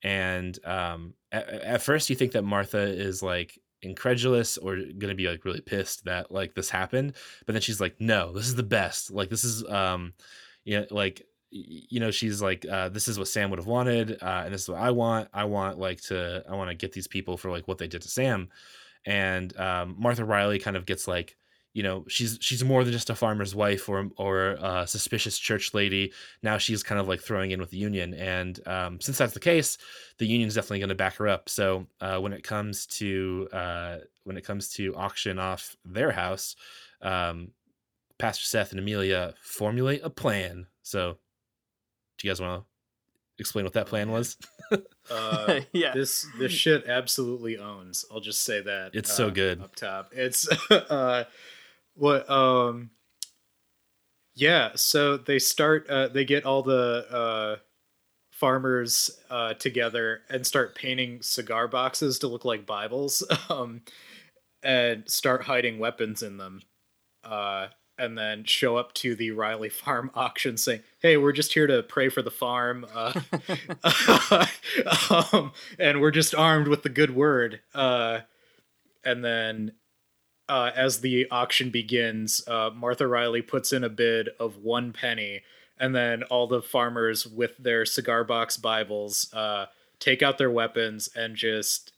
And 0.02 0.58
um, 0.64 1.12
at, 1.30 1.46
at, 1.46 1.82
first, 1.82 2.08
you 2.08 2.16
think 2.16 2.32
that 2.32 2.44
Martha 2.44 2.78
is 2.78 3.22
like 3.22 3.58
incredulous 3.82 4.56
or 4.56 4.76
to 4.76 5.14
be 5.14 5.28
like 5.28 5.44
really 5.44 5.60
pissed 5.60 6.06
that 6.06 6.32
like 6.32 6.54
this 6.54 6.70
happened. 6.70 7.12
But 7.44 7.52
then 7.52 7.60
she's 7.60 7.78
like, 7.78 8.00
no, 8.00 8.32
this 8.32 8.46
is 8.46 8.54
the 8.54 8.62
best. 8.62 9.10
Like, 9.10 9.28
this 9.28 9.44
is, 9.44 9.68
um, 9.68 10.14
you 10.64 10.80
know, 10.80 10.86
like, 10.90 11.26
you 11.50 12.00
know 12.00 12.10
she's 12.10 12.42
like 12.42 12.66
uh, 12.66 12.88
this 12.88 13.06
is 13.06 13.16
what 13.16 13.28
sam 13.28 13.48
would 13.48 13.60
have 13.60 13.68
wanted 13.68 14.20
uh, 14.20 14.42
and 14.44 14.52
this 14.52 14.62
is 14.62 14.68
what 14.70 14.80
i 14.80 14.90
want 14.90 15.28
i 15.32 15.44
want 15.44 15.78
like 15.78 16.00
to 16.00 16.42
i 16.50 16.52
want 16.52 16.68
to 16.68 16.74
get 16.74 16.90
these 16.90 17.06
people 17.06 17.36
for 17.36 17.48
like 17.48 17.68
what 17.68 17.78
they 17.78 17.86
did 17.86 18.02
to 18.02 18.08
sam 18.08 18.48
and 19.06 19.56
um, 19.58 19.96
Martha 19.98 20.24
Riley 20.24 20.58
kind 20.58 20.76
of 20.76 20.86
gets 20.86 21.06
like 21.08 21.36
you 21.72 21.82
know 21.82 22.04
she's 22.08 22.38
she's 22.40 22.64
more 22.64 22.84
than 22.84 22.92
just 22.92 23.10
a 23.10 23.14
farmer's 23.14 23.54
wife 23.54 23.88
or 23.88 24.08
or 24.16 24.52
a 24.60 24.86
suspicious 24.86 25.38
church 25.38 25.74
lady. 25.74 26.12
Now 26.42 26.56
she's 26.56 26.82
kind 26.82 27.00
of 27.00 27.08
like 27.08 27.20
throwing 27.20 27.50
in 27.50 27.60
with 27.60 27.70
the 27.70 27.78
union, 27.78 28.14
and 28.14 28.66
um, 28.66 29.00
since 29.00 29.18
that's 29.18 29.34
the 29.34 29.40
case, 29.40 29.76
the 30.18 30.26
union's 30.26 30.54
definitely 30.54 30.78
going 30.78 30.88
to 30.88 30.94
back 30.94 31.16
her 31.16 31.28
up. 31.28 31.48
So 31.48 31.86
uh, 32.00 32.18
when 32.18 32.32
it 32.32 32.44
comes 32.44 32.86
to 32.86 33.48
uh, 33.52 33.96
when 34.22 34.36
it 34.36 34.44
comes 34.44 34.68
to 34.74 34.94
auction 34.94 35.38
off 35.38 35.76
their 35.84 36.12
house, 36.12 36.54
um, 37.02 37.48
Pastor 38.18 38.44
Seth 38.44 38.70
and 38.70 38.80
Amelia 38.80 39.34
formulate 39.40 40.00
a 40.04 40.10
plan. 40.10 40.66
So 40.82 41.18
do 42.18 42.26
you 42.26 42.30
guys 42.30 42.40
want 42.40 42.62
to 42.62 42.73
explain 43.38 43.64
what 43.64 43.74
that 43.74 43.86
plan 43.86 44.10
was? 44.10 44.36
uh, 45.10 45.60
yeah, 45.72 45.92
this 45.94 46.26
this 46.38 46.52
shit 46.52 46.86
absolutely 46.86 47.58
owns. 47.58 48.04
I'll 48.10 48.20
just 48.20 48.44
say 48.44 48.60
that 48.62 48.90
it's 48.94 49.10
uh, 49.10 49.14
so 49.14 49.30
good 49.30 49.60
up 49.60 49.76
top. 49.76 50.10
It's 50.12 50.48
uh, 50.70 51.24
What? 51.94 52.28
Um. 52.28 52.90
Yeah. 54.34 54.72
So 54.76 55.16
they 55.16 55.38
start. 55.38 55.88
Uh, 55.88 56.08
they 56.08 56.24
get 56.24 56.44
all 56.44 56.62
the 56.62 57.06
uh, 57.10 57.56
farmers 58.30 59.10
uh, 59.30 59.54
together 59.54 60.22
and 60.28 60.46
start 60.46 60.74
painting 60.74 61.22
cigar 61.22 61.68
boxes 61.68 62.18
to 62.20 62.28
look 62.28 62.44
like 62.44 62.66
Bibles, 62.66 63.22
um, 63.48 63.82
and 64.62 65.08
start 65.08 65.42
hiding 65.44 65.78
weapons 65.78 66.22
in 66.22 66.36
them. 66.36 66.62
Uh, 67.22 67.68
and 67.98 68.18
then 68.18 68.44
show 68.44 68.76
up 68.76 68.92
to 68.94 69.14
the 69.14 69.30
Riley 69.30 69.68
Farm 69.68 70.10
auction 70.14 70.56
saying, 70.56 70.82
"Hey, 71.00 71.16
we're 71.16 71.32
just 71.32 71.54
here 71.54 71.66
to 71.66 71.82
pray 71.82 72.08
for 72.08 72.22
the 72.22 72.30
farm, 72.30 72.86
uh, 72.94 73.20
um, 75.32 75.52
and 75.78 76.00
we're 76.00 76.10
just 76.10 76.34
armed 76.34 76.68
with 76.68 76.82
the 76.82 76.88
good 76.88 77.14
word." 77.14 77.60
Uh, 77.74 78.20
and 79.04 79.24
then, 79.24 79.72
uh, 80.48 80.70
as 80.74 81.00
the 81.00 81.26
auction 81.30 81.70
begins, 81.70 82.46
uh, 82.48 82.70
Martha 82.74 83.06
Riley 83.06 83.42
puts 83.42 83.72
in 83.72 83.84
a 83.84 83.88
bid 83.88 84.30
of 84.40 84.56
one 84.56 84.92
penny, 84.92 85.42
and 85.78 85.94
then 85.94 86.22
all 86.24 86.46
the 86.46 86.62
farmers 86.62 87.26
with 87.26 87.56
their 87.58 87.84
cigar 87.84 88.24
box 88.24 88.56
Bibles 88.56 89.32
uh, 89.32 89.66
take 89.98 90.22
out 90.22 90.38
their 90.38 90.50
weapons 90.50 91.08
and 91.14 91.36
just 91.36 91.93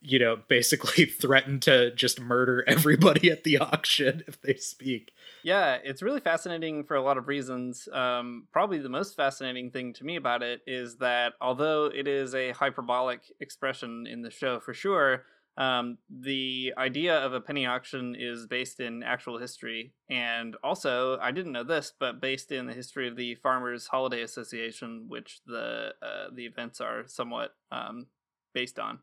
you 0.00 0.18
know, 0.18 0.36
basically 0.48 1.04
threaten 1.20 1.60
to 1.60 1.94
just 1.94 2.20
murder 2.20 2.64
everybody 2.66 3.30
at 3.30 3.44
the 3.44 3.58
auction 3.58 4.22
if 4.26 4.40
they 4.40 4.54
speak. 4.54 5.12
Yeah, 5.42 5.78
it's 5.82 6.02
really 6.02 6.20
fascinating 6.20 6.84
for 6.84 6.94
a 6.94 7.02
lot 7.02 7.18
of 7.18 7.28
reasons. 7.28 7.88
Um, 7.92 8.46
probably 8.52 8.78
the 8.78 8.88
most 8.88 9.16
fascinating 9.16 9.70
thing 9.70 9.92
to 9.94 10.04
me 10.04 10.16
about 10.16 10.42
it 10.42 10.60
is 10.66 10.96
that 10.96 11.34
although 11.40 11.86
it 11.86 12.06
is 12.06 12.34
a 12.34 12.52
hyperbolic 12.52 13.20
expression 13.40 14.06
in 14.06 14.22
the 14.22 14.30
show 14.30 14.60
for 14.60 14.74
sure, 14.74 15.24
um, 15.56 15.98
the 16.08 16.72
idea 16.78 17.18
of 17.18 17.32
a 17.32 17.40
penny 17.40 17.66
auction 17.66 18.14
is 18.16 18.46
based 18.46 18.78
in 18.78 19.02
actual 19.02 19.38
history. 19.38 19.92
And 20.08 20.56
also, 20.62 21.18
I 21.18 21.32
didn't 21.32 21.50
know 21.50 21.64
this, 21.64 21.92
but 21.98 22.20
based 22.20 22.52
in 22.52 22.66
the 22.66 22.72
history 22.72 23.08
of 23.08 23.16
the 23.16 23.34
Farmers 23.36 23.88
Holiday 23.88 24.22
Association, 24.22 25.06
which 25.08 25.40
the, 25.46 25.94
uh, 26.00 26.28
the 26.32 26.46
events 26.46 26.80
are 26.80 27.08
somewhat 27.08 27.56
um, 27.72 28.06
based 28.54 28.78
on. 28.78 29.00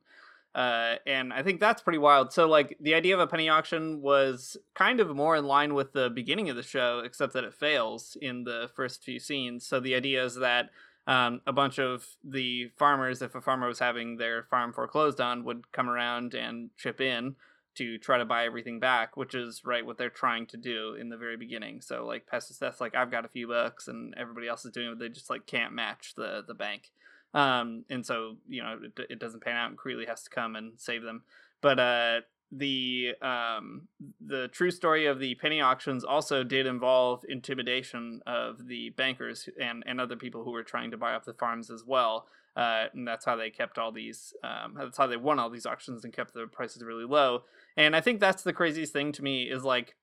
Uh, 0.55 0.95
and 1.05 1.33
I 1.33 1.43
think 1.43 1.59
that's 1.59 1.81
pretty 1.81 1.99
wild. 1.99 2.31
So, 2.31 2.47
like, 2.47 2.77
the 2.79 2.93
idea 2.93 3.13
of 3.13 3.19
a 3.19 3.27
penny 3.27 3.49
auction 3.49 4.01
was 4.01 4.55
kind 4.73 5.01
of 5.01 5.13
more 5.13 5.35
in 5.35 5.43
line 5.43 5.73
with 5.73 5.91
the 5.91 6.09
beginning 6.09 6.49
of 6.49 6.55
the 6.55 6.63
show, 6.63 7.01
except 7.03 7.33
that 7.33 7.43
it 7.43 7.53
fails 7.53 8.15
in 8.21 8.45
the 8.45 8.69
first 8.73 9.03
few 9.03 9.19
scenes. 9.19 9.67
So, 9.67 9.81
the 9.81 9.95
idea 9.95 10.23
is 10.23 10.35
that 10.35 10.69
um, 11.07 11.41
a 11.45 11.51
bunch 11.51 11.77
of 11.77 12.07
the 12.23 12.71
farmers, 12.77 13.21
if 13.21 13.35
a 13.35 13.41
farmer 13.41 13.67
was 13.67 13.79
having 13.79 14.15
their 14.15 14.43
farm 14.43 14.71
foreclosed 14.71 15.19
on, 15.19 15.43
would 15.43 15.73
come 15.73 15.89
around 15.89 16.33
and 16.33 16.69
chip 16.77 17.01
in 17.01 17.35
to 17.75 17.97
try 17.97 18.17
to 18.17 18.23
buy 18.23 18.45
everything 18.45 18.79
back, 18.79 19.17
which 19.17 19.35
is 19.35 19.63
right 19.65 19.85
what 19.85 19.97
they're 19.97 20.09
trying 20.09 20.45
to 20.47 20.55
do 20.55 20.95
in 20.97 21.09
the 21.09 21.17
very 21.17 21.35
beginning. 21.35 21.81
So, 21.81 22.05
like, 22.05 22.27
Pastor 22.27 22.53
Seth's 22.53 22.79
like, 22.79 22.95
I've 22.95 23.11
got 23.11 23.25
a 23.25 23.29
few 23.29 23.49
bucks, 23.49 23.89
and 23.89 24.13
everybody 24.15 24.47
else 24.47 24.63
is 24.63 24.71
doing 24.71 24.93
it. 24.93 24.99
They 24.99 25.09
just 25.09 25.29
like 25.29 25.45
can't 25.45 25.73
match 25.73 26.13
the 26.15 26.45
the 26.47 26.53
bank. 26.53 26.91
Um, 27.35 27.83
and 27.89 28.05
so 28.05 28.37
you 28.47 28.63
know 28.63 28.79
it, 28.81 29.07
it 29.11 29.19
doesn't 29.19 29.43
pan 29.43 29.57
out, 29.57 29.69
and 29.69 29.77
Creeley 29.77 30.07
has 30.07 30.23
to 30.23 30.29
come 30.29 30.55
and 30.55 30.73
save 30.77 31.03
them. 31.03 31.23
But 31.61 31.79
uh, 31.79 32.21
the 32.51 33.13
um, 33.21 33.89
the 34.25 34.47
true 34.47 34.71
story 34.71 35.05
of 35.05 35.19
the 35.19 35.35
penny 35.35 35.59
auctions 35.59 36.05
also 36.05 36.43
did 36.43 36.65
involve 36.65 37.23
intimidation 37.27 38.21
of 38.25 38.67
the 38.67 38.91
bankers 38.91 39.49
and 39.59 39.83
and 39.85 39.99
other 39.99 40.15
people 40.15 40.45
who 40.45 40.51
were 40.51 40.63
trying 40.63 40.91
to 40.91 40.97
buy 40.97 41.13
off 41.13 41.25
the 41.25 41.33
farms 41.33 41.69
as 41.69 41.83
well. 41.85 42.27
Uh, 42.55 42.85
and 42.93 43.05
that's 43.05 43.25
how 43.25 43.35
they 43.35 43.49
kept 43.49 43.77
all 43.77 43.91
these. 43.91 44.33
Um, 44.41 44.75
that's 44.77 44.97
how 44.97 45.07
they 45.07 45.17
won 45.17 45.39
all 45.39 45.49
these 45.49 45.65
auctions 45.65 46.05
and 46.05 46.13
kept 46.13 46.33
the 46.33 46.47
prices 46.47 46.83
really 46.83 47.03
low. 47.03 47.43
And 47.75 47.97
I 47.97 47.99
think 47.99 48.21
that's 48.21 48.43
the 48.43 48.53
craziest 48.53 48.93
thing 48.93 49.11
to 49.11 49.21
me 49.21 49.43
is 49.43 49.65
like 49.65 49.95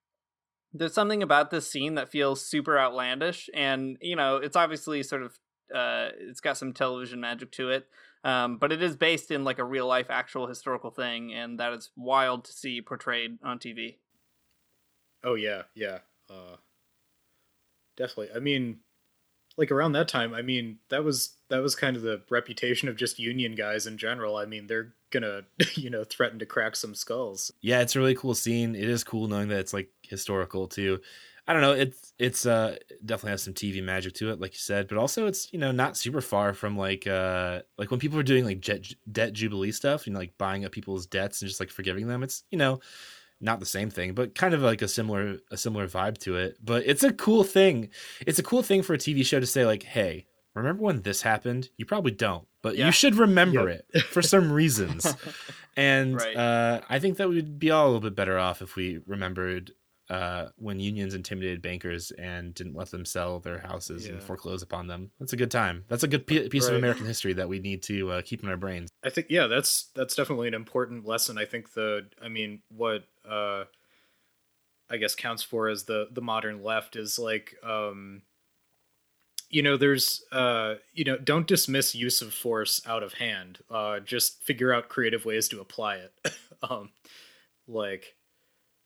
there's 0.75 0.93
something 0.93 1.23
about 1.23 1.51
this 1.51 1.71
scene 1.71 1.95
that 1.95 2.11
feels 2.11 2.45
super 2.45 2.79
outlandish 2.79 3.49
and 3.55 3.99
you 4.01 4.17
know 4.17 4.37
it's 4.37 4.57
obviously 4.57 5.03
sort 5.03 5.23
of 5.23 5.39
uh, 5.73 6.11
it's 6.19 6.41
got 6.41 6.57
some 6.57 6.73
television 6.73 7.21
magic 7.21 7.51
to 7.53 7.71
it. 7.71 7.89
Um, 8.25 8.57
but 8.59 8.71
it 8.71 8.83
is 8.83 8.97
based 8.97 9.31
in 9.31 9.45
like 9.45 9.59
a 9.59 9.65
real 9.65 9.87
life 9.87 10.07
actual 10.09 10.47
historical 10.47 10.91
thing, 10.91 11.33
and 11.33 11.59
that 11.59 11.73
is 11.73 11.91
wild 11.97 12.45
to 12.45 12.53
see 12.53 12.81
portrayed 12.81 13.39
on 13.43 13.59
TV. 13.59 13.97
Oh 15.25 15.35
yeah, 15.35 15.63
yeah, 15.75 15.99
uh, 16.31 16.57
definitely. 17.97 18.35
I 18.35 18.39
mean, 18.39 18.79
like 19.57 19.71
around 19.71 19.93
that 19.93 20.09
time, 20.09 20.35
I 20.35 20.43
mean 20.43 20.79
that 20.89 21.03
was 21.03 21.35
that 21.49 21.63
was 21.63 21.75
kind 21.75 21.97
of 21.97 22.03
the 22.03 22.23
reputation 22.31 22.89
of 22.89 22.97
just 22.97 23.19
union 23.19 23.55
guys 23.55 23.87
in 23.87 23.99
general. 23.99 24.37
I 24.37 24.47
mean, 24.47 24.69
they're 24.69 24.95
gonna 25.11 25.43
you 25.75 25.91
know 25.91 26.05
threaten 26.05 26.39
to 26.39 26.47
crack 26.47 26.77
some 26.77 26.95
skulls. 26.95 27.53
Yeah, 27.61 27.81
it's 27.81 27.97
a 27.97 27.99
really 27.99 28.15
cool 28.15 28.35
scene. 28.35 28.75
It 28.75 28.89
is 28.89 29.03
cool 29.05 29.27
knowing 29.27 29.49
that 29.49 29.59
it's 29.59 29.73
like 29.73 29.91
historical 30.03 30.69
too. 30.69 31.01
I 31.47 31.53
don't 31.53 31.63
know. 31.63 31.73
It's 31.73 32.13
it's 32.19 32.47
uh 32.47 32.77
definitely 33.05 33.33
has 33.33 33.43
some 33.43 33.55
TV 33.55 33.83
magic 33.83 34.15
to 34.15 34.31
it, 34.31 34.41
like 34.41 34.53
you 34.53 34.61
said, 34.61 34.87
but 34.87 34.97
also 34.97 35.27
it's 35.27 35.53
you 35.53 35.59
know 35.59 35.73
not 35.73 35.97
super 35.97 36.21
far 36.21 36.55
from 36.55 36.77
like 36.77 37.07
uh 37.07 37.63
like 37.79 37.91
when 37.91 37.99
people 37.99 38.19
are 38.19 38.25
doing 38.25 38.45
like 38.45 38.61
jet, 38.61 38.87
debt 39.11 39.33
jubilee 39.33 39.73
stuff, 39.73 40.07
you 40.07 40.13
know, 40.13 40.21
like 40.21 40.39
buying 40.39 40.65
up 40.65 40.73
people's 40.73 41.07
debts 41.07 41.43
and 41.43 41.49
just 41.49 41.59
like 41.59 41.71
forgiving 41.71 42.07
them. 42.07 42.23
It's 42.23 42.45
you 42.51 42.59
know 42.59 42.81
not 43.41 43.59
the 43.59 43.67
same 43.67 43.91
thing, 43.91 44.13
but 44.15 44.37
kind 44.37 44.55
of 44.55 44.63
like 44.63 44.83
a 44.83 44.89
similar 44.89 45.39
a 45.51 45.57
similar 45.57 45.89
vibe 45.89 46.19
to 46.19 46.37
it. 46.37 46.59
But 46.63 46.85
it's 46.87 47.03
a 47.03 47.13
cool 47.13 47.43
thing. 47.43 47.89
It's 48.25 48.39
a 48.39 48.45
cool 48.45 48.63
thing 48.63 48.83
for 48.83 48.95
a 48.95 48.99
TV 48.99 49.27
show 49.27 49.41
to 49.41 49.47
say 49.47 49.67
like, 49.67 49.83
hey, 49.83 50.27
remember 50.55 50.85
when 50.85 51.03
this 51.03 51.23
happened? 51.23 51.71
You 51.77 51.85
probably 51.85 52.13
don't, 52.13 52.47
but 52.63 52.77
yeah. 52.77 52.87
you 52.87 52.93
should 52.93 53.17
remember 53.17 53.69
yep. 53.69 53.85
it 53.93 54.03
for 54.03 54.23
some 54.23 54.53
reasons. 54.63 55.13
and 55.77 56.17
right. 56.17 56.37
uh, 56.37 56.81
I 56.89 57.01
think 57.01 57.17
that 57.17 57.29
we'd 57.29 57.59
be 57.59 57.73
all 57.73 57.87
a 57.87 57.89
little 57.89 58.01
bit 58.01 58.15
better 58.15 58.39
off 58.39 58.63
if 58.63 58.77
we 58.77 59.01
remembered 59.07 59.73
uh, 60.13 60.51
when 60.57 60.79
unions 60.79 61.15
intimidated 61.15 61.63
bankers 61.63 62.11
and 62.11 62.53
didn't 62.53 62.75
let 62.75 62.91
them 62.91 63.03
sell 63.03 63.41
their 63.41 63.59
houses 63.59 64.07
yeah. 64.07 64.13
and 64.13 64.23
foreclose 64.23 64.61
upon 64.61 64.87
them. 64.87 65.11
That's 65.19 65.33
a 65.33 65.39
good 65.39 65.51
time. 65.51 65.87
That's 65.89 66.03
a 66.03 66.09
good 66.09 66.27
piece 66.27 66.65
right. 66.65 66.73
of 66.73 66.79
American 66.79 67.07
history 67.07 67.33
that 67.33 67.49
we 67.49 67.61
need 67.61 67.83
to 67.85 68.11
uh, 68.11 68.23
keep 68.23 68.43
in 68.43 68.51
our 68.51 68.59
brains. 68.59 68.91
I 69.03 69.09
think 69.09 69.29
yeah, 69.31 69.47
that's 69.47 69.89
that's 69.95 70.15
definitely 70.15 70.49
an 70.49 70.55
important 70.55 71.07
lesson. 71.07 71.39
I 71.39 71.47
think 71.47 71.73
the 71.73 72.11
I 72.23 72.29
mean 72.29 72.61
what 72.69 73.05
uh, 73.27 73.65
I 74.91 74.99
guess 74.99 75.15
counts 75.15 75.43
for 75.43 75.71
as 75.71 75.85
the 75.85 76.09
the 76.13 76.21
modern 76.21 76.63
left 76.63 76.95
is 76.95 77.19
like 77.19 77.55
um, 77.65 78.21
you 79.49 79.63
know 79.63 79.79
there's 79.79 80.23
uh, 80.31 80.75
you 80.93 81.07
know 81.07 81.17
don't 81.17 81.47
dismiss 81.47 81.95
use 81.95 82.21
of 82.21 82.35
force 82.35 82.83
out 82.87 83.03
of 83.03 83.15
hand. 83.15 83.61
Uh, 83.71 84.01
just 84.01 84.43
figure 84.43 84.75
out 84.75 84.91
creative 84.91 85.25
ways 85.25 85.49
to 85.49 85.61
apply 85.63 85.97
it. 85.97 86.13
um, 86.69 86.91
like 87.67 88.15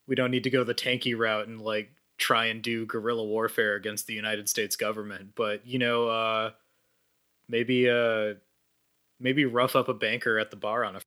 we 0.07 0.15
don't 0.15 0.31
need 0.31 0.45
to 0.45 0.51
go 0.51 0.65
the 0.65 0.75
tanky 0.75 1.17
route 1.17 1.49
and 1.49 1.61
like 1.61 1.91
try 2.19 2.47
and 2.47 2.63
do 2.63 2.87
guerrilla 2.87 3.25
warfare 3.25 3.75
against 3.75 4.07
the 4.07 4.15
United 4.15 4.49
States 4.49 4.77
government. 4.77 5.31
But 5.35 5.67
you 5.67 5.79
know, 5.79 6.09
uh, 6.09 6.51
maybe 7.49 7.89
uh, 7.89 8.35
maybe 9.21 9.45
rough 9.45 9.77
up 9.77 9.89
a 9.89 9.95
banker 9.95 10.39
at 10.39 10.51
the 10.51 10.57
bar 10.57 10.85
on 10.85 10.97
a. 10.97 11.01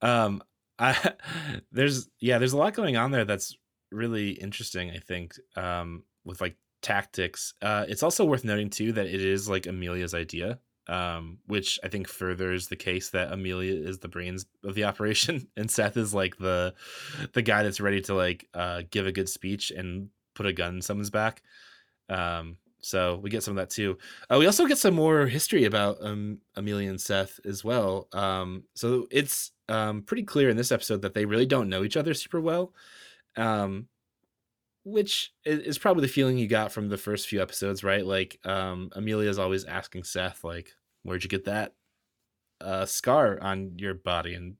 um, 0.06 0.42
I 0.78 1.12
there's 1.72 2.08
yeah, 2.20 2.38
there's 2.38 2.52
a 2.52 2.58
lot 2.58 2.74
going 2.74 2.96
on 2.96 3.10
there 3.10 3.24
that's 3.24 3.56
really 3.92 4.30
interesting. 4.30 4.90
I 4.90 4.98
think 4.98 5.34
um, 5.56 6.04
with 6.24 6.40
like 6.40 6.56
tactics. 6.82 7.54
Uh, 7.60 7.84
it's 7.88 8.02
also 8.02 8.24
worth 8.24 8.44
noting 8.44 8.70
too 8.70 8.92
that 8.92 9.06
it 9.06 9.24
is 9.24 9.48
like 9.48 9.66
Amelia's 9.66 10.14
idea 10.14 10.58
um, 10.88 11.38
which 11.46 11.78
I 11.82 11.88
think 11.88 12.08
furthers 12.08 12.68
the 12.68 12.76
case 12.76 13.10
that 13.10 13.32
Amelia 13.32 13.74
is 13.74 13.98
the 13.98 14.08
brains 14.08 14.46
of 14.64 14.74
the 14.74 14.84
operation, 14.84 15.48
and 15.56 15.70
Seth 15.70 15.96
is 15.96 16.14
like 16.14 16.36
the 16.36 16.74
the 17.32 17.42
guy 17.42 17.62
that's 17.62 17.80
ready 17.80 18.00
to 18.02 18.14
like 18.14 18.48
uh, 18.54 18.82
give 18.90 19.06
a 19.06 19.12
good 19.12 19.28
speech 19.28 19.70
and 19.70 20.08
put 20.34 20.46
a 20.46 20.52
gun 20.52 20.76
in 20.76 20.82
someone's 20.82 21.10
back. 21.10 21.42
Um, 22.08 22.56
so 22.80 23.16
we 23.16 23.30
get 23.30 23.42
some 23.42 23.52
of 23.52 23.56
that 23.56 23.70
too. 23.74 23.98
Uh, 24.30 24.36
we 24.38 24.46
also 24.46 24.66
get 24.66 24.78
some 24.78 24.94
more 24.94 25.26
history 25.26 25.64
about 25.64 25.98
um, 26.02 26.38
Amelia 26.54 26.88
and 26.88 27.00
Seth 27.00 27.40
as 27.44 27.64
well. 27.64 28.06
Um, 28.12 28.64
so 28.74 29.08
it's 29.10 29.50
um, 29.68 30.02
pretty 30.02 30.22
clear 30.22 30.50
in 30.50 30.56
this 30.56 30.70
episode 30.70 31.02
that 31.02 31.14
they 31.14 31.24
really 31.24 31.46
don't 31.46 31.68
know 31.68 31.82
each 31.82 31.96
other 31.96 32.14
super 32.14 32.40
well. 32.40 32.72
Um, 33.36 33.88
which 34.86 35.32
is 35.44 35.78
probably 35.78 36.02
the 36.02 36.12
feeling 36.12 36.38
you 36.38 36.46
got 36.46 36.70
from 36.70 36.88
the 36.88 36.96
first 36.96 37.26
few 37.26 37.42
episodes, 37.42 37.82
right? 37.82 38.06
Like 38.06 38.38
um, 38.44 38.90
Amelia's 38.92 39.38
always 39.38 39.64
asking 39.64 40.04
Seth, 40.04 40.44
like, 40.44 40.70
"Where'd 41.02 41.24
you 41.24 41.28
get 41.28 41.46
that 41.46 41.74
uh, 42.60 42.86
scar 42.86 43.36
on 43.42 43.72
your 43.78 43.94
body?" 43.94 44.34
And 44.34 44.54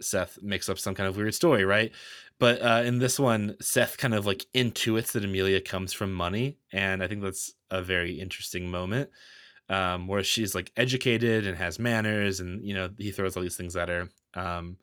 Seth 0.00 0.42
makes 0.42 0.68
up 0.68 0.80
some 0.80 0.96
kind 0.96 1.08
of 1.08 1.16
weird 1.16 1.32
story, 1.32 1.64
right? 1.64 1.92
But 2.40 2.60
uh, 2.60 2.82
in 2.84 2.98
this 2.98 3.20
one, 3.20 3.54
Seth 3.60 3.98
kind 3.98 4.14
of 4.14 4.26
like 4.26 4.46
intuits 4.52 5.12
that 5.12 5.24
Amelia 5.24 5.60
comes 5.60 5.92
from 5.92 6.12
money, 6.12 6.58
and 6.72 7.00
I 7.00 7.06
think 7.06 7.22
that's 7.22 7.54
a 7.70 7.82
very 7.82 8.18
interesting 8.18 8.68
moment 8.68 9.10
um, 9.68 10.08
where 10.08 10.24
she's 10.24 10.56
like 10.56 10.72
educated 10.76 11.46
and 11.46 11.56
has 11.56 11.78
manners, 11.78 12.40
and 12.40 12.64
you 12.64 12.74
know 12.74 12.90
he 12.98 13.12
throws 13.12 13.36
all 13.36 13.44
these 13.44 13.56
things 13.56 13.76
at 13.76 13.90
her, 13.90 14.08
um, 14.34 14.76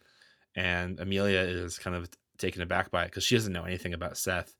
and 0.55 1.01
Amelia 1.01 1.39
is 1.39 1.77
kind 1.77 1.97
of 1.97 2.07
taken 2.43 2.61
aback 2.61 2.91
by 2.91 3.03
it 3.03 3.07
because 3.07 3.23
she 3.23 3.35
doesn't 3.35 3.53
know 3.53 3.63
anything 3.63 3.93
about 3.93 4.17
Seth 4.17 4.55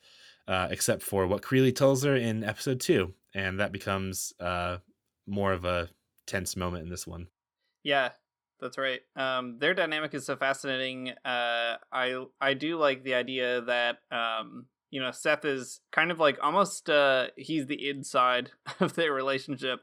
uh, 0.48 0.68
except 0.70 1.04
for 1.04 1.28
what 1.28 1.42
Creeley 1.42 1.76
tells 1.76 2.04
her 2.04 2.16
in 2.16 2.44
episode 2.44 2.80
two, 2.80 3.14
and 3.34 3.60
that 3.60 3.72
becomes 3.72 4.34
uh, 4.40 4.78
more 5.28 5.54
of 5.54 5.66
a 5.66 5.90
tense 6.28 6.56
moment 6.56 6.84
in 6.84 6.90
this 6.90 7.08
one. 7.08 7.28
Yeah, 7.84 8.10
That's 8.60 8.78
right. 8.78 9.02
Um, 9.16 9.58
their 9.60 9.74
dynamic 9.74 10.14
is 10.14 10.26
so 10.26 10.36
fascinating. 10.36 11.10
Uh, 11.26 11.78
I 11.92 12.26
I 12.40 12.54
do 12.54 12.78
like 12.78 13.04
the 13.04 13.14
idea 13.16 13.62
that 13.62 13.98
um, 14.12 14.66
you 14.90 15.02
know 15.02 15.12
Seth 15.12 15.46
is 15.46 15.82
kind 15.92 16.12
of 16.12 16.20
like 16.20 16.38
almost 16.42 16.90
uh, 16.90 17.28
he's 17.38 17.68
the 17.68 17.90
inside 17.90 18.52
of 18.80 18.94
their 18.96 19.14
relationship. 19.14 19.82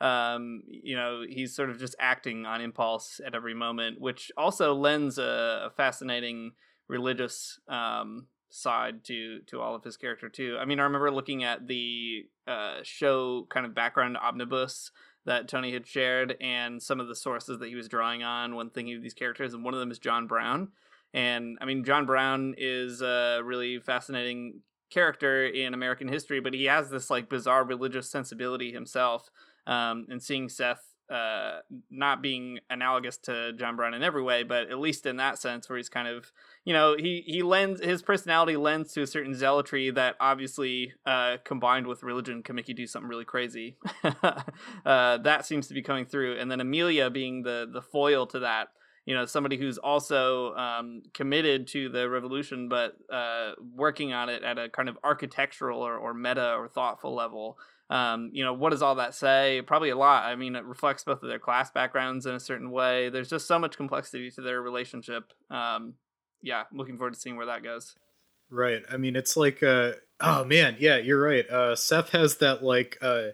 Um, 0.00 0.62
you 0.66 0.96
know, 0.96 1.24
he's 1.28 1.54
sort 1.54 1.68
of 1.68 1.78
just 1.78 1.94
acting 2.00 2.46
on 2.46 2.62
impulse 2.62 3.20
at 3.24 3.34
every 3.34 3.52
moment, 3.52 4.00
which 4.00 4.32
also 4.34 4.74
lends 4.74 5.18
a, 5.18 5.66
a 5.66 5.70
fascinating 5.76 6.52
religious 6.90 7.58
um, 7.68 8.26
side 8.50 9.04
to 9.04 9.40
to 9.46 9.60
all 9.60 9.74
of 9.74 9.84
his 9.84 9.96
character 9.96 10.28
too. 10.28 10.56
I 10.60 10.64
mean, 10.64 10.80
I 10.80 10.84
remember 10.84 11.10
looking 11.10 11.44
at 11.44 11.66
the 11.66 12.26
uh, 12.46 12.78
show 12.82 13.46
kind 13.48 13.64
of 13.64 13.74
background 13.74 14.16
omnibus 14.16 14.90
that 15.24 15.48
Tony 15.48 15.72
had 15.72 15.86
shared 15.86 16.36
and 16.40 16.82
some 16.82 16.98
of 16.98 17.08
the 17.08 17.14
sources 17.14 17.58
that 17.58 17.68
he 17.68 17.74
was 17.74 17.88
drawing 17.88 18.22
on 18.22 18.56
when 18.56 18.70
thinking 18.70 18.96
of 18.96 19.02
these 19.02 19.14
characters, 19.14 19.54
and 19.54 19.64
one 19.64 19.74
of 19.74 19.80
them 19.80 19.90
is 19.90 19.98
John 19.98 20.26
Brown. 20.26 20.68
And 21.12 21.58
I 21.60 21.64
mean, 21.64 21.84
John 21.84 22.06
Brown 22.06 22.54
is 22.56 23.02
a 23.02 23.40
really 23.44 23.78
fascinating 23.78 24.60
character 24.90 25.46
in 25.46 25.74
American 25.74 26.08
history, 26.08 26.40
but 26.40 26.54
he 26.54 26.64
has 26.64 26.90
this 26.90 27.10
like 27.10 27.28
bizarre 27.28 27.64
religious 27.64 28.10
sensibility 28.10 28.72
himself. 28.72 29.30
Um, 29.66 30.06
and 30.08 30.22
seeing 30.22 30.48
Seth 30.48 30.89
uh, 31.10 31.60
not 31.90 32.22
being 32.22 32.60
analogous 32.70 33.16
to 33.18 33.52
John 33.54 33.74
Brown 33.74 33.94
in 33.94 34.02
every 34.02 34.22
way, 34.22 34.44
but 34.44 34.70
at 34.70 34.78
least 34.78 35.06
in 35.06 35.16
that 35.16 35.38
sense, 35.38 35.68
where 35.68 35.76
he's 35.76 35.88
kind 35.88 36.06
of, 36.06 36.30
you 36.64 36.72
know, 36.72 36.96
he 36.96 37.24
he 37.26 37.42
lends 37.42 37.82
his 37.82 38.00
personality 38.00 38.56
lends 38.56 38.92
to 38.92 39.02
a 39.02 39.06
certain 39.06 39.34
zealotry 39.34 39.90
that 39.90 40.14
obviously 40.20 40.92
uh, 41.04 41.38
combined 41.44 41.86
with 41.86 42.04
religion 42.04 42.42
can 42.42 42.54
make 42.54 42.68
you 42.68 42.74
do 42.74 42.86
something 42.86 43.08
really 43.08 43.24
crazy. 43.24 43.76
uh, 44.04 45.18
that 45.18 45.46
seems 45.46 45.66
to 45.66 45.74
be 45.74 45.82
coming 45.82 46.06
through, 46.06 46.38
and 46.38 46.50
then 46.50 46.60
Amelia 46.60 47.10
being 47.10 47.42
the 47.42 47.68
the 47.70 47.82
foil 47.82 48.26
to 48.28 48.40
that. 48.40 48.68
You 49.06 49.16
know, 49.16 49.26
somebody 49.26 49.56
who's 49.56 49.78
also 49.78 50.54
um, 50.54 51.02
committed 51.14 51.66
to 51.68 51.88
the 51.88 52.08
revolution, 52.08 52.68
but 52.68 52.92
uh, 53.12 53.52
working 53.74 54.12
on 54.12 54.28
it 54.28 54.44
at 54.44 54.58
a 54.58 54.68
kind 54.68 54.88
of 54.88 54.98
architectural 55.02 55.80
or, 55.80 55.96
or 55.96 56.14
meta 56.14 56.54
or 56.54 56.68
thoughtful 56.68 57.14
level. 57.14 57.58
Um, 57.90 58.30
you 58.32 58.44
know, 58.44 58.54
what 58.54 58.70
does 58.70 58.82
all 58.82 58.94
that 58.94 59.14
say? 59.14 59.62
Probably 59.66 59.90
a 59.90 59.96
lot. 59.96 60.24
I 60.24 60.36
mean, 60.36 60.54
it 60.54 60.64
reflects 60.64 61.04
both 61.04 61.22
of 61.22 61.28
their 61.28 61.40
class 61.40 61.70
backgrounds 61.70 62.24
in 62.24 62.34
a 62.34 62.40
certain 62.40 62.70
way. 62.70 63.10
There's 63.10 63.28
just 63.28 63.48
so 63.48 63.58
much 63.58 63.76
complexity 63.76 64.30
to 64.30 64.40
their 64.40 64.62
relationship. 64.62 65.32
Um, 65.50 65.94
yeah, 66.40 66.62
looking 66.72 66.96
forward 66.96 67.14
to 67.14 67.20
seeing 67.20 67.36
where 67.36 67.46
that 67.46 67.64
goes. 67.64 67.96
Right. 68.48 68.82
I 68.90 68.96
mean, 68.96 69.16
it's 69.16 69.36
like, 69.36 69.62
uh, 69.62 69.92
oh 70.20 70.44
man, 70.44 70.76
yeah, 70.78 70.98
you're 70.98 71.20
right. 71.20 71.48
Uh, 71.48 71.74
Seth 71.74 72.10
has 72.10 72.36
that 72.36 72.62
like, 72.62 72.96
uh, 73.02 73.28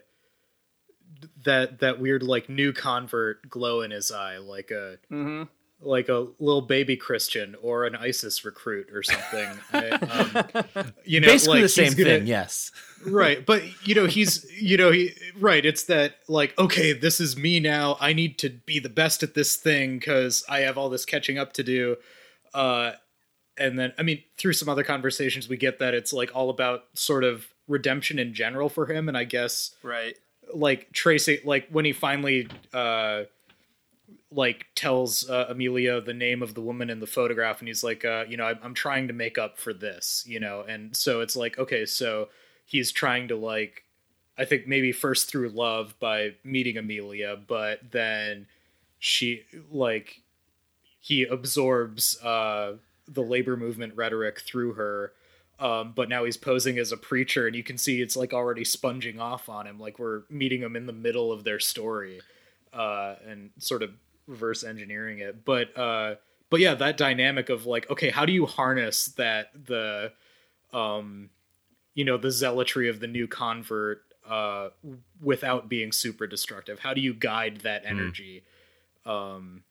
that 1.45 1.79
that 1.79 1.99
weird 1.99 2.23
like 2.23 2.49
new 2.49 2.73
convert 2.73 3.49
glow 3.49 3.81
in 3.81 3.91
his 3.91 4.11
eye, 4.11 4.37
like 4.37 4.71
a 4.71 4.97
mm-hmm. 5.11 5.43
Like 5.79 6.09
a 6.09 6.27
little 6.39 6.61
baby 6.63 6.97
Christian 6.97 7.55
or 7.61 7.85
an 7.85 7.95
ISIS 7.95 8.43
recruit 8.43 8.87
or 8.91 9.03
something. 9.03 9.47
I, 9.73 9.89
um, 10.75 10.93
you 11.05 11.19
know, 11.19 11.27
Basically 11.27 11.57
like, 11.59 11.63
the 11.63 11.69
same 11.69 11.93
gonna- 11.93 12.03
thing. 12.19 12.27
Yes. 12.27 12.71
right 13.05 13.45
but 13.45 13.61
you 13.87 13.93
know 13.93 14.07
he's 14.07 14.43
you 14.59 14.75
know 14.75 14.91
he 14.91 15.11
right 15.39 15.63
it's 15.67 15.83
that 15.83 16.15
like 16.27 16.57
okay 16.57 16.93
this 16.93 17.19
is 17.21 17.37
me 17.37 17.59
now 17.59 17.95
i 18.01 18.11
need 18.11 18.39
to 18.39 18.49
be 18.49 18.79
the 18.79 18.89
best 18.89 19.21
at 19.21 19.35
this 19.35 19.55
thing 19.55 19.99
because 19.99 20.43
i 20.49 20.61
have 20.61 20.79
all 20.79 20.89
this 20.89 21.05
catching 21.05 21.37
up 21.37 21.53
to 21.53 21.61
do 21.63 21.95
uh 22.55 22.93
and 23.55 23.77
then 23.77 23.93
i 23.99 24.03
mean 24.03 24.23
through 24.39 24.53
some 24.53 24.67
other 24.67 24.83
conversations 24.83 25.47
we 25.47 25.57
get 25.57 25.77
that 25.77 25.93
it's 25.93 26.11
like 26.11 26.31
all 26.35 26.49
about 26.49 26.85
sort 26.95 27.23
of 27.23 27.45
redemption 27.67 28.17
in 28.17 28.33
general 28.33 28.67
for 28.67 28.87
him 28.87 29.07
and 29.07 29.15
i 29.15 29.23
guess 29.23 29.75
Right. 29.83 30.15
like 30.51 30.91
Tracy, 30.91 31.39
like 31.45 31.67
when 31.69 31.85
he 31.85 31.93
finally 31.93 32.47
uh 32.73 33.23
like 34.31 34.65
tells 34.75 35.29
uh, 35.29 35.45
Amelia 35.49 36.01
the 36.01 36.13
name 36.13 36.43
of 36.43 36.53
the 36.53 36.61
woman 36.61 36.89
in 36.89 36.99
the 36.99 37.07
photograph, 37.07 37.59
and 37.59 37.67
he's 37.67 37.83
like, 37.83 38.03
uh, 38.03 38.25
you 38.27 38.37
know, 38.37 38.45
I'm, 38.45 38.59
I'm 38.61 38.73
trying 38.73 39.07
to 39.07 39.13
make 39.13 39.37
up 39.37 39.57
for 39.57 39.73
this, 39.73 40.23
you 40.27 40.39
know, 40.39 40.65
and 40.67 40.95
so 40.95 41.21
it's 41.21 41.35
like, 41.35 41.57
okay, 41.57 41.85
so 41.85 42.29
he's 42.65 42.91
trying 42.91 43.29
to 43.29 43.35
like, 43.35 43.83
I 44.37 44.45
think 44.45 44.67
maybe 44.67 44.91
first 44.91 45.29
through 45.29 45.49
love 45.49 45.95
by 45.99 46.35
meeting 46.43 46.77
Amelia, 46.77 47.37
but 47.47 47.91
then 47.91 48.47
she 48.99 49.43
like 49.71 50.21
he 50.99 51.23
absorbs 51.23 52.21
uh 52.23 52.73
the 53.07 53.21
labor 53.21 53.55
movement 53.55 53.95
rhetoric 53.95 54.41
through 54.41 54.73
her 54.73 55.13
um, 55.59 55.93
but 55.95 56.07
now 56.07 56.23
he's 56.23 56.37
posing 56.37 56.77
as 56.77 56.91
a 56.91 56.97
preacher 56.97 57.47
and 57.47 57.55
you 57.55 57.63
can 57.63 57.77
see 57.77 58.01
it's 58.01 58.15
like 58.15 58.33
already 58.33 58.63
sponging 58.63 59.19
off 59.19 59.49
on 59.49 59.65
him 59.65 59.79
like 59.79 59.99
we're 59.99 60.23
meeting 60.29 60.61
him 60.61 60.75
in 60.75 60.85
the 60.85 60.93
middle 60.93 61.31
of 61.31 61.43
their 61.43 61.59
story 61.59 62.19
uh, 62.73 63.15
and 63.25 63.51
sort 63.57 63.81
of 63.81 63.91
reverse 64.27 64.63
engineering 64.63 65.19
it. 65.19 65.43
But 65.45 65.77
uh, 65.77 66.15
but 66.49 66.59
yeah 66.59 66.75
that 66.75 66.97
dynamic 66.97 67.49
of 67.49 67.65
like 67.65 67.89
okay 67.89 68.09
how 68.09 68.25
do 68.25 68.31
you 68.31 68.45
harness 68.45 69.05
that 69.17 69.51
the 69.65 70.11
um 70.73 71.29
you 71.93 72.05
know 72.05 72.17
the 72.17 72.31
zealotry 72.31 72.89
of 72.89 72.99
the 72.99 73.07
new 73.07 73.27
convert 73.27 74.01
uh 74.27 74.69
without 75.21 75.69
being 75.69 75.91
super 75.91 76.27
destructive? 76.27 76.79
How 76.79 76.93
do 76.93 77.01
you 77.01 77.13
guide 77.13 77.61
that 77.61 77.83
energy? 77.85 78.43
Um 79.05 79.63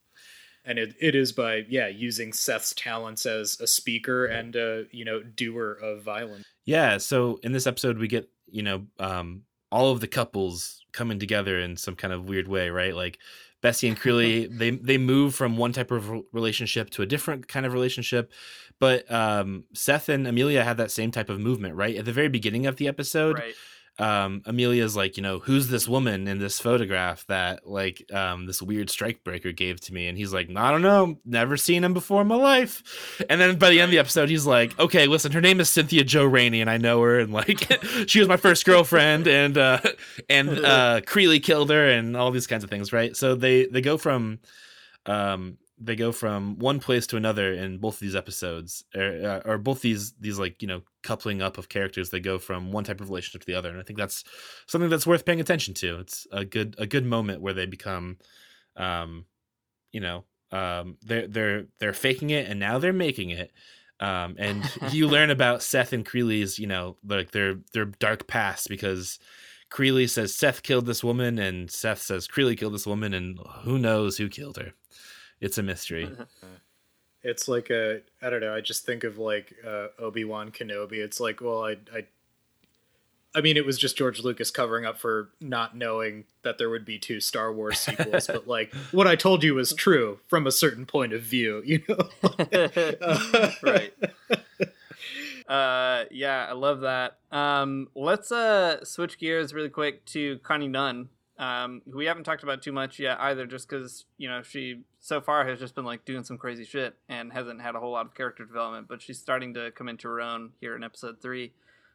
and 0.66 0.80
it, 0.80 0.96
it 1.00 1.14
is 1.14 1.32
by 1.32 1.64
yeah 1.68 1.86
using 1.86 2.32
seth's 2.32 2.74
talents 2.74 3.24
as 3.24 3.58
a 3.60 3.66
speaker 3.66 4.26
and 4.26 4.56
a 4.56 4.86
you 4.90 5.04
know 5.04 5.22
doer 5.22 5.78
of 5.80 6.02
violence. 6.02 6.44
Yeah. 6.64 6.98
So 6.98 7.38
in 7.42 7.52
this 7.52 7.66
episode, 7.66 7.98
we 7.98 8.08
get 8.08 8.28
you 8.50 8.62
know 8.62 8.86
um, 8.98 9.42
all 9.70 9.92
of 9.92 10.00
the 10.00 10.08
couples 10.08 10.84
coming 10.92 11.18
together 11.18 11.58
in 11.60 11.76
some 11.76 11.94
kind 11.94 12.12
of 12.12 12.28
weird 12.28 12.48
way, 12.48 12.68
right? 12.68 12.94
Like 12.94 13.18
Bessie 13.62 13.88
and 13.88 13.98
Creeley, 13.98 14.48
they 14.58 14.70
they 14.70 14.98
move 14.98 15.34
from 15.34 15.56
one 15.56 15.72
type 15.72 15.90
of 15.90 16.10
relationship 16.32 16.90
to 16.90 17.02
a 17.02 17.06
different 17.06 17.48
kind 17.48 17.66
of 17.66 17.72
relationship, 17.72 18.30
but 18.78 19.10
um, 19.10 19.64
Seth 19.72 20.08
and 20.08 20.26
Amelia 20.26 20.62
had 20.62 20.76
that 20.76 20.90
same 20.90 21.10
type 21.10 21.28
of 21.28 21.40
movement, 21.40 21.74
right? 21.74 21.96
At 21.96 22.04
the 22.04 22.12
very 22.12 22.28
beginning 22.28 22.66
of 22.66 22.76
the 22.76 22.86
episode, 22.88 23.38
Right. 23.38 23.54
Um, 23.98 24.42
Amelia's 24.44 24.94
like, 24.94 25.16
you 25.16 25.22
know, 25.22 25.38
who's 25.38 25.68
this 25.68 25.88
woman 25.88 26.28
in 26.28 26.38
this 26.38 26.60
photograph 26.60 27.26
that 27.28 27.66
like 27.66 28.04
um, 28.12 28.46
this 28.46 28.60
weird 28.60 28.88
strikebreaker 28.88 29.56
gave 29.56 29.80
to 29.82 29.94
me? 29.94 30.06
And 30.06 30.18
he's 30.18 30.34
like, 30.34 30.50
I 30.54 30.70
don't 30.70 30.82
know, 30.82 31.18
never 31.24 31.56
seen 31.56 31.82
him 31.82 31.94
before 31.94 32.20
in 32.20 32.26
my 32.26 32.36
life. 32.36 32.82
And 33.30 33.40
then 33.40 33.56
by 33.58 33.70
the 33.70 33.80
end 33.80 33.88
of 33.88 33.92
the 33.92 33.98
episode, 33.98 34.28
he's 34.28 34.44
like, 34.44 34.78
okay, 34.78 35.06
listen, 35.06 35.32
her 35.32 35.40
name 35.40 35.60
is 35.60 35.70
Cynthia 35.70 36.04
Joe 36.04 36.26
Rainey, 36.26 36.60
and 36.60 36.68
I 36.68 36.76
know 36.76 37.00
her, 37.02 37.18
and 37.18 37.32
like 37.32 37.66
she 38.06 38.18
was 38.18 38.28
my 38.28 38.36
first 38.36 38.66
girlfriend, 38.66 39.26
and 39.26 39.56
uh, 39.56 39.80
and 40.28 40.50
uh, 40.50 41.00
Creeley 41.02 41.42
killed 41.42 41.70
her, 41.70 41.88
and 41.88 42.16
all 42.16 42.30
these 42.30 42.46
kinds 42.46 42.64
of 42.64 42.70
things, 42.70 42.92
right? 42.92 43.16
So 43.16 43.34
they 43.34 43.66
they 43.66 43.80
go 43.80 43.96
from 43.96 44.40
um 45.06 45.56
they 45.78 45.96
go 45.96 46.10
from 46.10 46.58
one 46.58 46.80
place 46.80 47.06
to 47.06 47.16
another 47.16 47.52
in 47.52 47.78
both 47.78 47.94
of 47.94 48.00
these 48.00 48.16
episodes 48.16 48.84
or, 48.94 49.02
uh, 49.02 49.40
or 49.44 49.58
both 49.58 49.82
these 49.82 50.12
these 50.14 50.38
like 50.38 50.62
you 50.62 50.68
know 50.68 50.80
coupling 51.02 51.42
up 51.42 51.58
of 51.58 51.68
characters 51.68 52.10
they 52.10 52.20
go 52.20 52.38
from 52.38 52.72
one 52.72 52.82
type 52.84 53.00
of 53.00 53.10
relationship 53.10 53.42
to 53.42 53.46
the 53.46 53.54
other 53.54 53.70
and 53.70 53.78
i 53.78 53.82
think 53.82 53.98
that's 53.98 54.24
something 54.66 54.90
that's 54.90 55.06
worth 55.06 55.24
paying 55.24 55.40
attention 55.40 55.74
to. 55.74 55.98
It's 56.00 56.26
a 56.32 56.44
good 56.44 56.74
a 56.78 56.86
good 56.86 57.04
moment 57.04 57.40
where 57.40 57.54
they 57.54 57.66
become 57.66 58.18
um 58.76 59.24
you 59.92 60.00
know 60.00 60.24
um 60.52 60.96
they're 61.02 61.26
they're 61.26 61.66
they're 61.78 61.92
faking 61.92 62.30
it 62.30 62.46
and 62.48 62.60
now 62.60 62.78
they're 62.78 62.92
making 62.92 63.30
it 63.30 63.52
um 64.00 64.36
and 64.38 64.62
you 64.92 65.08
learn 65.08 65.30
about 65.30 65.62
seth 65.62 65.92
and 65.92 66.04
creeley's 66.04 66.58
you 66.58 66.66
know 66.66 66.96
like 67.06 67.30
their 67.30 67.56
their 67.72 67.86
dark 67.86 68.26
past 68.26 68.68
because 68.68 69.18
creeley 69.70 70.08
says 70.08 70.34
seth 70.34 70.62
killed 70.62 70.86
this 70.86 71.02
woman 71.02 71.38
and 71.38 71.70
seth 71.70 72.02
says 72.02 72.28
creeley 72.28 72.56
killed 72.56 72.74
this 72.74 72.86
woman 72.86 73.14
and 73.14 73.38
who 73.62 73.78
knows 73.78 74.16
who 74.16 74.28
killed 74.28 74.56
her 74.56 74.72
it's 75.40 75.58
a 75.58 75.62
mystery 75.62 76.10
it's 77.22 77.48
like 77.48 77.70
a 77.70 78.00
i 78.22 78.30
don't 78.30 78.40
know 78.40 78.54
i 78.54 78.60
just 78.60 78.84
think 78.84 79.04
of 79.04 79.18
like 79.18 79.54
uh, 79.66 79.88
obi-wan 79.98 80.50
kenobi 80.50 80.98
it's 80.98 81.20
like 81.20 81.40
well 81.40 81.64
i 81.64 81.76
i 81.94 82.04
I 83.36 83.42
mean, 83.42 83.58
it 83.58 83.66
was 83.66 83.76
just 83.76 83.98
George 83.98 84.24
Lucas 84.24 84.50
covering 84.50 84.86
up 84.86 84.96
for 84.96 85.28
not 85.42 85.76
knowing 85.76 86.24
that 86.42 86.56
there 86.56 86.70
would 86.70 86.86
be 86.86 86.98
two 86.98 87.20
Star 87.20 87.52
Wars 87.52 87.78
sequels. 87.78 88.28
but 88.28 88.48
like, 88.48 88.72
what 88.92 89.06
I 89.06 89.14
told 89.14 89.44
you 89.44 89.54
was 89.54 89.74
true 89.74 90.20
from 90.26 90.46
a 90.46 90.50
certain 90.50 90.86
point 90.86 91.12
of 91.12 91.20
view, 91.20 91.62
you 91.66 91.82
know. 91.86 92.08
right. 93.62 93.92
Uh, 95.46 96.04
yeah, 96.10 96.46
I 96.48 96.54
love 96.54 96.80
that. 96.80 97.18
Um, 97.30 97.88
let's 97.94 98.32
uh 98.32 98.82
switch 98.84 99.18
gears 99.18 99.52
really 99.52 99.68
quick 99.68 100.06
to 100.06 100.38
Connie 100.38 100.66
Nunn, 100.66 101.10
um, 101.38 101.82
who 101.90 101.98
we 101.98 102.06
haven't 102.06 102.24
talked 102.24 102.42
about 102.42 102.62
too 102.62 102.72
much 102.72 102.98
yet 102.98 103.18
either, 103.20 103.46
just 103.46 103.68
because 103.68 104.04
you 104.18 104.28
know 104.28 104.42
she 104.42 104.82
so 105.00 105.20
far 105.20 105.46
has 105.46 105.58
just 105.58 105.74
been 105.74 105.84
like 105.84 106.04
doing 106.04 106.24
some 106.24 106.38
crazy 106.38 106.64
shit 106.64 106.96
and 107.08 107.32
hasn't 107.32 107.60
had 107.60 107.74
a 107.74 107.80
whole 107.80 107.92
lot 107.92 108.06
of 108.06 108.14
character 108.14 108.44
development, 108.44 108.88
but 108.88 109.02
she's 109.02 109.18
starting 109.18 109.54
to 109.54 109.70
come 109.72 109.88
into 109.88 110.08
her 110.08 110.20
own 110.20 110.52
here 110.60 110.74
in 110.74 110.82
episode 110.82 111.20
three. 111.20 111.52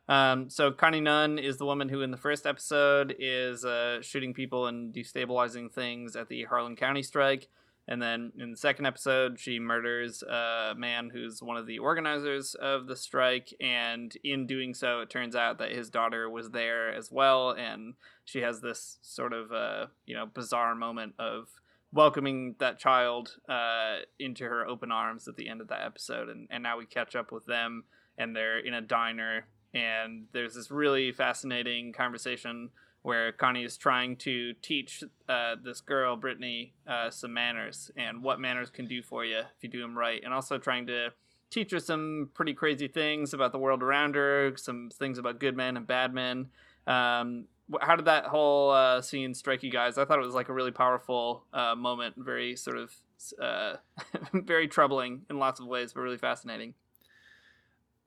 Um, 0.07 0.49
so 0.49 0.71
Connie 0.71 0.99
Nunn 0.99 1.39
is 1.39 1.57
the 1.57 1.65
woman 1.65 1.87
who 1.89 2.01
in 2.01 2.11
the 2.11 2.17
first 2.17 2.45
episode 2.45 3.15
is 3.17 3.63
uh, 3.63 4.01
shooting 4.01 4.33
people 4.33 4.67
and 4.67 4.93
destabilizing 4.93 5.71
things 5.71 6.15
at 6.15 6.27
the 6.27 6.43
Harlan 6.43 6.75
County 6.75 7.03
strike. 7.03 7.47
And 7.87 8.01
then 8.01 8.31
in 8.37 8.51
the 8.51 8.57
second 8.57 8.85
episode, 8.85 9.39
she 9.39 9.59
murders 9.59 10.23
a 10.23 10.73
man 10.77 11.09
who's 11.11 11.41
one 11.41 11.57
of 11.57 11.65
the 11.65 11.79
organizers 11.79 12.55
of 12.55 12.87
the 12.87 12.95
strike. 12.95 13.53
And 13.59 14.15
in 14.23 14.47
doing 14.47 14.73
so, 14.73 15.01
it 15.01 15.09
turns 15.09 15.35
out 15.35 15.57
that 15.57 15.71
his 15.71 15.89
daughter 15.89 16.29
was 16.29 16.51
there 16.51 16.93
as 16.93 17.11
well. 17.11 17.51
And 17.51 17.95
she 18.23 18.39
has 18.41 18.61
this 18.61 18.97
sort 19.01 19.33
of, 19.33 19.51
uh, 19.51 19.87
you 20.05 20.15
know, 20.15 20.25
bizarre 20.25 20.75
moment 20.75 21.15
of 21.19 21.49
welcoming 21.93 22.55
that 22.59 22.79
child 22.79 23.37
uh, 23.49 23.97
into 24.19 24.45
her 24.45 24.65
open 24.65 24.91
arms 24.91 25.27
at 25.27 25.35
the 25.35 25.49
end 25.49 25.61
of 25.61 25.67
that 25.67 25.85
episode, 25.85 26.29
and 26.29 26.47
and 26.49 26.63
now 26.63 26.77
we 26.77 26.85
catch 26.85 27.15
up 27.15 27.31
with 27.31 27.45
them, 27.45 27.83
and 28.17 28.35
they're 28.35 28.59
in 28.59 28.73
a 28.73 28.81
diner, 28.81 29.45
and 29.73 30.25
there's 30.33 30.55
this 30.55 30.71
really 30.71 31.11
fascinating 31.11 31.93
conversation 31.93 32.69
where 33.03 33.31
Connie 33.31 33.63
is 33.63 33.77
trying 33.77 34.15
to 34.17 34.53
teach 34.61 35.03
uh, 35.27 35.55
this 35.63 35.81
girl 35.81 36.15
Brittany 36.15 36.73
uh, 36.87 37.09
some 37.09 37.33
manners 37.33 37.89
and 37.95 38.21
what 38.21 38.39
manners 38.39 38.69
can 38.69 38.85
do 38.87 39.01
for 39.01 39.25
you 39.25 39.39
if 39.39 39.61
you 39.61 39.69
do 39.69 39.81
them 39.81 39.97
right, 39.97 40.21
and 40.23 40.33
also 40.33 40.57
trying 40.57 40.87
to 40.87 41.09
teach 41.49 41.71
her 41.71 41.79
some 41.79 42.29
pretty 42.33 42.53
crazy 42.53 42.87
things 42.87 43.33
about 43.33 43.51
the 43.51 43.57
world 43.57 43.83
around 43.83 44.15
her, 44.15 44.53
some 44.55 44.89
things 44.93 45.17
about 45.17 45.39
good 45.39 45.55
men 45.55 45.77
and 45.77 45.85
bad 45.85 46.13
men. 46.13 46.47
Um, 46.87 47.45
how 47.79 47.95
did 47.95 48.05
that 48.05 48.25
whole 48.25 48.71
uh, 48.71 49.01
scene 49.01 49.33
strike 49.33 49.63
you 49.63 49.71
guys? 49.71 49.97
I 49.97 50.05
thought 50.05 50.19
it 50.19 50.25
was 50.25 50.33
like 50.33 50.49
a 50.49 50.53
really 50.53 50.71
powerful 50.71 51.45
uh, 51.53 51.75
moment, 51.75 52.15
very 52.17 52.55
sort 52.55 52.77
of 52.77 52.93
uh, 53.39 53.75
very 54.33 54.67
troubling 54.67 55.21
in 55.29 55.39
lots 55.39 55.59
of 55.59 55.67
ways, 55.67 55.93
but 55.93 56.01
really 56.01 56.17
fascinating. 56.17 56.73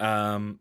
Um, 0.01 0.61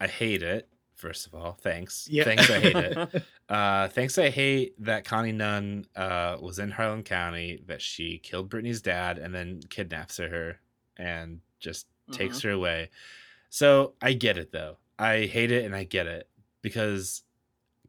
I 0.00 0.06
hate 0.06 0.42
it. 0.42 0.68
First 0.94 1.26
of 1.26 1.34
all, 1.34 1.58
thanks. 1.60 2.08
Yeah. 2.10 2.24
Thanks, 2.24 2.50
I 2.50 2.60
hate 2.60 2.76
it. 2.76 3.22
Uh, 3.46 3.88
thanks, 3.88 4.16
I 4.16 4.30
hate 4.30 4.72
that 4.82 5.04
Connie 5.04 5.30
Nunn 5.30 5.84
uh, 5.94 6.38
was 6.40 6.58
in 6.58 6.70
Harlan 6.70 7.02
County, 7.02 7.62
that 7.66 7.82
she 7.82 8.16
killed 8.16 8.48
Brittany's 8.48 8.80
dad 8.80 9.18
and 9.18 9.34
then 9.34 9.60
kidnaps 9.68 10.16
her 10.16 10.60
and 10.96 11.40
just 11.60 11.86
takes 12.10 12.40
her 12.40 12.50
away. 12.50 12.88
So 13.50 13.92
I 14.00 14.14
get 14.14 14.38
it 14.38 14.50
though. 14.50 14.78
I 14.98 15.26
hate 15.26 15.52
it 15.52 15.66
and 15.66 15.76
I 15.76 15.84
get 15.84 16.06
it 16.06 16.26
because 16.62 17.22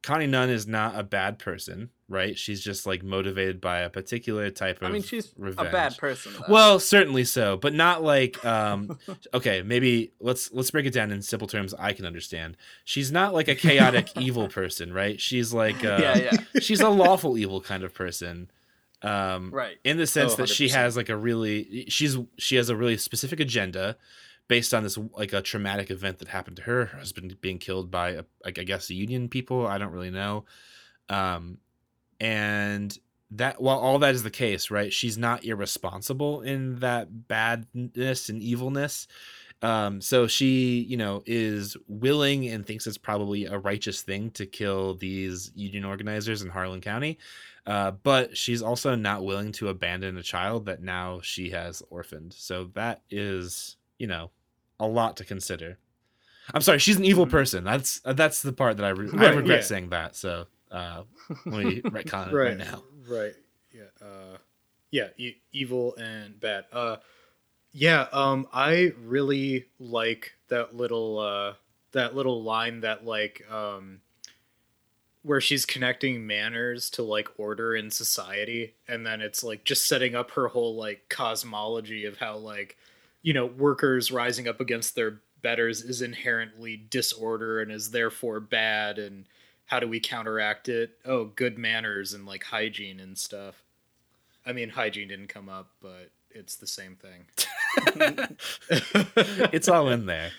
Connie 0.06 0.28
Nunn 0.28 0.50
is 0.50 0.68
not 0.68 0.96
a 0.96 1.02
bad 1.02 1.40
person, 1.40 1.90
right? 2.08 2.38
She's 2.38 2.60
just 2.60 2.86
like 2.86 3.02
motivated 3.02 3.60
by 3.60 3.80
a 3.80 3.90
particular 3.90 4.50
type 4.50 4.80
of 4.80 4.88
I 4.88 4.92
mean, 4.92 5.02
she's 5.02 5.32
revenge. 5.36 5.68
a 5.68 5.72
bad 5.72 5.98
person. 5.98 6.32
though. 6.34 6.44
Well, 6.48 6.78
certainly 6.78 7.24
so, 7.24 7.56
but 7.56 7.74
not 7.74 8.04
like 8.04 8.42
um 8.44 8.98
okay, 9.34 9.62
maybe 9.62 10.12
let's 10.20 10.52
let's 10.52 10.70
break 10.70 10.86
it 10.86 10.92
down 10.92 11.10
in 11.10 11.22
simple 11.22 11.48
terms 11.48 11.74
I 11.76 11.92
can 11.92 12.06
understand. 12.06 12.56
She's 12.84 13.10
not 13.10 13.34
like 13.34 13.48
a 13.48 13.56
chaotic 13.56 14.08
evil 14.16 14.46
person, 14.46 14.92
right? 14.92 15.20
She's 15.20 15.52
like 15.52 15.84
uh 15.84 15.98
yeah, 16.00 16.16
yeah, 16.16 16.36
she's 16.60 16.80
a 16.80 16.88
lawful 16.88 17.36
evil 17.36 17.60
kind 17.60 17.82
of 17.82 17.92
person. 17.92 18.48
Um 19.02 19.50
right. 19.52 19.76
in 19.82 19.96
the 19.96 20.06
sense 20.06 20.34
Oh, 20.34 20.36
that 20.36 20.48
she 20.48 20.68
100%. 20.68 20.70
has 20.74 20.96
like 20.96 21.08
a 21.08 21.16
really 21.16 21.86
she's 21.88 22.16
she 22.38 22.54
has 22.54 22.68
a 22.70 22.76
really 22.76 22.96
specific 22.96 23.40
agenda 23.40 23.96
based 24.48 24.72
on 24.72 24.82
this 24.82 24.98
like 25.14 25.32
a 25.32 25.42
traumatic 25.42 25.90
event 25.90 26.18
that 26.18 26.28
happened 26.28 26.56
to 26.56 26.62
her, 26.62 26.86
her 26.86 26.98
husband 26.98 27.40
being 27.40 27.58
killed 27.58 27.90
by 27.90 28.10
a, 28.10 28.24
like 28.44 28.58
I 28.58 28.64
guess 28.64 28.86
the 28.86 28.94
union 28.94 29.28
people, 29.28 29.66
I 29.66 29.78
don't 29.78 29.92
really 29.92 30.10
know. 30.10 30.44
Um 31.08 31.58
and 32.20 32.96
that 33.32 33.60
while 33.60 33.78
all 33.78 33.98
that 33.98 34.14
is 34.14 34.22
the 34.22 34.30
case, 34.30 34.70
right? 34.70 34.92
She's 34.92 35.18
not 35.18 35.44
irresponsible 35.44 36.42
in 36.42 36.76
that 36.80 37.28
badness 37.28 38.28
and 38.28 38.40
evilness. 38.40 39.08
Um, 39.62 40.00
so 40.00 40.26
she, 40.26 40.80
you 40.80 40.96
know, 40.96 41.22
is 41.26 41.76
willing 41.88 42.46
and 42.46 42.64
thinks 42.64 42.86
it's 42.86 42.98
probably 42.98 43.46
a 43.46 43.58
righteous 43.58 44.02
thing 44.02 44.30
to 44.32 44.46
kill 44.46 44.94
these 44.94 45.50
union 45.54 45.84
organizers 45.84 46.42
in 46.42 46.50
Harlan 46.50 46.80
County. 46.82 47.18
Uh, 47.66 47.90
but 47.90 48.36
she's 48.36 48.62
also 48.62 48.94
not 48.94 49.24
willing 49.24 49.52
to 49.52 49.68
abandon 49.68 50.16
a 50.18 50.22
child 50.22 50.66
that 50.66 50.82
now 50.82 51.20
she 51.22 51.50
has 51.50 51.82
orphaned. 51.90 52.32
So 52.32 52.70
that 52.74 53.02
is, 53.10 53.76
you 53.98 54.06
know, 54.06 54.30
a 54.80 54.86
lot 54.86 55.16
to 55.18 55.24
consider. 55.24 55.78
I'm 56.54 56.60
sorry, 56.60 56.78
she's 56.78 56.96
an 56.96 57.04
evil 57.04 57.26
Mhm. 57.26 57.30
person. 57.30 57.64
That's 57.64 58.00
uh, 58.04 58.12
that's 58.12 58.42
the 58.42 58.52
part 58.52 58.76
that 58.76 58.84
I, 58.84 58.90
re- 58.90 59.10
I 59.26 59.30
regret 59.30 59.60
yeah. 59.60 59.64
saying 59.64 59.88
that. 59.90 60.14
So 60.16 60.46
uh, 60.70 61.02
let 61.44 61.64
me 61.64 61.80
retcon 61.82 62.28
it 62.30 62.34
right, 62.34 62.48
right 62.48 62.58
now. 62.58 62.82
right 63.08 63.34
yeah 63.72 63.82
uh 64.00 64.36
yeah 64.90 65.08
e- 65.16 65.36
evil 65.52 65.94
and 65.96 66.40
bad 66.40 66.64
uh 66.72 66.96
yeah 67.72 68.06
um 68.12 68.46
i 68.52 68.90
really 69.02 69.66
like 69.78 70.32
that 70.48 70.74
little 70.74 71.18
uh 71.18 71.52
that 71.92 72.14
little 72.16 72.42
line 72.42 72.80
that 72.80 73.04
like 73.04 73.44
um 73.50 74.00
where 75.22 75.40
she's 75.40 75.66
connecting 75.66 76.26
manners 76.26 76.88
to 76.90 77.02
like 77.02 77.28
order 77.38 77.74
in 77.76 77.90
society 77.90 78.74
and 78.88 79.04
then 79.04 79.20
it's 79.20 79.42
like 79.44 79.64
just 79.64 79.86
setting 79.86 80.14
up 80.14 80.30
her 80.32 80.48
whole 80.48 80.74
like 80.76 81.04
cosmology 81.08 82.04
of 82.06 82.16
how 82.18 82.36
like 82.36 82.76
you 83.26 83.32
know 83.32 83.46
workers 83.46 84.12
rising 84.12 84.46
up 84.46 84.60
against 84.60 84.94
their 84.94 85.20
betters 85.42 85.82
is 85.82 86.00
inherently 86.00 86.76
disorder 86.76 87.60
and 87.60 87.72
is 87.72 87.90
therefore 87.90 88.38
bad 88.38 88.98
and 88.98 89.26
how 89.66 89.80
do 89.80 89.88
we 89.88 89.98
counteract 89.98 90.68
it 90.68 90.92
oh 91.04 91.24
good 91.24 91.58
manners 91.58 92.14
and 92.14 92.24
like 92.24 92.44
hygiene 92.44 93.00
and 93.00 93.18
stuff 93.18 93.64
i 94.46 94.52
mean 94.52 94.68
hygiene 94.68 95.08
didn't 95.08 95.28
come 95.28 95.48
up 95.48 95.70
but 95.82 96.10
it's 96.30 96.56
the 96.56 96.66
same 96.66 96.96
thing 96.96 97.24
it's 99.52 99.68
all 99.68 99.88
in 99.88 100.06
there. 100.06 100.30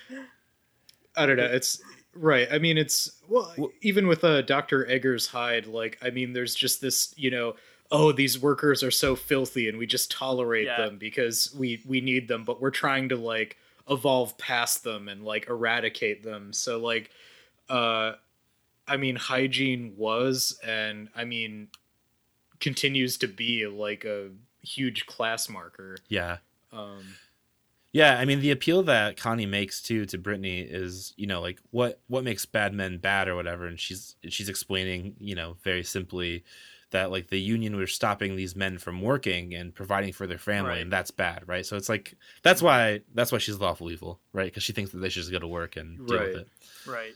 I 1.15 1.25
don't 1.25 1.37
know. 1.37 1.45
It's 1.45 1.81
right. 2.13 2.47
I 2.51 2.59
mean, 2.59 2.77
it's 2.77 3.21
well, 3.27 3.53
Wh- 3.59 3.73
even 3.81 4.07
with 4.07 4.23
uh, 4.23 4.41
Doctor 4.43 4.85
Eggers 4.89 5.27
Hyde. 5.27 5.65
Like, 5.67 5.97
I 6.01 6.09
mean, 6.09 6.33
there's 6.33 6.55
just 6.55 6.81
this, 6.81 7.13
you 7.17 7.31
know, 7.31 7.55
oh, 7.91 8.11
these 8.11 8.39
workers 8.39 8.83
are 8.83 8.91
so 8.91 9.15
filthy, 9.15 9.69
and 9.69 9.77
we 9.77 9.85
just 9.87 10.11
tolerate 10.11 10.65
Yeah. 10.65 10.77
them 10.77 10.97
because 10.97 11.53
we 11.57 11.81
we 11.85 12.01
need 12.01 12.27
them, 12.27 12.43
but 12.43 12.61
we're 12.61 12.71
trying 12.71 13.09
to 13.09 13.15
like 13.17 13.57
evolve 13.89 14.37
past 14.37 14.83
them 14.83 15.07
and 15.07 15.23
like 15.23 15.47
eradicate 15.49 16.23
them. 16.23 16.51
So 16.53 16.79
like, 16.79 17.11
uh, 17.69 18.13
I 18.87 18.97
mean, 18.97 19.15
hygiene 19.15 19.93
was, 19.97 20.59
and 20.63 21.09
I 21.15 21.25
mean, 21.25 21.69
continues 22.59 23.17
to 23.19 23.27
be 23.27 23.67
like 23.67 24.05
a 24.05 24.29
huge 24.61 25.05
class 25.05 25.49
marker. 25.49 25.97
Yeah. 26.09 26.37
Um, 26.71 27.19
Yeah, 27.93 28.17
I 28.19 28.25
mean 28.25 28.41
the 28.41 28.51
appeal 28.51 28.83
that 28.83 29.17
Connie 29.17 29.45
makes 29.45 29.81
too 29.81 30.05
to 30.07 30.17
Brittany 30.17 30.59
is, 30.61 31.13
you 31.17 31.25
know, 31.27 31.41
like 31.41 31.59
what 31.71 32.01
what 32.07 32.23
makes 32.23 32.45
bad 32.45 32.73
men 32.73 32.97
bad 32.97 33.27
or 33.27 33.35
whatever, 33.35 33.65
and 33.65 33.79
she's 33.79 34.15
she's 34.29 34.49
explaining, 34.49 35.15
you 35.19 35.35
know, 35.35 35.57
very 35.63 35.83
simply 35.83 36.43
that 36.91 37.11
like 37.11 37.27
the 37.27 37.39
union 37.39 37.75
was 37.75 37.91
stopping 37.91 38.35
these 38.35 38.55
men 38.55 38.77
from 38.77 39.01
working 39.01 39.53
and 39.53 39.75
providing 39.75 40.13
for 40.13 40.25
their 40.27 40.37
family, 40.37 40.69
Right. 40.71 40.81
and 40.81 40.91
that's 40.91 41.11
bad, 41.11 41.43
right? 41.47 41.65
So 41.65 41.75
it's 41.75 41.89
like 41.89 42.15
that's 42.43 42.61
why 42.61 43.01
that's 43.13 43.31
why 43.31 43.37
she's 43.39 43.59
lawful 43.59 43.91
evil, 43.91 44.19
right? 44.33 44.45
Because 44.45 44.63
she 44.63 44.73
thinks 44.73 44.91
that 44.91 44.99
they 44.99 45.09
should 45.09 45.21
just 45.23 45.31
go 45.31 45.39
to 45.39 45.47
work 45.47 45.75
and 45.75 46.07
deal 46.07 46.17
Right. 46.17 46.27
with 46.29 46.37
it. 46.37 46.47
Right. 46.87 47.13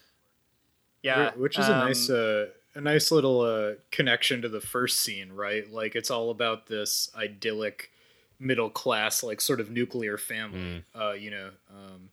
Yeah. 1.03 1.31
which 1.35 1.57
is 1.57 1.67
a 1.67 1.71
nice 1.71 2.09
um, 2.09 2.15
uh, 2.15 2.45
a 2.75 2.81
nice 2.81 3.11
little 3.11 3.41
uh, 3.41 3.73
connection 3.91 4.41
to 4.43 4.49
the 4.49 4.61
first 4.61 4.99
scene 5.01 5.31
right 5.33 5.69
like 5.71 5.95
it's 5.95 6.09
all 6.11 6.29
about 6.29 6.67
this 6.67 7.09
idyllic 7.15 7.91
middle 8.39 8.69
class 8.69 9.23
like 9.23 9.41
sort 9.41 9.59
of 9.59 9.69
nuclear 9.71 10.17
family 10.17 10.83
uh, 10.95 11.11
you 11.13 11.29
know 11.31 11.49
um, 11.69 12.09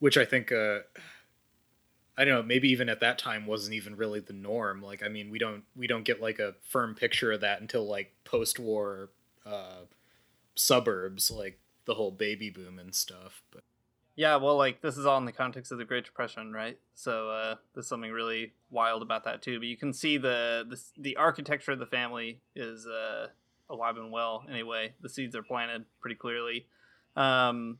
which 0.00 0.16
i 0.16 0.24
think 0.24 0.50
uh, 0.50 0.78
i 2.16 2.24
don't 2.24 2.34
know 2.34 2.42
maybe 2.42 2.68
even 2.68 2.88
at 2.88 3.00
that 3.00 3.18
time 3.18 3.46
wasn't 3.46 3.74
even 3.74 3.96
really 3.96 4.20
the 4.20 4.32
norm 4.32 4.82
like 4.82 5.02
i 5.02 5.08
mean 5.08 5.30
we 5.30 5.38
don't 5.38 5.64
we 5.76 5.86
don't 5.86 6.04
get 6.04 6.20
like 6.20 6.38
a 6.38 6.54
firm 6.68 6.94
picture 6.94 7.32
of 7.32 7.40
that 7.40 7.60
until 7.60 7.86
like 7.86 8.12
post-war 8.24 9.10
uh, 9.46 9.82
suburbs 10.54 11.30
like 11.30 11.58
the 11.84 11.94
whole 11.94 12.10
baby 12.10 12.50
boom 12.50 12.78
and 12.78 12.94
stuff 12.94 13.42
but 13.50 13.62
Yeah, 14.16 14.36
well, 14.36 14.56
like 14.56 14.80
this 14.80 14.96
is 14.96 15.06
all 15.06 15.18
in 15.18 15.24
the 15.24 15.32
context 15.32 15.72
of 15.72 15.78
the 15.78 15.84
Great 15.84 16.04
Depression, 16.04 16.52
right? 16.52 16.78
So 16.94 17.30
uh, 17.30 17.56
there's 17.74 17.88
something 17.88 18.12
really 18.12 18.52
wild 18.70 19.02
about 19.02 19.24
that 19.24 19.42
too. 19.42 19.58
But 19.58 19.66
you 19.66 19.76
can 19.76 19.92
see 19.92 20.18
the 20.18 20.64
the, 20.68 20.80
the 21.02 21.16
architecture 21.16 21.72
of 21.72 21.80
the 21.80 21.86
family 21.86 22.40
is 22.54 22.86
uh, 22.86 23.28
alive 23.68 23.96
and 23.96 24.12
well. 24.12 24.44
Anyway, 24.48 24.94
the 25.00 25.08
seeds 25.08 25.34
are 25.34 25.42
planted 25.42 25.84
pretty 26.00 26.14
clearly. 26.14 26.66
Um, 27.16 27.78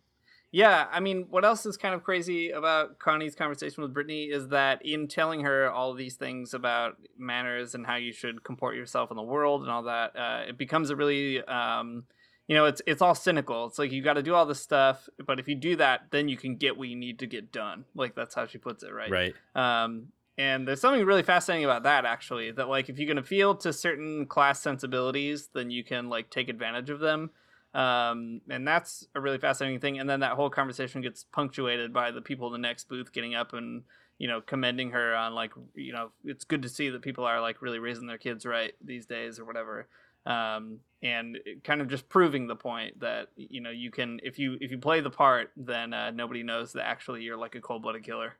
yeah, 0.54 0.86
I 0.92 1.00
mean, 1.00 1.26
what 1.30 1.44
else 1.44 1.66
is 1.66 1.76
kind 1.76 1.96
of 1.96 2.04
crazy 2.04 2.50
about 2.50 3.00
Connie's 3.00 3.34
conversation 3.34 3.82
with 3.82 3.92
Brittany 3.92 4.26
is 4.26 4.50
that 4.50 4.86
in 4.86 5.08
telling 5.08 5.40
her 5.40 5.68
all 5.68 5.94
these 5.94 6.14
things 6.14 6.54
about 6.54 6.96
manners 7.18 7.74
and 7.74 7.84
how 7.84 7.96
you 7.96 8.12
should 8.12 8.44
comport 8.44 8.76
yourself 8.76 9.10
in 9.10 9.16
the 9.16 9.22
world 9.24 9.62
and 9.62 9.70
all 9.72 9.82
that, 9.82 10.14
uh, 10.16 10.44
it 10.48 10.56
becomes 10.56 10.90
a 10.90 10.96
really 10.96 11.42
um, 11.42 12.04
you 12.46 12.54
know, 12.54 12.66
it's 12.66 12.80
it's 12.86 13.02
all 13.02 13.16
cynical. 13.16 13.66
It's 13.66 13.80
like 13.80 13.90
you 13.90 14.00
got 14.00 14.14
to 14.14 14.22
do 14.22 14.32
all 14.32 14.46
this 14.46 14.60
stuff, 14.60 15.08
but 15.26 15.40
if 15.40 15.48
you 15.48 15.56
do 15.56 15.74
that, 15.74 16.02
then 16.12 16.28
you 16.28 16.36
can 16.36 16.54
get 16.54 16.76
what 16.76 16.86
you 16.86 16.94
need 16.94 17.18
to 17.18 17.26
get 17.26 17.50
done. 17.50 17.84
Like 17.96 18.14
that's 18.14 18.36
how 18.36 18.46
she 18.46 18.58
puts 18.58 18.84
it, 18.84 18.92
right? 18.92 19.10
Right. 19.10 19.34
Um, 19.56 20.12
and 20.38 20.68
there's 20.68 20.80
something 20.80 21.04
really 21.04 21.24
fascinating 21.24 21.64
about 21.64 21.82
that, 21.82 22.04
actually. 22.04 22.52
That 22.52 22.68
like 22.68 22.88
if 22.88 23.00
you 23.00 23.08
can 23.08 23.18
appeal 23.18 23.56
to 23.56 23.72
certain 23.72 24.26
class 24.26 24.60
sensibilities, 24.60 25.48
then 25.52 25.72
you 25.72 25.82
can 25.82 26.08
like 26.08 26.30
take 26.30 26.48
advantage 26.48 26.90
of 26.90 27.00
them. 27.00 27.30
Um, 27.74 28.40
and 28.48 28.66
that's 28.66 29.06
a 29.14 29.20
really 29.20 29.38
fascinating 29.38 29.80
thing. 29.80 29.98
And 29.98 30.08
then 30.08 30.20
that 30.20 30.32
whole 30.32 30.48
conversation 30.48 31.00
gets 31.00 31.24
punctuated 31.24 31.92
by 31.92 32.12
the 32.12 32.22
people 32.22 32.46
in 32.46 32.52
the 32.52 32.66
next 32.66 32.88
booth 32.88 33.12
getting 33.12 33.34
up 33.34 33.52
and 33.52 33.82
you 34.18 34.28
know 34.28 34.40
commending 34.40 34.90
her 34.90 35.14
on 35.14 35.34
like 35.34 35.52
you 35.74 35.92
know 35.92 36.10
it's 36.24 36.44
good 36.44 36.62
to 36.62 36.68
see 36.68 36.88
that 36.88 37.02
people 37.02 37.24
are 37.24 37.40
like 37.40 37.62
really 37.62 37.78
raising 37.78 38.06
their 38.06 38.18
kids 38.18 38.46
right 38.46 38.72
these 38.82 39.06
days 39.06 39.38
or 39.38 39.44
whatever 39.44 39.88
um, 40.26 40.78
and 41.02 41.38
kind 41.64 41.80
of 41.80 41.88
just 41.88 42.08
proving 42.08 42.46
the 42.46 42.56
point 42.56 42.98
that 43.00 43.28
you 43.36 43.60
know 43.60 43.70
you 43.70 43.90
can 43.90 44.20
if 44.22 44.38
you 44.38 44.56
if 44.60 44.70
you 44.70 44.78
play 44.78 45.00
the 45.00 45.10
part 45.10 45.50
then 45.56 45.92
uh, 45.92 46.10
nobody 46.10 46.42
knows 46.42 46.72
that 46.72 46.86
actually 46.86 47.22
you're 47.22 47.36
like 47.36 47.54
a 47.54 47.60
cold-blooded 47.60 48.04
killer 48.04 48.34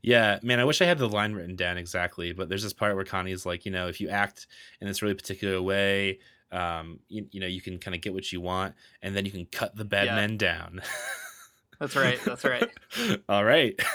Yeah, 0.00 0.38
man, 0.42 0.60
I 0.60 0.64
wish 0.64 0.80
I 0.80 0.84
had 0.84 0.98
the 0.98 1.08
line 1.08 1.32
written 1.32 1.56
down 1.56 1.76
exactly, 1.76 2.32
but 2.32 2.48
there's 2.48 2.62
this 2.62 2.72
part 2.72 2.94
where 2.94 3.04
Connie's 3.04 3.44
like, 3.44 3.64
you 3.64 3.72
know, 3.72 3.88
if 3.88 4.00
you 4.00 4.08
act 4.08 4.46
in 4.80 4.86
this 4.86 5.02
really 5.02 5.14
particular 5.14 5.60
way, 5.60 6.20
um, 6.52 7.00
you, 7.08 7.26
you 7.30 7.40
know, 7.40 7.46
you 7.46 7.60
can 7.60 7.78
kind 7.78 7.94
of 7.94 8.00
get 8.00 8.14
what 8.14 8.32
you 8.32 8.40
want, 8.40 8.74
and 9.02 9.14
then 9.16 9.24
you 9.24 9.30
can 9.30 9.46
cut 9.46 9.76
the 9.76 9.84
bad 9.84 10.06
Yeah. 10.06 10.16
men 10.16 10.36
down. 10.36 10.80
That's 11.80 11.94
right. 11.94 12.18
That's 12.24 12.44
right. 12.44 12.68
All 13.28 13.44
right. 13.44 13.78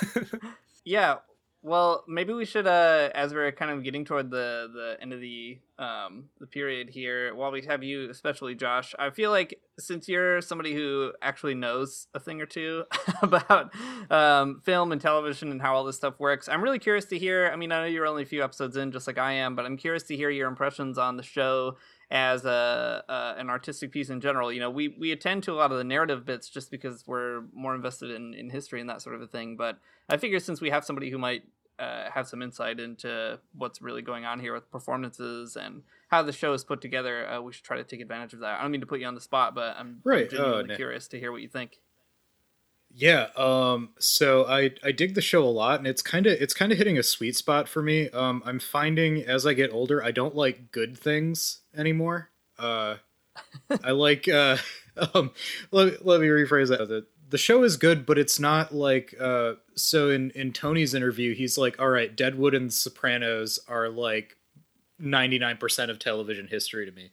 Yeah. 0.86 1.18
Well, 1.62 2.04
maybe 2.10 2.34
we 2.34 2.44
should, 2.44 2.68
uh, 2.68 3.10
as 3.16 3.34
we're 3.34 3.54
kind 3.54 3.72
of 3.72 3.86
getting 3.86 4.04
toward 4.04 4.30
the 4.30 4.70
the 4.74 4.98
end 5.02 5.14
of 5.14 5.22
the 5.22 5.60
um 5.80 6.26
the 6.42 6.46
period 6.46 6.90
here, 6.90 7.34
while 7.34 7.52
we 7.54 7.62
have 7.62 7.82
you, 7.84 8.10
especially 8.10 8.54
Josh, 8.54 8.94
I 9.00 9.12
feel 9.12 9.32
like 9.32 9.62
since 9.80 10.10
you're 10.10 10.42
somebody 10.42 10.74
who 10.74 11.14
actually 11.22 11.54
knows 11.56 12.08
a 12.14 12.20
thing 12.20 12.42
or 12.42 12.46
two 12.46 12.84
about 13.22 13.72
um, 14.12 14.60
film 14.66 14.92
and 14.92 15.00
television 15.00 15.52
and 15.52 15.62
how 15.62 15.74
all 15.74 15.86
this 15.86 15.96
stuff 15.96 16.20
works, 16.20 16.50
I'm 16.50 16.62
really 16.62 16.80
curious 16.80 17.06
to 17.06 17.18
hear. 17.18 17.50
I 17.52 17.56
mean, 17.56 17.72
I 17.72 17.80
know 17.80 17.86
you're 17.88 18.08
only 18.08 18.24
a 18.24 18.26
few 18.26 18.44
episodes 18.44 18.76
in, 18.76 18.92
just 18.92 19.08
like 19.08 19.18
I 19.18 19.32
am, 19.32 19.56
but 19.56 19.66
I'm 19.66 19.78
curious 19.78 20.04
to 20.04 20.18
hear 20.18 20.30
your 20.30 20.50
impressions 20.50 20.98
on 20.98 21.16
the 21.16 21.24
show 21.24 21.78
as 22.12 22.46
a, 22.46 23.04
uh, 23.10 23.36
an 23.38 23.50
artistic 23.50 23.92
piece 23.92 24.10
in 24.10 24.22
general. 24.22 24.52
You 24.52 24.60
know, 24.60 24.70
we 24.70 24.90
we 25.00 25.12
attend 25.12 25.44
to 25.44 25.52
a 25.52 25.56
lot 25.56 25.72
of 25.72 25.78
the 25.78 25.84
narrative 25.84 26.26
bits 26.26 26.50
just 26.50 26.70
because 26.72 27.04
we're 27.08 27.44
more 27.54 27.74
invested 27.76 28.12
in 28.12 28.34
in 28.34 28.50
history 28.50 28.82
and 28.82 28.90
that 28.90 29.02
sort 29.02 29.16
of 29.16 29.22
a 29.22 29.28
thing, 29.28 29.56
but 29.56 29.80
I 30.10 30.18
figure 30.18 30.40
since 30.40 30.62
we 30.62 30.70
have 30.70 30.86
somebody 30.86 31.10
who 31.10 31.18
might 31.18 31.44
uh, 31.80 32.10
have 32.12 32.28
some 32.28 32.42
insight 32.42 32.80
into 32.80 33.40
what's 33.58 33.82
really 33.82 34.02
going 34.02 34.26
on 34.26 34.40
here 34.40 34.54
with 34.54 34.70
performances 34.72 35.56
and 35.56 35.82
how 36.10 36.22
the 36.22 36.32
show 36.32 36.54
is 36.54 36.64
put 36.64 36.82
together, 36.82 37.28
uh, 37.28 37.42
we 37.42 37.52
should 37.52 37.64
try 37.64 37.78
to 37.78 37.84
take 37.84 38.00
advantage 38.00 38.34
of 38.34 38.42
that. 38.42 38.60
I 38.60 38.62
don't 38.62 38.72
mean 38.72 38.82
to 38.82 38.88
put 38.88 39.00
you 39.00 39.08
on 39.08 39.16
the 39.16 39.22
spot, 39.22 39.56
but 39.56 39.76
I'm, 39.78 40.00
Right. 40.04 40.26
I'm 40.26 40.30
genuinely 40.30 40.64
Oh, 40.66 40.68
no. 40.68 40.76
curious 40.76 41.08
to 41.08 41.20
hear 41.20 41.32
what 41.32 41.42
you 41.42 41.48
think. 41.48 41.80
Yeah, 42.96 43.30
um 43.36 43.90
so 43.98 44.46
I 44.46 44.72
I 44.84 44.92
dig 44.92 45.16
the 45.16 45.22
show 45.22 45.44
a 45.44 45.50
lot 45.50 45.80
and 45.80 45.88
it's 45.88 46.04
kind 46.04 46.28
of 46.28 46.34
it's 46.40 46.54
kind 46.54 46.72
of 46.72 46.78
hitting 46.78 47.00
a 47.00 47.04
sweet 47.04 47.36
spot 47.36 47.68
for 47.68 47.82
me. 47.82 48.10
Um 48.12 48.44
I'm 48.46 48.60
finding 48.60 49.24
as 49.24 49.48
I 49.48 49.54
get 49.56 49.72
older 49.74 50.04
I 50.04 50.12
don't 50.12 50.36
like 50.36 50.72
good 50.72 50.96
things 50.96 51.62
anymore. 51.76 52.30
Uh 52.58 52.98
I 53.84 53.92
like 53.92 54.28
uh 54.28 54.58
um 55.14 55.32
let, 55.72 56.06
let 56.06 56.22
me 56.22 56.28
rephrase 56.28 56.70
that. 56.70 56.88
The 56.88 57.06
the 57.30 57.38
show 57.38 57.64
is 57.64 57.78
good 57.78 58.06
but 58.06 58.18
it's 58.18 58.40
not 58.40 58.74
like 58.74 59.16
uh 59.20 59.54
so 59.76 60.10
in 60.10 60.32
in 60.32 60.54
Tony's 60.54 60.94
interview 60.94 61.34
he's 61.34 61.58
like 61.58 61.80
all 61.80 61.90
right 61.90 62.16
Deadwood 62.16 62.54
and 62.54 62.70
The 62.70 62.74
Sopranos 62.74 63.60
are 63.68 63.90
like 63.90 64.38
99% 65.02 65.90
of 65.90 66.00
television 66.00 66.48
history 66.48 66.86
to 66.86 66.92
me. 66.92 67.10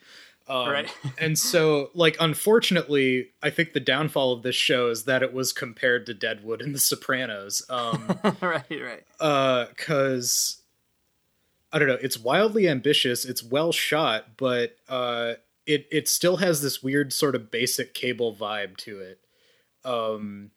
Um, 0.49 0.69
Right. 0.69 0.95
and 1.19 1.39
so, 1.39 1.91
like, 1.95 2.17
unfortunately, 2.21 3.31
I 3.43 3.51
think 3.51 3.73
the 3.73 3.81
downfall 3.81 4.33
of 4.33 4.43
this 4.43 4.57
show 4.57 4.89
is 4.91 5.05
that 5.05 5.23
it 5.23 5.33
was 5.33 5.53
compared 5.53 6.07
to 6.07 6.15
Deadwood 6.15 6.61
and 6.61 6.75
The 6.75 6.79
Sopranos. 6.79 7.63
Um, 7.69 8.19
right, 8.41 8.65
right. 8.71 9.05
uh, 9.21 9.67
cause 9.77 10.60
I 11.73 11.79
don't 11.79 11.89
know, 11.89 11.99
it's 12.01 12.19
wildly 12.19 12.69
ambitious, 12.69 13.25
it's 13.25 13.43
well 13.43 13.73
shot, 13.73 14.37
but 14.37 14.77
uh, 14.89 15.35
it 15.67 15.87
it 15.91 16.09
still 16.09 16.39
has 16.39 16.63
this 16.63 16.83
weird 16.83 17.13
sort 17.13 17.35
of 17.35 17.51
basic 17.51 17.95
cable 17.95 18.35
vibe 18.35 18.77
to 18.79 18.99
it. 19.01 19.21
Um, 19.85 20.51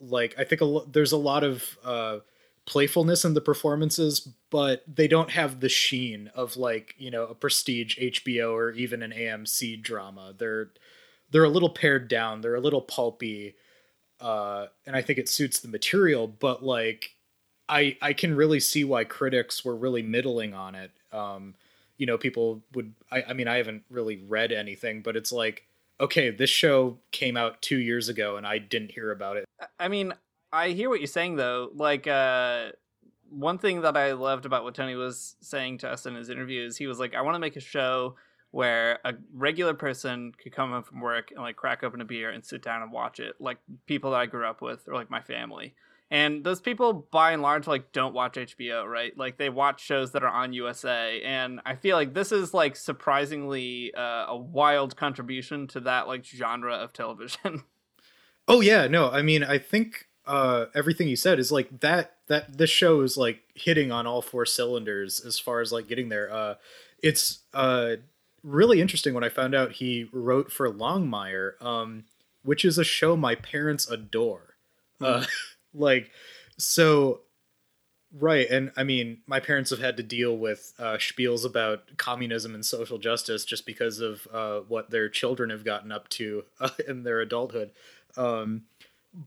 like 0.00 0.34
I 0.38 0.44
think 0.44 0.60
a 0.60 0.64
lo- 0.64 0.88
there's 0.90 1.12
a 1.12 1.16
lot 1.16 1.44
of 1.44 1.78
uh, 1.84 2.18
playfulness 2.66 3.24
in 3.24 3.34
the 3.34 3.40
performances, 3.40 4.28
but 4.50 4.84
they 4.86 5.08
don't 5.08 5.30
have 5.30 5.60
the 5.60 5.68
sheen 5.68 6.30
of 6.34 6.56
like 6.56 6.94
you 6.98 7.10
know 7.10 7.24
a 7.24 7.34
prestige 7.34 7.98
HBO 7.98 8.52
or 8.52 8.70
even 8.72 9.02
an 9.02 9.10
AMC 9.12 9.82
drama. 9.82 10.34
They're 10.36 10.70
they're 11.30 11.44
a 11.44 11.48
little 11.50 11.70
pared 11.70 12.08
down. 12.08 12.40
They're 12.40 12.54
a 12.54 12.60
little 12.60 12.82
pulpy, 12.82 13.56
uh, 14.20 14.66
and 14.86 14.94
I 14.94 15.02
think 15.02 15.18
it 15.18 15.28
suits 15.28 15.60
the 15.60 15.68
material. 15.68 16.26
But 16.26 16.62
like, 16.62 17.10
I 17.68 17.96
I 18.00 18.12
can 18.12 18.34
really 18.34 18.60
see 18.60 18.84
why 18.84 19.04
critics 19.04 19.64
were 19.64 19.76
really 19.76 20.02
middling 20.02 20.54
on 20.54 20.74
it. 20.74 20.90
Um, 21.12 21.54
you 21.96 22.06
know, 22.06 22.18
people 22.18 22.62
would. 22.74 22.94
I, 23.10 23.24
I 23.28 23.32
mean, 23.32 23.48
I 23.48 23.56
haven't 23.56 23.84
really 23.90 24.22
read 24.28 24.52
anything, 24.52 25.02
but 25.02 25.16
it's 25.16 25.32
like, 25.32 25.64
okay, 26.00 26.30
this 26.30 26.50
show 26.50 26.98
came 27.10 27.36
out 27.36 27.60
two 27.60 27.78
years 27.78 28.08
ago, 28.08 28.36
and 28.36 28.46
I 28.46 28.58
didn't 28.58 28.92
hear 28.92 29.10
about 29.10 29.36
it. 29.36 29.44
I 29.78 29.88
mean, 29.88 30.14
I 30.52 30.70
hear 30.70 30.88
what 30.88 31.00
you're 31.00 31.06
saying 31.06 31.36
though. 31.36 31.70
Like, 31.74 32.06
uh, 32.06 32.70
one 33.30 33.58
thing 33.58 33.82
that 33.82 33.96
I 33.96 34.12
loved 34.12 34.46
about 34.46 34.64
what 34.64 34.74
Tony 34.74 34.94
was 34.94 35.36
saying 35.40 35.78
to 35.78 35.88
us 35.88 36.06
in 36.06 36.14
his 36.14 36.30
interviews, 36.30 36.76
he 36.76 36.86
was 36.86 36.98
like, 36.98 37.14
I 37.14 37.20
want 37.20 37.34
to 37.34 37.40
make 37.40 37.56
a 37.56 37.60
show 37.60 38.16
where 38.50 38.98
a 39.04 39.14
regular 39.34 39.74
person 39.74 40.32
could 40.42 40.52
come 40.52 40.70
home 40.70 40.82
from 40.82 41.00
work 41.00 41.30
and 41.30 41.40
like 41.40 41.56
crack 41.56 41.84
open 41.84 42.00
a 42.00 42.04
beer 42.04 42.30
and 42.30 42.44
sit 42.44 42.62
down 42.62 42.82
and 42.82 42.90
watch 42.90 43.20
it, 43.20 43.34
like 43.38 43.58
people 43.86 44.12
that 44.12 44.20
I 44.20 44.26
grew 44.26 44.46
up 44.46 44.62
with 44.62 44.88
or 44.88 44.94
like 44.94 45.10
my 45.10 45.20
family. 45.20 45.74
And 46.10 46.42
those 46.42 46.60
people, 46.60 47.06
by 47.10 47.32
and 47.32 47.42
large, 47.42 47.66
like 47.66 47.92
don't 47.92 48.14
watch 48.14 48.34
HBO, 48.34 48.86
right? 48.86 49.16
Like 49.16 49.36
they 49.36 49.50
watch 49.50 49.84
shows 49.84 50.12
that 50.12 50.22
are 50.22 50.30
on 50.30 50.54
USA, 50.54 51.20
and 51.22 51.60
I 51.66 51.74
feel 51.74 51.96
like 51.96 52.14
this 52.14 52.32
is 52.32 52.54
like 52.54 52.76
surprisingly 52.76 53.92
uh, 53.94 54.26
a 54.28 54.36
wild 54.36 54.96
contribution 54.96 55.66
to 55.68 55.80
that 55.80 56.08
like 56.08 56.24
genre 56.24 56.74
of 56.74 56.92
television. 56.92 57.64
Oh 58.50 58.62
yeah, 58.62 58.86
no, 58.86 59.10
I 59.10 59.20
mean, 59.20 59.44
I 59.44 59.58
think 59.58 60.08
uh, 60.26 60.66
everything 60.74 61.06
you 61.06 61.16
said 61.16 61.38
is 61.38 61.52
like 61.52 61.80
that. 61.80 62.14
That 62.28 62.56
this 62.56 62.70
show 62.70 63.02
is 63.02 63.18
like 63.18 63.40
hitting 63.54 63.92
on 63.92 64.06
all 64.06 64.22
four 64.22 64.46
cylinders 64.46 65.20
as 65.24 65.38
far 65.38 65.60
as 65.60 65.70
like 65.70 65.86
getting 65.86 66.08
there. 66.08 66.32
Uh, 66.32 66.54
it's 67.02 67.40
uh, 67.52 67.96
really 68.42 68.80
interesting 68.80 69.14
when 69.14 69.24
I 69.24 69.28
found 69.28 69.54
out 69.54 69.72
he 69.72 70.08
wrote 70.12 70.50
for 70.50 70.70
Longmire, 70.70 71.62
um, 71.62 72.04
which 72.42 72.64
is 72.64 72.78
a 72.78 72.84
show 72.84 73.16
my 73.16 73.34
parents 73.34 73.88
adore. 73.88 74.56
Uh, 75.00 75.24
like, 75.74 76.10
so 76.58 77.20
right, 78.12 78.48
and 78.48 78.72
I 78.76 78.84
mean, 78.84 79.18
my 79.26 79.40
parents 79.40 79.70
have 79.70 79.78
had 79.78 79.96
to 79.98 80.02
deal 80.02 80.36
with 80.36 80.72
uh, 80.78 80.96
spiels 80.96 81.44
about 81.44 81.96
communism 81.96 82.54
and 82.54 82.64
social 82.64 82.98
justice 82.98 83.44
just 83.44 83.66
because 83.66 84.00
of 84.00 84.26
uh, 84.32 84.60
what 84.68 84.90
their 84.90 85.08
children 85.08 85.50
have 85.50 85.64
gotten 85.64 85.92
up 85.92 86.08
to 86.10 86.44
uh, 86.60 86.70
in 86.86 87.02
their 87.02 87.20
adulthood. 87.20 87.70
Um, 88.16 88.62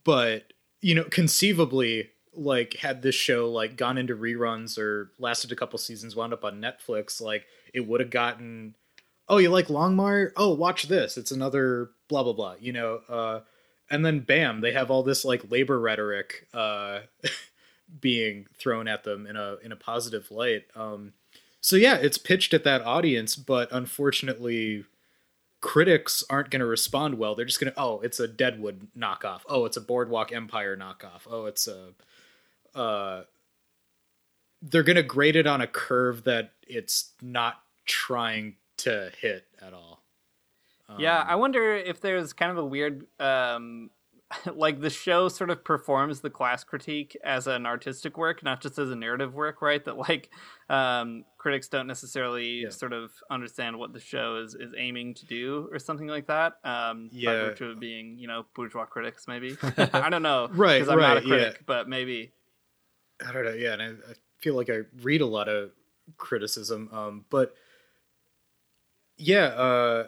but 0.04 0.54
you 0.82 0.96
know, 0.96 1.04
conceivably, 1.04 2.10
like 2.34 2.76
had 2.76 3.02
this 3.02 3.16
show 3.16 3.52
like 3.52 3.76
gone 3.76 3.98
into 3.98 4.16
reruns 4.16 4.78
or 4.78 5.12
lasted 5.20 5.52
a 5.52 5.56
couple 5.56 5.78
seasons, 5.78 6.16
wound 6.16 6.34
up 6.34 6.46
on 6.46 6.62
Netflix, 6.62 7.22
like 7.22 7.46
it 7.74 7.88
would 7.88 8.00
have 8.00 8.10
gotten. 8.10 8.76
Oh, 9.28 9.38
you 9.38 9.50
like 9.50 9.68
Longmire? 9.68 10.32
Oh, 10.36 10.54
watch 10.54 10.88
this. 10.88 11.18
It's 11.18 11.32
another 11.32 11.92
blah 12.10 12.24
blah 12.24 12.34
blah. 12.34 12.56
You 12.60 12.74
know, 12.74 13.00
uh, 13.08 13.39
and 13.92 14.06
then 14.06 14.22
bam, 14.22 14.62
they 14.62 14.72
have 14.72 14.89
all 14.89 15.04
this 15.04 15.24
like 15.26 15.52
labor 15.52 15.80
rhetoric 15.80 16.48
uh, 16.54 17.02
being 18.00 18.48
thrown 18.56 18.88
at 18.88 19.04
them 19.04 19.28
in 19.28 19.36
a 19.36 19.58
in 19.64 19.72
a 19.72 19.76
positive 19.76 20.32
light. 20.32 20.66
Um, 20.76 21.14
so 21.60 21.76
yeah, 21.76 21.96
it's 21.96 22.18
pitched 22.18 22.54
at 22.54 22.64
that 22.64 22.82
audience, 22.82 23.36
but 23.36 23.70
unfortunately, 23.72 24.86
critics 25.62 26.24
aren't 26.30 26.50
going 26.50 26.60
to 26.60 26.66
respond 26.66 27.18
well. 27.18 27.36
They're 27.36 27.46
just 27.46 27.60
going 27.60 27.72
to, 27.72 27.80
oh, 27.80 28.00
it's 28.02 28.20
a 28.20 28.28
Deadwood 28.28 28.88
knockoff. 28.98 29.42
Oh, 29.48 29.66
it's 29.66 29.78
a 29.78 29.82
Boardwalk 29.82 30.34
Empire 30.34 30.76
knockoff. 30.76 31.22
Oh, 31.30 31.46
it's 31.46 31.68
a. 31.68 31.89
Uh, 32.78 33.24
they're 34.62 34.84
going 34.84 34.96
to 34.96 35.04
grade 35.04 35.36
it 35.36 35.48
on 35.48 35.62
a 35.62 35.68
curve 35.68 36.24
that 36.24 36.54
it's 36.68 37.12
not 37.22 37.62
trying 37.86 38.56
to 38.78 39.12
hit 39.20 39.46
at 39.62 39.74
all. 39.74 40.01
Yeah, 41.00 41.22
Um, 41.22 41.28
I 41.30 41.36
wonder 41.36 41.76
if 41.76 42.02
there's 42.02 42.34
kind 42.34 42.52
of 42.52 42.58
a 42.58 42.66
weird, 42.66 43.06
um, 43.20 43.89
like 44.56 44.80
the 44.80 44.89
show 44.89 45.28
sort 45.28 45.50
of 45.50 45.64
performs 45.64 46.22
the 46.22 46.30
class 46.30 46.64
critique 46.64 47.18
as 47.24 47.48
an 47.48 47.66
artistic 47.66 48.18
work, 48.18 48.44
not 48.44 48.62
just 48.62 48.80
as 48.80 48.89
a 48.89 48.96
narrative 48.96 49.34
work, 49.34 49.62
right? 49.62 49.84
That 49.84 49.98
like 49.98 50.30
um, 50.70 51.26
critics 51.38 51.68
don't 51.68 51.88
necessarily 51.88 52.62
Yeah. 52.64 52.70
sort 52.70 52.94
of 52.94 53.12
understand 53.30 53.78
what 53.78 53.92
the 53.94 54.00
show 54.00 54.38
is, 54.38 54.56
is 54.56 54.74
aiming 54.78 55.16
to 55.16 55.26
do 55.26 55.68
or 55.72 55.80
something 55.80 56.08
like 56.08 56.28
that. 56.28 56.54
Um, 56.64 57.10
by 57.10 57.20
Yeah. 57.20 57.50
virtue 57.50 57.66
of 57.66 57.80
being, 57.80 58.18
you 58.18 58.28
know, 58.28 58.46
bourgeois 58.56 58.86
critics, 58.86 59.28
maybe. 59.28 59.58
I 59.78 60.10
don't 60.10 60.24
know, 60.24 60.48
Right, 60.54 60.80
Because 60.80 60.89
I'm 60.89 61.00
not 61.00 61.12
a 61.12 61.16
right, 61.16 61.26
yeah. 61.26 61.38
critic, 61.38 61.64
but 61.66 61.89
maybe. 61.89 62.32
I 63.26 63.32
don't 63.34 63.44
know. 63.46 63.54
Yeah, 63.54 63.74
and 63.74 63.82
I, 63.82 63.88
I 64.12 64.14
feel 64.39 64.56
like 64.56 64.70
I 64.70 64.80
read 65.02 65.22
a 65.22 65.26
lot 65.28 65.48
of 65.50 65.72
criticism, 66.18 66.89
um, 66.94 67.26
but 67.30 67.54
yeah, 69.18 69.46
uh, 69.48 70.08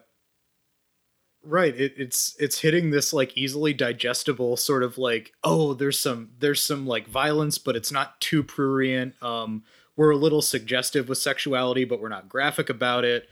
right. 1.43 1.75
It, 1.75 1.93
it's 1.97 2.35
it's 2.39 2.59
hitting 2.59 2.91
this 2.91 3.13
like 3.13 3.37
easily 3.37 3.73
digestible 3.73 4.57
sort 4.57 4.83
of 4.83 4.97
like 4.97 5.33
oh, 5.43 5.73
there's 5.73 5.99
some 5.99 6.31
there's 6.39 6.63
some 6.63 6.85
like 6.87 7.07
violence, 7.07 7.57
but 7.57 7.75
it's 7.75 7.91
not 7.91 8.19
too 8.21 8.43
prurient. 8.43 9.21
Um, 9.21 9.63
we're 9.95 10.11
a 10.11 10.17
little 10.17 10.41
suggestive 10.41 11.09
with 11.09 11.17
sexuality, 11.17 11.85
but 11.85 12.01
we're 12.01 12.09
not 12.09 12.29
graphic 12.29 12.69
about 12.69 13.05
it. 13.05 13.27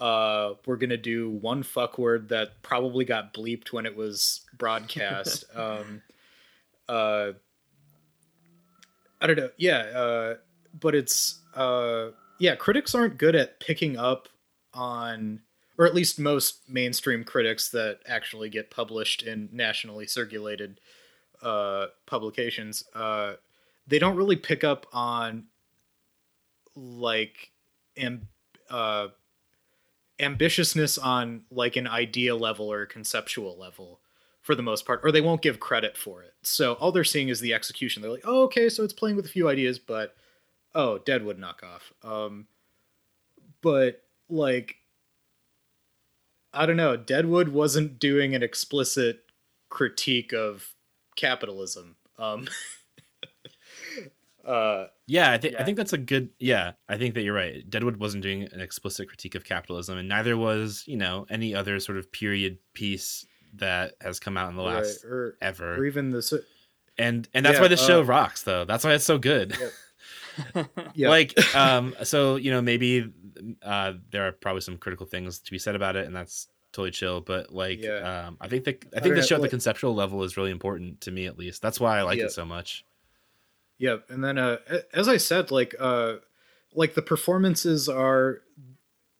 Uh, 0.00 0.54
we're 0.66 0.76
gonna 0.76 0.96
do 0.96 1.30
one 1.30 1.62
fuck 1.62 1.98
word 1.98 2.30
that 2.30 2.62
probably 2.62 3.04
got 3.04 3.34
bleeped 3.34 3.72
when 3.72 3.86
it 3.86 3.96
was 3.96 4.40
broadcast. 4.56 5.44
um, 5.54 6.02
uh, 6.88 7.32
I 9.20 9.26
don't 9.26 9.36
know. 9.36 9.50
Yeah, 9.56 9.78
uh, 9.78 10.34
but 10.78 10.94
it's 10.94 11.40
uh, 11.54 12.10
yeah. 12.38 12.56
Critics 12.56 12.94
aren't 12.94 13.18
good 13.18 13.36
at 13.36 13.60
picking 13.60 13.96
up 13.96 14.28
on, 14.72 15.40
or 15.80 15.86
at 15.86 15.94
least 15.94 16.18
most 16.18 16.68
mainstream 16.68 17.24
critics 17.24 17.70
that 17.70 18.00
actually 18.06 18.50
get 18.50 18.70
published 18.70 19.22
in 19.22 19.48
nationally 19.50 20.06
circulated 20.06 20.78
uh, 21.40 21.86
publications. 22.04 22.84
Uh, 22.94 23.32
they 23.86 23.98
don't 23.98 24.16
really 24.16 24.36
pick 24.36 24.62
up 24.62 24.84
on 24.92 25.44
like 26.76 27.50
amb- 27.96 28.26
uh, 28.68 29.08
ambitiousness 30.18 31.02
on 31.02 31.44
like 31.50 31.76
an 31.76 31.86
idea 31.86 32.36
level 32.36 32.70
or 32.70 32.84
conceptual 32.84 33.56
level 33.58 34.00
for 34.42 34.54
the 34.54 34.62
most 34.62 34.84
part, 34.84 35.00
or 35.02 35.10
they 35.10 35.22
won't 35.22 35.40
give 35.40 35.60
credit 35.60 35.96
for 35.96 36.22
it. 36.22 36.34
So 36.42 36.74
all 36.74 36.92
they're 36.92 37.04
seeing 37.04 37.30
is 37.30 37.40
the 37.40 37.54
execution. 37.54 38.02
They're 38.02 38.10
like, 38.10 38.24
oh, 38.26 38.42
okay, 38.42 38.68
so 38.68 38.84
it's 38.84 38.92
playing 38.92 39.16
with 39.16 39.24
a 39.24 39.30
few 39.30 39.48
ideas, 39.48 39.78
but 39.78 40.14
oh, 40.74 40.98
Deadwood 40.98 41.40
knockoff. 41.40 41.80
Um, 42.06 42.48
but 43.62 44.02
like, 44.28 44.76
I 46.52 46.66
don't 46.66 46.76
know, 46.76 46.96
Deadwood 46.96 47.48
wasn't 47.50 47.98
doing 47.98 48.34
an 48.34 48.42
explicit 48.42 49.24
critique 49.68 50.32
of 50.32 50.74
capitalism. 51.16 51.96
Um, 52.18 52.48
uh, 54.44 54.86
Yeah, 55.06 55.32
I 55.32 55.38
think 55.38 55.54
Yeah. 55.54 55.62
I 55.62 55.64
think 55.64 55.76
that's 55.76 55.92
a 55.92 55.98
good. 55.98 56.30
Yeah, 56.38 56.72
I 56.88 56.96
think 56.96 57.14
that 57.14 57.22
you're 57.22 57.34
right. 57.34 57.68
Deadwood 57.68 57.96
wasn't 57.98 58.22
doing 58.22 58.48
an 58.52 58.60
explicit 58.60 59.08
critique 59.08 59.34
of 59.34 59.44
capitalism, 59.44 59.98
and 59.98 60.08
neither 60.08 60.36
was 60.36 60.84
you 60.86 60.96
know 60.96 61.26
any 61.30 61.54
other 61.54 61.78
sort 61.80 61.98
of 61.98 62.10
period 62.12 62.58
piece 62.74 63.26
that 63.54 63.94
has 64.00 64.20
come 64.20 64.36
out 64.36 64.50
in 64.50 64.56
the 64.56 64.62
last 64.62 65.04
right, 65.04 65.10
or, 65.12 65.36
ever. 65.40 65.74
or 65.76 65.84
even 65.86 66.10
the 66.10 66.42
and 66.98 67.28
and 67.34 67.44
that's 67.44 67.56
Yeah, 67.56 67.62
why 67.62 67.68
this 67.68 67.84
show 67.84 68.00
uh, 68.00 68.04
rocks, 68.04 68.42
though. 68.42 68.64
That's 68.64 68.84
why 68.84 68.94
it's 68.94 69.04
so 69.04 69.18
good. 69.18 69.56
yeah, 69.60 69.68
Like, 70.96 71.54
um, 71.54 71.94
so 72.02 72.36
you 72.36 72.50
know 72.50 72.60
maybe 72.62 73.12
uh, 73.62 73.94
there 74.10 74.26
are 74.28 74.32
probably 74.32 74.60
some 74.60 74.76
critical 74.78 75.06
things 75.06 75.38
to 75.40 75.50
be 75.50 75.58
said 75.58 75.74
about 75.74 75.96
it, 75.96 76.06
and 76.06 76.14
that's 76.14 76.48
totally 76.72 76.90
chill. 76.90 77.20
But 77.20 77.52
like, 77.52 77.82
Yeah. 77.82 78.26
um, 78.28 78.36
I 78.40 78.48
think 78.48 78.64
the 78.64 78.78
I 78.94 79.00
think 79.00 79.14
the 79.14 79.22
show 79.22 79.36
at 79.36 79.42
the 79.42 79.48
conceptual 79.48 79.94
level 79.94 80.22
is 80.22 80.36
really 80.36 80.50
important 80.50 81.00
to 81.02 81.10
me, 81.10 81.26
at 81.26 81.38
least. 81.38 81.62
That's 81.62 81.80
why 81.80 81.98
I 81.98 82.02
like 82.02 82.18
Yeah. 82.18 82.26
it 82.26 82.32
so 82.32 82.44
much. 82.44 82.84
Yeah, 83.78 83.96
and 84.08 84.22
then 84.22 84.36
uh, 84.38 84.58
as 84.92 85.08
I 85.08 85.16
said, 85.16 85.50
like 85.50 85.74
uh, 85.78 86.16
like 86.74 86.94
the 86.94 87.02
performances 87.02 87.88
are 87.88 88.42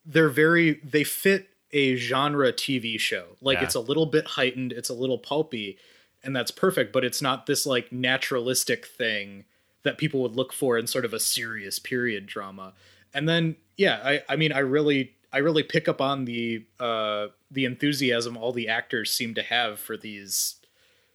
they're 0.05 0.29
very 0.29 0.81
they 0.85 1.05
fit 1.05 1.49
a 1.73 1.95
genre 1.97 2.53
TV 2.53 2.99
show. 2.99 3.37
Like 3.41 3.59
Yeah. 3.59 3.65
it's 3.65 3.75
a 3.75 3.81
little 3.81 4.07
bit 4.07 4.27
heightened, 4.27 4.73
it's 4.73 4.89
a 4.89 4.95
little 4.95 5.19
pulpy, 5.19 5.79
and 6.23 6.35
that's 6.37 6.51
perfect. 6.51 6.93
But 6.93 7.05
it's 7.05 7.23
not 7.23 7.47
this 7.47 7.65
like 7.65 7.91
naturalistic 7.91 8.87
thing 8.87 9.45
that 9.83 9.99
people 9.99 10.23
would 10.23 10.37
look 10.37 10.53
for 10.53 10.79
in 10.79 10.87
sort 10.87 11.05
of 11.05 11.15
a 11.15 11.21
serious 11.21 11.79
period 11.79 12.27
drama. 12.27 12.75
And 13.15 13.29
then 13.29 13.57
yeah, 13.77 14.01
I 14.05 14.23
I 14.29 14.37
mean 14.37 14.53
I 14.53 14.61
really 14.61 15.15
I 15.33 15.39
really 15.39 15.63
pick 15.63 15.89
up 15.89 16.01
on 16.01 16.25
the 16.25 16.65
uh, 16.79 17.29
the 17.51 17.65
enthusiasm 17.65 18.37
all 18.37 18.53
the 18.53 18.69
actors 18.69 19.11
seem 19.11 19.35
to 19.35 19.43
have 19.43 19.79
for 19.79 19.97
these 19.97 20.57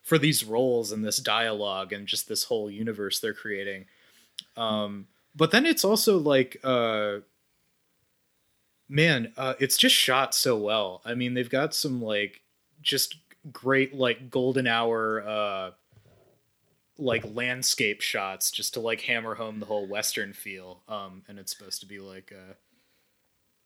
for 0.01 0.17
these 0.17 0.43
roles 0.43 0.91
and 0.91 1.03
this 1.03 1.17
dialogue 1.17 1.91
and 1.91 2.07
just 2.07 2.27
this 2.27 2.45
whole 2.45 2.69
universe 2.69 3.19
they're 3.19 3.33
creating. 3.33 3.85
Um, 4.55 5.07
but 5.35 5.51
then 5.51 5.65
it's 5.65 5.83
also 5.83 6.17
like, 6.17 6.57
uh, 6.63 7.17
man, 8.87 9.33
uh, 9.35 9.55
it's 9.59 9.77
just 9.77 9.95
shot 9.95 10.35
so 10.35 10.55
well. 10.57 11.01
I 11.03 11.15
mean, 11.15 11.33
they've 11.33 11.49
got 11.49 11.73
some 11.73 12.01
like 12.01 12.41
just 12.81 13.15
great 13.51 13.93
like 13.93 14.29
golden 14.29 14.65
hour 14.65 15.23
uh 15.27 15.71
like 16.97 17.23
landscape 17.33 18.01
shots 18.01 18.51
just 18.51 18.73
to 18.73 18.79
like 18.79 19.01
hammer 19.01 19.35
home 19.35 19.59
the 19.59 19.65
whole 19.65 19.87
western 19.87 20.31
feel 20.33 20.81
um 20.87 21.23
and 21.27 21.37
it's 21.39 21.55
supposed 21.55 21.81
to 21.81 21.85
be 21.85 21.99
like 21.99 22.31
uh 22.33 22.53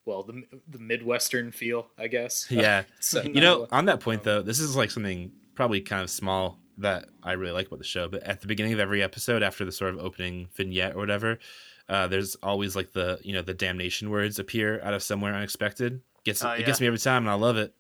well 0.06 0.24
the 0.24 0.44
the 0.68 0.80
midwestern 0.80 1.52
feel 1.52 1.88
i 1.98 2.08
guess 2.08 2.48
Yeah. 2.52 2.84
so 3.00 3.22
you 3.22 3.42
know, 3.42 3.68
on 3.72 3.86
that 3.86 4.00
point 4.00 4.24
though, 4.24 4.42
this 4.42 4.60
is 4.60 4.76
like 4.76 4.92
something 4.92 5.32
probably 5.56 5.82
kind 5.82 6.02
of 6.02 6.10
small 6.10 6.58
that 6.78 7.10
I 7.22 7.34
really 7.34 7.52
like 7.52 7.68
about 7.68 7.80
the 7.80 7.86
show. 7.86 8.08
But 8.08 8.24
at 8.24 8.42
the 8.42 8.48
beginning 8.48 8.74
of 8.74 8.80
every 8.80 9.04
episode, 9.04 9.44
after 9.44 9.66
the 9.66 9.72
sort 9.72 9.94
of 9.94 10.00
opening 10.00 10.48
vignette 10.56 10.96
or 10.96 11.00
whatever, 11.00 11.38
uh, 11.90 12.08
there's 12.08 12.36
always 12.36 12.76
like 12.76 12.94
the 12.94 13.20
you 13.22 13.34
know 13.34 13.42
the 13.42 13.54
damnation 13.54 14.10
words 14.10 14.40
appear 14.40 14.82
out 14.82 14.94
of 14.94 15.04
somewhere 15.04 15.34
unexpected. 15.34 16.02
Gets 16.24 16.44
Oh, 16.44 16.52
it 16.52 16.66
gets 16.66 16.80
me 16.82 16.88
every 16.88 17.00
time, 17.00 17.24
and 17.24 17.30
I 17.30 17.36
love 17.36 17.58
it. 17.58 17.74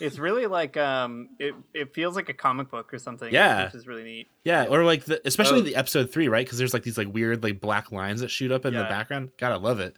It's 0.00 0.18
really 0.18 0.46
like 0.46 0.76
um, 0.76 1.28
it 1.38 1.54
it 1.72 1.94
feels 1.94 2.16
like 2.16 2.28
a 2.28 2.34
comic 2.34 2.70
book 2.70 2.92
or 2.92 2.98
something. 2.98 3.32
Yeah. 3.32 3.66
which 3.66 3.74
is 3.76 3.86
really 3.86 4.02
neat. 4.02 4.28
Yeah, 4.44 4.64
or 4.64 4.84
like 4.84 5.04
the 5.04 5.20
especially 5.26 5.60
Oh. 5.60 5.62
the 5.62 5.76
episode 5.76 6.10
three, 6.10 6.28
right? 6.28 6.44
Because 6.44 6.58
there's 6.58 6.74
like 6.74 6.82
these 6.82 6.98
like 6.98 7.12
weird 7.12 7.42
like 7.42 7.60
black 7.60 7.92
lines 7.92 8.20
that 8.20 8.30
shoot 8.30 8.50
up 8.50 8.66
in 8.66 8.74
the 8.74 8.82
background. 8.82 9.30
God, 9.38 9.52
I 9.52 9.56
love 9.56 9.78
it. 9.80 9.96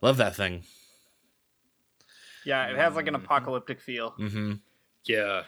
Love 0.00 0.18
that 0.18 0.36
thing. 0.36 0.62
Yeah, 2.44 2.66
it 2.68 2.76
has 2.76 2.94
like 2.94 3.08
an 3.08 3.14
apocalyptic 3.14 3.80
feel. 3.80 4.12
Mm-hmm. 4.18 4.52
yeah 5.04 5.42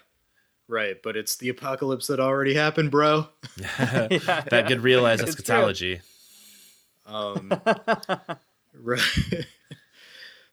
right 0.68 1.02
but 1.02 1.16
it's 1.16 1.36
the 1.38 1.48
apocalypse 1.48 2.06
that 2.06 2.20
already 2.20 2.54
happened 2.54 2.92
bro 2.92 3.26
Yeah, 3.58 4.06
that 4.50 4.66
good 4.68 4.80
realized 4.82 5.20
It's 5.26 5.30
eschatology. 5.30 6.00
Um, 7.06 7.52
right. 8.74 9.46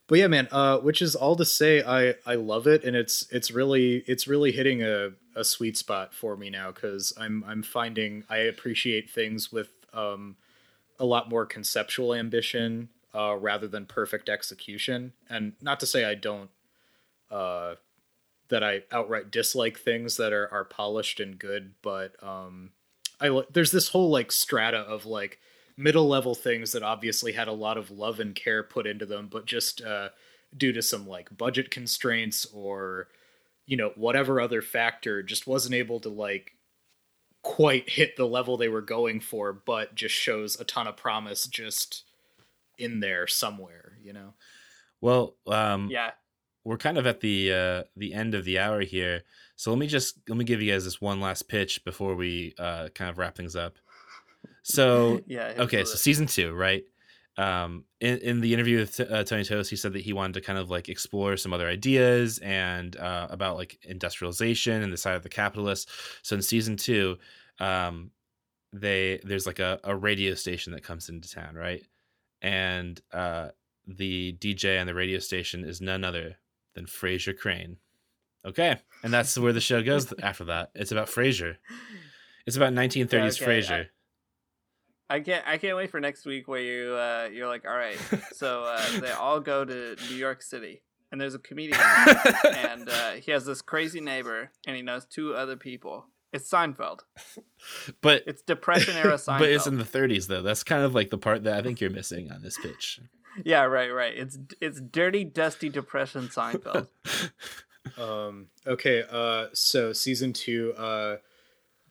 But 0.08 0.20
yeah, 0.20 0.28
man. 0.28 0.48
Uh, 0.52 0.78
which 0.78 1.02
is 1.02 1.16
all 1.16 1.36
to 1.36 1.46
say, 1.46 1.84
I 1.84 2.16
I 2.26 2.36
love 2.36 2.68
it, 2.68 2.84
and 2.84 2.96
it's 2.96 3.28
it's 3.32 3.52
really 3.52 4.04
it's 4.08 4.28
really 4.28 4.52
hitting 4.52 4.82
a, 4.82 5.12
a 5.36 5.44
sweet 5.44 5.78
spot 5.78 6.14
for 6.14 6.38
me 6.38 6.50
now 6.50 6.72
because 6.72 7.14
I'm 7.18 7.44
I'm 7.48 7.64
finding 7.64 8.24
I 8.30 8.38
appreciate 8.38 9.10
things 9.10 9.52
with 9.52 9.70
um 9.94 10.38
a 11.00 11.06
lot 11.06 11.30
more 11.30 11.46
conceptual 11.46 12.14
ambition 12.14 12.90
uh, 13.14 13.36
rather 13.36 13.68
than 13.68 13.86
perfect 13.86 14.30
execution. 14.30 15.14
And 15.30 15.54
not 15.62 15.80
to 15.82 15.86
say 15.86 16.06
I 16.06 16.16
don't 16.16 16.50
uh, 17.30 17.76
that 18.50 18.64
I 18.64 18.84
outright 18.92 19.32
dislike 19.32 19.78
things 19.78 20.18
that 20.18 20.32
are 20.32 20.52
are 20.52 20.64
polished 20.64 21.20
and 21.20 21.38
good, 21.38 21.74
but 21.82 22.16
um, 22.24 22.72
I 23.20 23.42
there's 23.52 23.72
this 23.72 23.90
whole 23.90 24.10
like 24.10 24.32
strata 24.32 24.80
of 24.80 25.06
like 25.06 25.40
middle 25.78 26.08
level 26.08 26.34
things 26.34 26.72
that 26.72 26.84
obviously 26.84 27.32
had 27.32 27.48
a 27.48 27.54
lot 27.54 27.78
of 27.78 27.92
love 27.92 28.20
and 28.20 28.36
care 28.36 28.64
put 28.64 28.88
into 28.88 29.06
them, 29.06 29.28
but 29.32 29.46
just 29.46 29.82
uh, 29.82 30.10
due 30.56 30.74
to 30.74 30.82
some 30.82 31.08
like 31.08 31.36
budget 31.38 31.70
constraints 31.72 32.46
or 32.52 33.08
you 33.66 33.78
know 33.78 33.92
whatever 33.96 34.42
other 34.42 34.62
factor, 34.62 35.22
just 35.22 35.48
wasn't 35.48 35.76
able 35.76 36.00
to 36.00 36.10
like 36.10 36.54
quite 37.44 37.90
hit 37.90 38.18
the 38.18 38.28
level 38.28 38.58
they 38.58 38.70
were 38.70 38.82
going 38.82 39.20
for, 39.20 39.54
but 39.54 39.96
just 39.96 40.16
shows 40.16 40.60
a 40.60 40.66
ton 40.66 40.88
of 40.88 40.98
promise 40.98 41.46
just 41.48 42.04
in 42.78 43.00
there 43.00 43.28
somewhere, 43.28 43.98
you 44.02 44.14
know. 44.14 44.34
Well, 45.00 45.36
um, 45.48 45.90
yeah. 45.90 46.12
we're 46.66 46.78
kind 46.78 46.98
of 46.98 47.06
at 47.06 47.22
the 47.22 47.54
uh, 47.54 47.84
the 47.96 48.14
end 48.14 48.34
of 48.34 48.46
the 48.46 48.60
hour 48.60 48.82
here, 48.82 49.24
so 49.56 49.72
let 49.72 49.80
me 49.80 49.88
just 49.88 50.20
let 50.28 50.38
me 50.38 50.44
give 50.44 50.62
you 50.62 50.72
guys 50.72 50.86
this 50.86 51.00
one 51.00 51.22
last 51.22 51.48
pitch 51.48 51.84
before 51.86 52.16
we 52.16 52.56
uh, 52.58 52.90
kind 52.96 53.10
of 53.10 53.18
wrap 53.18 53.36
things 53.36 53.56
up. 53.56 53.78
So 54.68 55.22
Yeah. 55.28 55.54
okay, 55.60 55.86
so 55.86 55.96
season 55.96 56.28
two, 56.28 56.54
right? 56.54 56.84
Um, 57.38 57.86
in, 58.02 58.18
in 58.18 58.42
the 58.42 58.54
interview 58.54 58.80
with 58.80 59.00
uh, 59.00 59.24
Tony 59.24 59.44
Tost, 59.44 59.70
he 59.70 59.76
said 59.76 59.94
that 59.94 60.02
he 60.02 60.12
wanted 60.12 60.34
to 60.34 60.42
kind 60.42 60.58
of 60.58 60.70
like 60.70 60.90
explore 60.90 61.38
some 61.38 61.54
other 61.54 61.68
ideas 61.68 62.40
and 62.40 62.96
uh, 62.98 63.28
about 63.30 63.58
like 63.58 63.78
industrialization 63.84 64.82
and 64.82 64.92
the 64.92 64.98
side 64.98 65.16
of 65.16 65.24
the 65.24 65.30
capitalist. 65.30 65.90
So 66.24 66.36
in 66.36 66.42
season 66.42 66.78
two, 66.78 67.18
um, 67.60 68.12
they 68.74 69.20
there's 69.24 69.46
like 69.46 69.60
a, 69.60 69.80
a 69.84 69.96
radio 69.96 70.34
station 70.34 70.74
that 70.74 70.84
comes 70.84 71.10
into 71.10 71.30
town, 71.30 71.56
right? 71.56 71.86
And 72.42 73.00
uh, 73.14 73.50
the 73.86 74.34
DJ 74.34 74.82
on 74.82 74.88
the 74.88 74.94
radio 74.96 75.20
station 75.20 75.64
is 75.64 75.80
none 75.80 76.04
other 76.04 76.38
than 76.74 76.86
Frasier 76.86 77.38
Crane. 77.38 77.78
Okay, 78.46 78.78
and 79.04 79.14
that's 79.14 79.38
where 79.38 79.54
the 79.54 79.62
show 79.62 79.82
goes 79.84 80.12
after 80.22 80.46
that. 80.46 80.72
It's 80.76 80.92
about 80.92 81.08
Frasier. 81.08 81.58
It's 82.46 82.58
about 82.58 82.74
1930s 82.74 83.42
Okay, 83.42 83.46
Frasier. 83.46 83.86
I 83.86 83.90
can't. 85.20 85.44
I 85.48 85.58
can't 85.58 85.78
wait 85.78 85.90
for 85.90 86.00
next 86.00 86.26
week 86.26 86.48
where 86.48 86.62
you 86.62 86.94
uh, 86.94 87.30
you're 87.32 87.48
like, 87.48 87.66
all 87.66 87.76
right. 87.76 87.98
So 88.34 88.64
uh, 88.64 88.82
they 89.00 89.12
all 89.12 89.40
go 89.40 89.64
to 89.66 89.96
New 90.10 90.16
York 90.16 90.42
City, 90.42 90.82
and 91.12 91.20
there's 91.20 91.36
a 91.36 91.40
comedian, 91.40 91.80
and 92.56 92.90
uh, 92.90 93.12
he 93.14 93.32
has 93.32 93.46
this 93.46 93.62
crazy 93.62 94.02
neighbor, 94.02 94.52
and 94.66 94.76
he 94.76 94.82
knows 94.82 95.06
two 95.06 95.34
other 95.34 95.56
people. 95.56 96.06
It's 96.34 96.50
Seinfeld. 96.52 97.00
but 98.02 98.24
It's 98.28 98.42
Depression 98.42 98.96
era 98.98 99.14
Seinfeld. 99.14 99.40
but 99.40 99.50
it's 99.50 99.66
in 99.66 99.78
the 99.78 99.86
30s 99.86 100.28
though. 100.28 100.42
That's 100.42 100.62
kind 100.64 100.84
of 100.84 100.94
like 100.94 101.10
the 101.10 101.18
part 101.18 101.46
that 101.46 101.58
I 101.58 101.62
think 101.62 101.80
you're 101.80 101.90
missing 101.90 102.30
on 102.32 102.42
this 102.42 102.58
pitch. 102.58 103.00
yeah, 103.46 103.64
right, 103.64 103.94
right. 103.94 104.14
It's 104.16 104.38
it's 104.60 104.82
dirty, 104.82 105.24
dusty 105.24 105.70
Depression 105.70 106.28
Seinfeld. 106.28 106.88
Um, 107.98 108.48
okay, 108.66 109.04
uh, 109.10 109.48
so 109.54 109.94
season 109.94 110.34
two, 110.34 110.74
uh, 110.74 111.18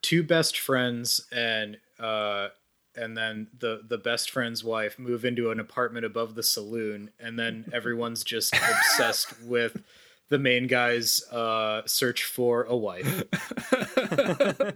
two 0.02 0.22
best 0.22 0.58
friends 0.58 1.26
and 1.32 1.78
uh, 1.98 2.48
and 2.96 3.16
then 3.16 3.48
the 3.58 3.82
the 3.86 3.98
best 3.98 4.30
friend's 4.30 4.64
wife 4.64 4.98
move 4.98 5.24
into 5.24 5.50
an 5.50 5.60
apartment 5.60 6.04
above 6.06 6.34
the 6.34 6.42
saloon, 6.42 7.10
and 7.18 7.38
then 7.38 7.66
everyone's 7.72 8.24
just 8.24 8.54
obsessed 8.54 9.40
with 9.42 9.82
the 10.28 10.38
main 10.38 10.66
guy's 10.66 11.22
uh, 11.30 11.82
search 11.86 12.24
for 12.24 12.64
a 12.64 12.76
wife. 12.76 13.22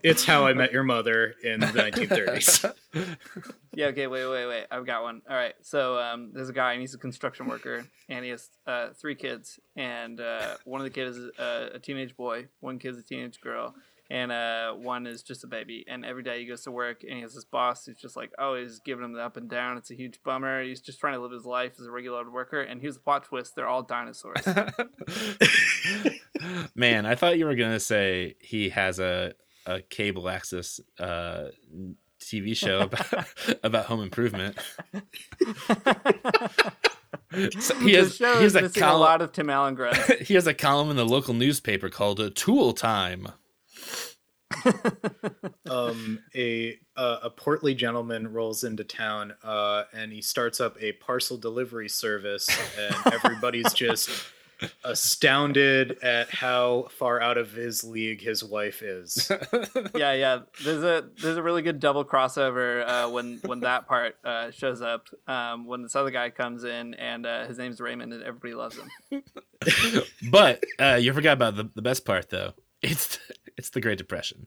It's 0.03 0.25
how 0.25 0.47
I 0.47 0.53
met 0.53 0.73
your 0.73 0.85
mother 0.85 1.35
in 1.43 1.61
the 1.61 1.67
1930s. 1.67 2.75
Yeah, 3.73 3.87
okay, 3.87 4.09
wait, 4.09 4.27
wait, 4.27 4.47
wait. 4.47 4.67
I've 4.71 4.85
got 4.85 5.05
one. 5.05 5.23
All 5.31 5.37
right. 5.37 5.55
So 5.63 5.97
um, 5.97 6.31
there's 6.33 6.49
a 6.49 6.53
guy, 6.53 6.73
and 6.73 6.81
he's 6.81 6.93
a 6.95 6.99
construction 6.99 7.47
worker, 7.47 7.87
and 8.09 8.25
he 8.25 8.33
has 8.33 8.49
uh, 8.67 8.89
three 8.95 9.15
kids. 9.15 9.61
And 9.77 10.21
uh, 10.21 10.57
one 10.65 10.81
of 10.81 10.85
the 10.85 10.91
kids 10.91 11.17
is 11.17 11.31
uh, 11.39 11.69
a 11.75 11.79
teenage 11.79 12.17
boy, 12.17 12.49
one 12.59 12.81
kid's 12.81 12.99
a 12.99 13.03
teenage 13.03 13.41
girl. 13.41 13.75
And 14.11 14.33
uh, 14.33 14.73
one 14.73 15.07
is 15.07 15.23
just 15.23 15.45
a 15.45 15.47
baby. 15.47 15.85
And 15.89 16.05
every 16.05 16.25
day 16.25 16.41
he 16.41 16.47
goes 16.47 16.65
to 16.65 16.73
work, 16.73 17.05
and 17.05 17.15
he 17.15 17.21
has 17.21 17.35
this 17.35 17.45
boss 17.45 17.87
who's 17.87 17.97
just 17.97 18.17
like, 18.17 18.33
oh, 18.39 18.57
he's 18.57 18.81
giving 18.81 19.05
him 19.05 19.13
the 19.13 19.23
up 19.23 19.37
and 19.37 19.49
down. 19.49 19.77
It's 19.77 19.93
a 19.93 19.95
huge 19.95 20.21
bummer. 20.25 20.65
He's 20.65 20.81
just 20.81 20.99
trying 20.99 21.15
to 21.15 21.21
live 21.21 21.31
his 21.31 21.47
life 21.47 21.75
as 21.79 21.87
a 21.87 21.93
regular 21.93 22.29
worker. 22.29 22.61
And 22.61 22.81
here's 22.81 22.95
the 22.95 23.01
plot 23.01 23.25
twist: 23.25 23.55
they're 23.55 23.69
all 23.69 23.85
dinosaurs. 23.85 24.45
Man, 26.75 27.07
I 27.07 27.15
thought 27.15 27.39
you 27.39 27.47
were 27.47 27.55
gonna 27.55 27.81
say 27.81 28.35
he 28.41 28.71
has 28.71 28.99
a 28.99 29.35
a 29.67 29.83
cable 29.83 30.29
access 30.29 30.81
uh, 30.99 31.49
TV 32.21 32.57
show 32.57 32.81
about 32.81 33.27
about 33.63 33.87
home 33.87 34.03
improvement. 34.03 34.59
So 37.61 37.79
he 37.79 37.93
has 37.93 38.19
he 38.19 38.25
has 38.25 38.57
a 38.57 38.63
missing 38.63 38.83
a 38.83 38.97
lot 38.97 39.23
of 39.23 39.31
Tim 39.31 39.51
Allen 39.51 39.77
grunts. 39.77 40.05
he 40.21 40.35
has 40.35 40.49
a 40.49 40.55
column 40.55 40.91
in 40.91 40.97
the 40.97 41.07
local 41.07 41.33
newspaper 41.33 41.89
called 41.89 42.19
uh, 42.19 42.31
"Tool 42.35 42.73
Time." 42.73 43.29
um, 45.71 46.21
a 46.35 46.79
uh, 46.97 47.19
a 47.23 47.31
portly 47.31 47.75
gentleman 47.75 48.33
rolls 48.33 48.65
into 48.65 48.85
town 48.85 49.35
uh, 49.43 49.85
and 49.93 50.13
he 50.13 50.21
starts 50.23 50.61
up 50.61 50.77
a 50.83 50.93
parcel 50.93 51.37
delivery 51.37 51.89
service, 51.89 52.49
and 52.79 53.15
everybody's 53.15 53.73
just 53.73 54.11
astounded 54.85 55.99
at 56.03 56.31
how 56.31 56.89
far 56.91 57.21
out 57.21 57.39
of 57.39 57.53
his 57.53 57.85
league 57.85 58.21
his 58.21 58.45
wife 58.45 58.83
is. 58.83 59.31
yeah, 59.95 60.13
yeah. 60.13 60.41
There's 60.63 60.83
a 60.83 61.09
there's 61.21 61.37
a 61.37 61.43
really 61.43 61.63
good 61.63 61.81
double 61.81 62.05
crossover 62.05 62.87
uh, 62.87 63.11
when 63.11 63.41
when 63.45 63.61
that 63.61 63.87
part 63.87 64.17
uh, 64.25 64.51
shows 64.51 64.83
up. 64.83 65.09
Um, 65.27 65.67
when 65.67 65.83
this 65.83 65.97
other 65.97 66.11
guy 66.11 66.31
comes 66.31 66.65
in 66.65 66.95
and 66.95 67.27
uh, 67.27 67.47
his 67.47 67.59
name's 67.59 67.81
Raymond 67.81 68.13
and 68.13 68.23
everybody 68.23 68.55
loves 68.55 68.77
him. 68.77 69.23
But 70.31 70.65
uh, 70.79 70.99
you 71.01 71.13
forgot 71.13 71.33
about 71.33 71.57
the, 71.57 71.71
the 71.75 71.83
best 71.83 72.05
part, 72.05 72.31
though. 72.31 72.53
It's 72.83 73.19
it's 73.61 73.69
the 73.69 73.81
Great 73.83 73.99
Depression. 73.99 74.47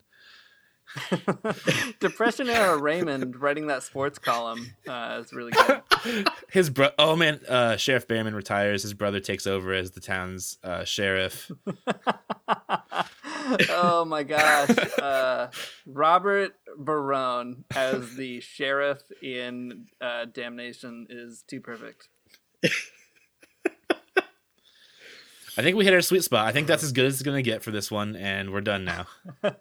Depression 2.00 2.50
era 2.50 2.76
Raymond 2.76 3.40
writing 3.40 3.68
that 3.68 3.84
sports 3.84 4.18
column 4.18 4.74
uh, 4.88 5.22
is 5.22 5.32
really 5.32 5.52
good. 5.52 6.28
His 6.52 6.72
bro. 6.72 6.90
Oh 6.98 7.16
man, 7.16 7.40
uh, 7.48 7.78
Sheriff 7.78 8.08
Behrman 8.08 8.34
retires. 8.34 8.82
His 8.82 8.96
brother 8.96 9.20
takes 9.20 9.46
over 9.46 9.72
as 9.72 9.92
the 9.92 10.00
town's 10.00 10.58
uh, 10.64 10.84
sheriff. 10.84 11.52
oh 13.70 14.04
my 14.04 14.24
gosh, 14.24 14.72
uh, 14.98 15.52
Robert 15.86 16.54
Barone 16.76 17.66
as 17.76 18.16
the 18.16 18.40
sheriff 18.40 19.04
in 19.22 19.86
uh, 20.02 20.26
Damnation 20.26 21.06
is 21.08 21.44
too 21.48 21.62
perfect. 21.62 22.10
I 25.58 25.62
think 25.62 25.78
we 25.78 25.84
hit 25.86 25.94
our 25.94 26.02
sweet 26.02 26.24
spot. 26.24 26.48
I 26.48 26.52
think 26.52 26.68
that's 26.68 26.84
as 26.84 26.92
good 26.92 27.06
as 27.06 27.14
it's 27.14 27.24
gonna 27.24 27.42
get 27.42 27.64
for 27.64 27.72
this 27.72 27.92
one, 27.92 28.16
and 28.16 28.52
we're 28.52 28.62
done 28.62 28.86
now. 28.86 29.06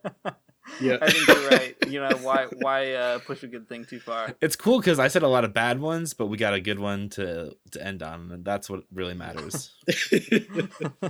Yeah. 0.80 0.98
I 1.02 1.10
think 1.10 1.26
you're 1.26 1.48
right. 1.50 1.76
You 1.88 2.00
know 2.00 2.16
why 2.22 2.46
why 2.60 2.92
uh, 2.92 3.18
push 3.18 3.42
a 3.42 3.48
good 3.48 3.68
thing 3.68 3.84
too 3.84 3.98
far? 3.98 4.34
It's 4.40 4.54
cool 4.54 4.78
because 4.78 4.98
I 5.00 5.08
said 5.08 5.22
a 5.22 5.28
lot 5.28 5.44
of 5.44 5.52
bad 5.52 5.80
ones, 5.80 6.14
but 6.14 6.26
we 6.26 6.36
got 6.36 6.54
a 6.54 6.60
good 6.60 6.78
one 6.78 7.08
to 7.10 7.56
to 7.72 7.84
end 7.84 8.02
on, 8.02 8.30
and 8.30 8.44
that's 8.44 8.70
what 8.70 8.84
really 8.92 9.14
matters. 9.14 9.72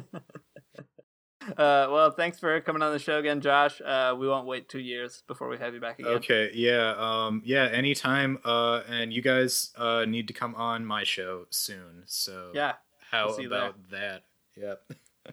Uh, 1.49 1.89
well, 1.91 2.13
thanks 2.13 2.39
for 2.39 2.61
coming 2.61 2.83
on 2.83 2.93
the 2.93 3.01
show 3.01 3.19
again, 3.19 3.41
Josh. 3.41 3.81
Uh, 3.85 4.15
we 4.17 4.29
won't 4.29 4.47
wait 4.47 4.69
two 4.69 4.79
years 4.79 5.25
before 5.27 5.49
we 5.49 5.59
have 5.59 5.75
you 5.75 5.81
back 5.81 5.99
again. 5.99 6.13
Okay, 6.13 6.53
yeah, 6.55 6.95
um, 6.97 7.43
yeah, 7.45 7.65
anytime. 7.65 8.39
Uh, 8.45 8.83
and 8.89 9.13
you 9.13 9.23
guys 9.23 9.73
uh, 9.77 10.05
need 10.07 10.29
to 10.29 10.35
come 10.35 10.55
on 10.55 10.87
my 10.87 11.03
show 11.03 11.47
soon. 11.51 12.05
So 12.07 12.53
Yeah. 12.55 12.75
how 13.11 13.27
we'll 13.27 13.35
see 13.35 13.43
you 13.43 13.49
there. 13.49 13.59
about 13.71 13.91
that? 13.91 14.23
Yep. 14.57 14.83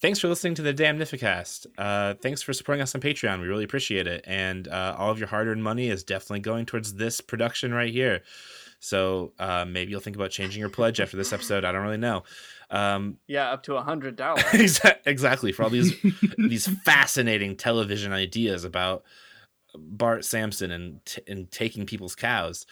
thanks 0.00 0.18
for 0.18 0.28
listening 0.28 0.54
to 0.56 0.62
the 0.62 0.74
Damnificast. 0.74 1.66
Uh, 1.76 2.14
thanks 2.14 2.42
for 2.42 2.52
supporting 2.52 2.82
us 2.82 2.94
on 2.94 3.00
Patreon. 3.00 3.40
We 3.40 3.48
really 3.48 3.64
appreciate 3.64 4.06
it, 4.06 4.24
and 4.26 4.68
uh, 4.68 4.94
all 4.98 5.10
of 5.10 5.18
your 5.18 5.28
hard-earned 5.28 5.62
money 5.62 5.88
is 5.88 6.04
definitely 6.04 6.40
going 6.40 6.66
towards 6.66 6.94
this 6.94 7.20
production 7.20 7.72
right 7.72 7.92
here. 7.92 8.22
So 8.80 9.32
uh, 9.40 9.64
maybe 9.66 9.90
you'll 9.90 10.00
think 10.00 10.16
about 10.16 10.30
changing 10.30 10.60
your 10.60 10.68
pledge 10.68 11.00
after 11.00 11.16
this 11.16 11.32
episode. 11.32 11.64
I 11.64 11.72
don't 11.72 11.82
really 11.82 11.96
know. 11.96 12.22
Um, 12.70 13.16
Yeah, 13.26 13.50
up 13.50 13.64
to 13.64 13.74
a 13.76 13.82
hundred 13.82 14.14
dollars. 14.16 14.80
Exactly 15.04 15.52
for 15.52 15.64
all 15.64 15.70
these 15.70 15.94
these 16.38 16.68
fascinating 16.84 17.56
television 17.56 18.12
ideas 18.12 18.62
about 18.64 19.02
Bart 19.76 20.24
Simpson 20.24 20.70
and 20.70 21.04
t- 21.04 21.22
and 21.26 21.50
taking 21.50 21.86
people's 21.86 22.14
cows. 22.14 22.66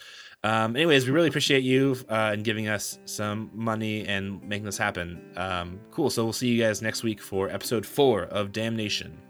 Um, 0.45 0.77
anyways, 0.77 1.07
we 1.07 1.13
really 1.13 1.29
appreciate 1.29 1.65
you 1.65 1.97
uh, 2.09 2.31
and 2.33 2.45
giving 2.45 2.69
us 2.69 2.99
some 3.05 3.51
money 3.53 4.07
and 4.07 4.43
making 4.43 4.65
this 4.65 4.79
happen. 4.79 5.21
Um, 5.37 5.81
cool. 5.91 6.09
So 6.11 6.23
we'll 6.25 6.33
see 6.33 6.49
you 6.49 6.63
guys 6.63 6.83
next 6.83 7.03
week 7.03 7.21
for 7.21 7.49
episode 7.49 7.85
four 7.85 8.25
of 8.25 8.53
Damnation. 8.53 9.21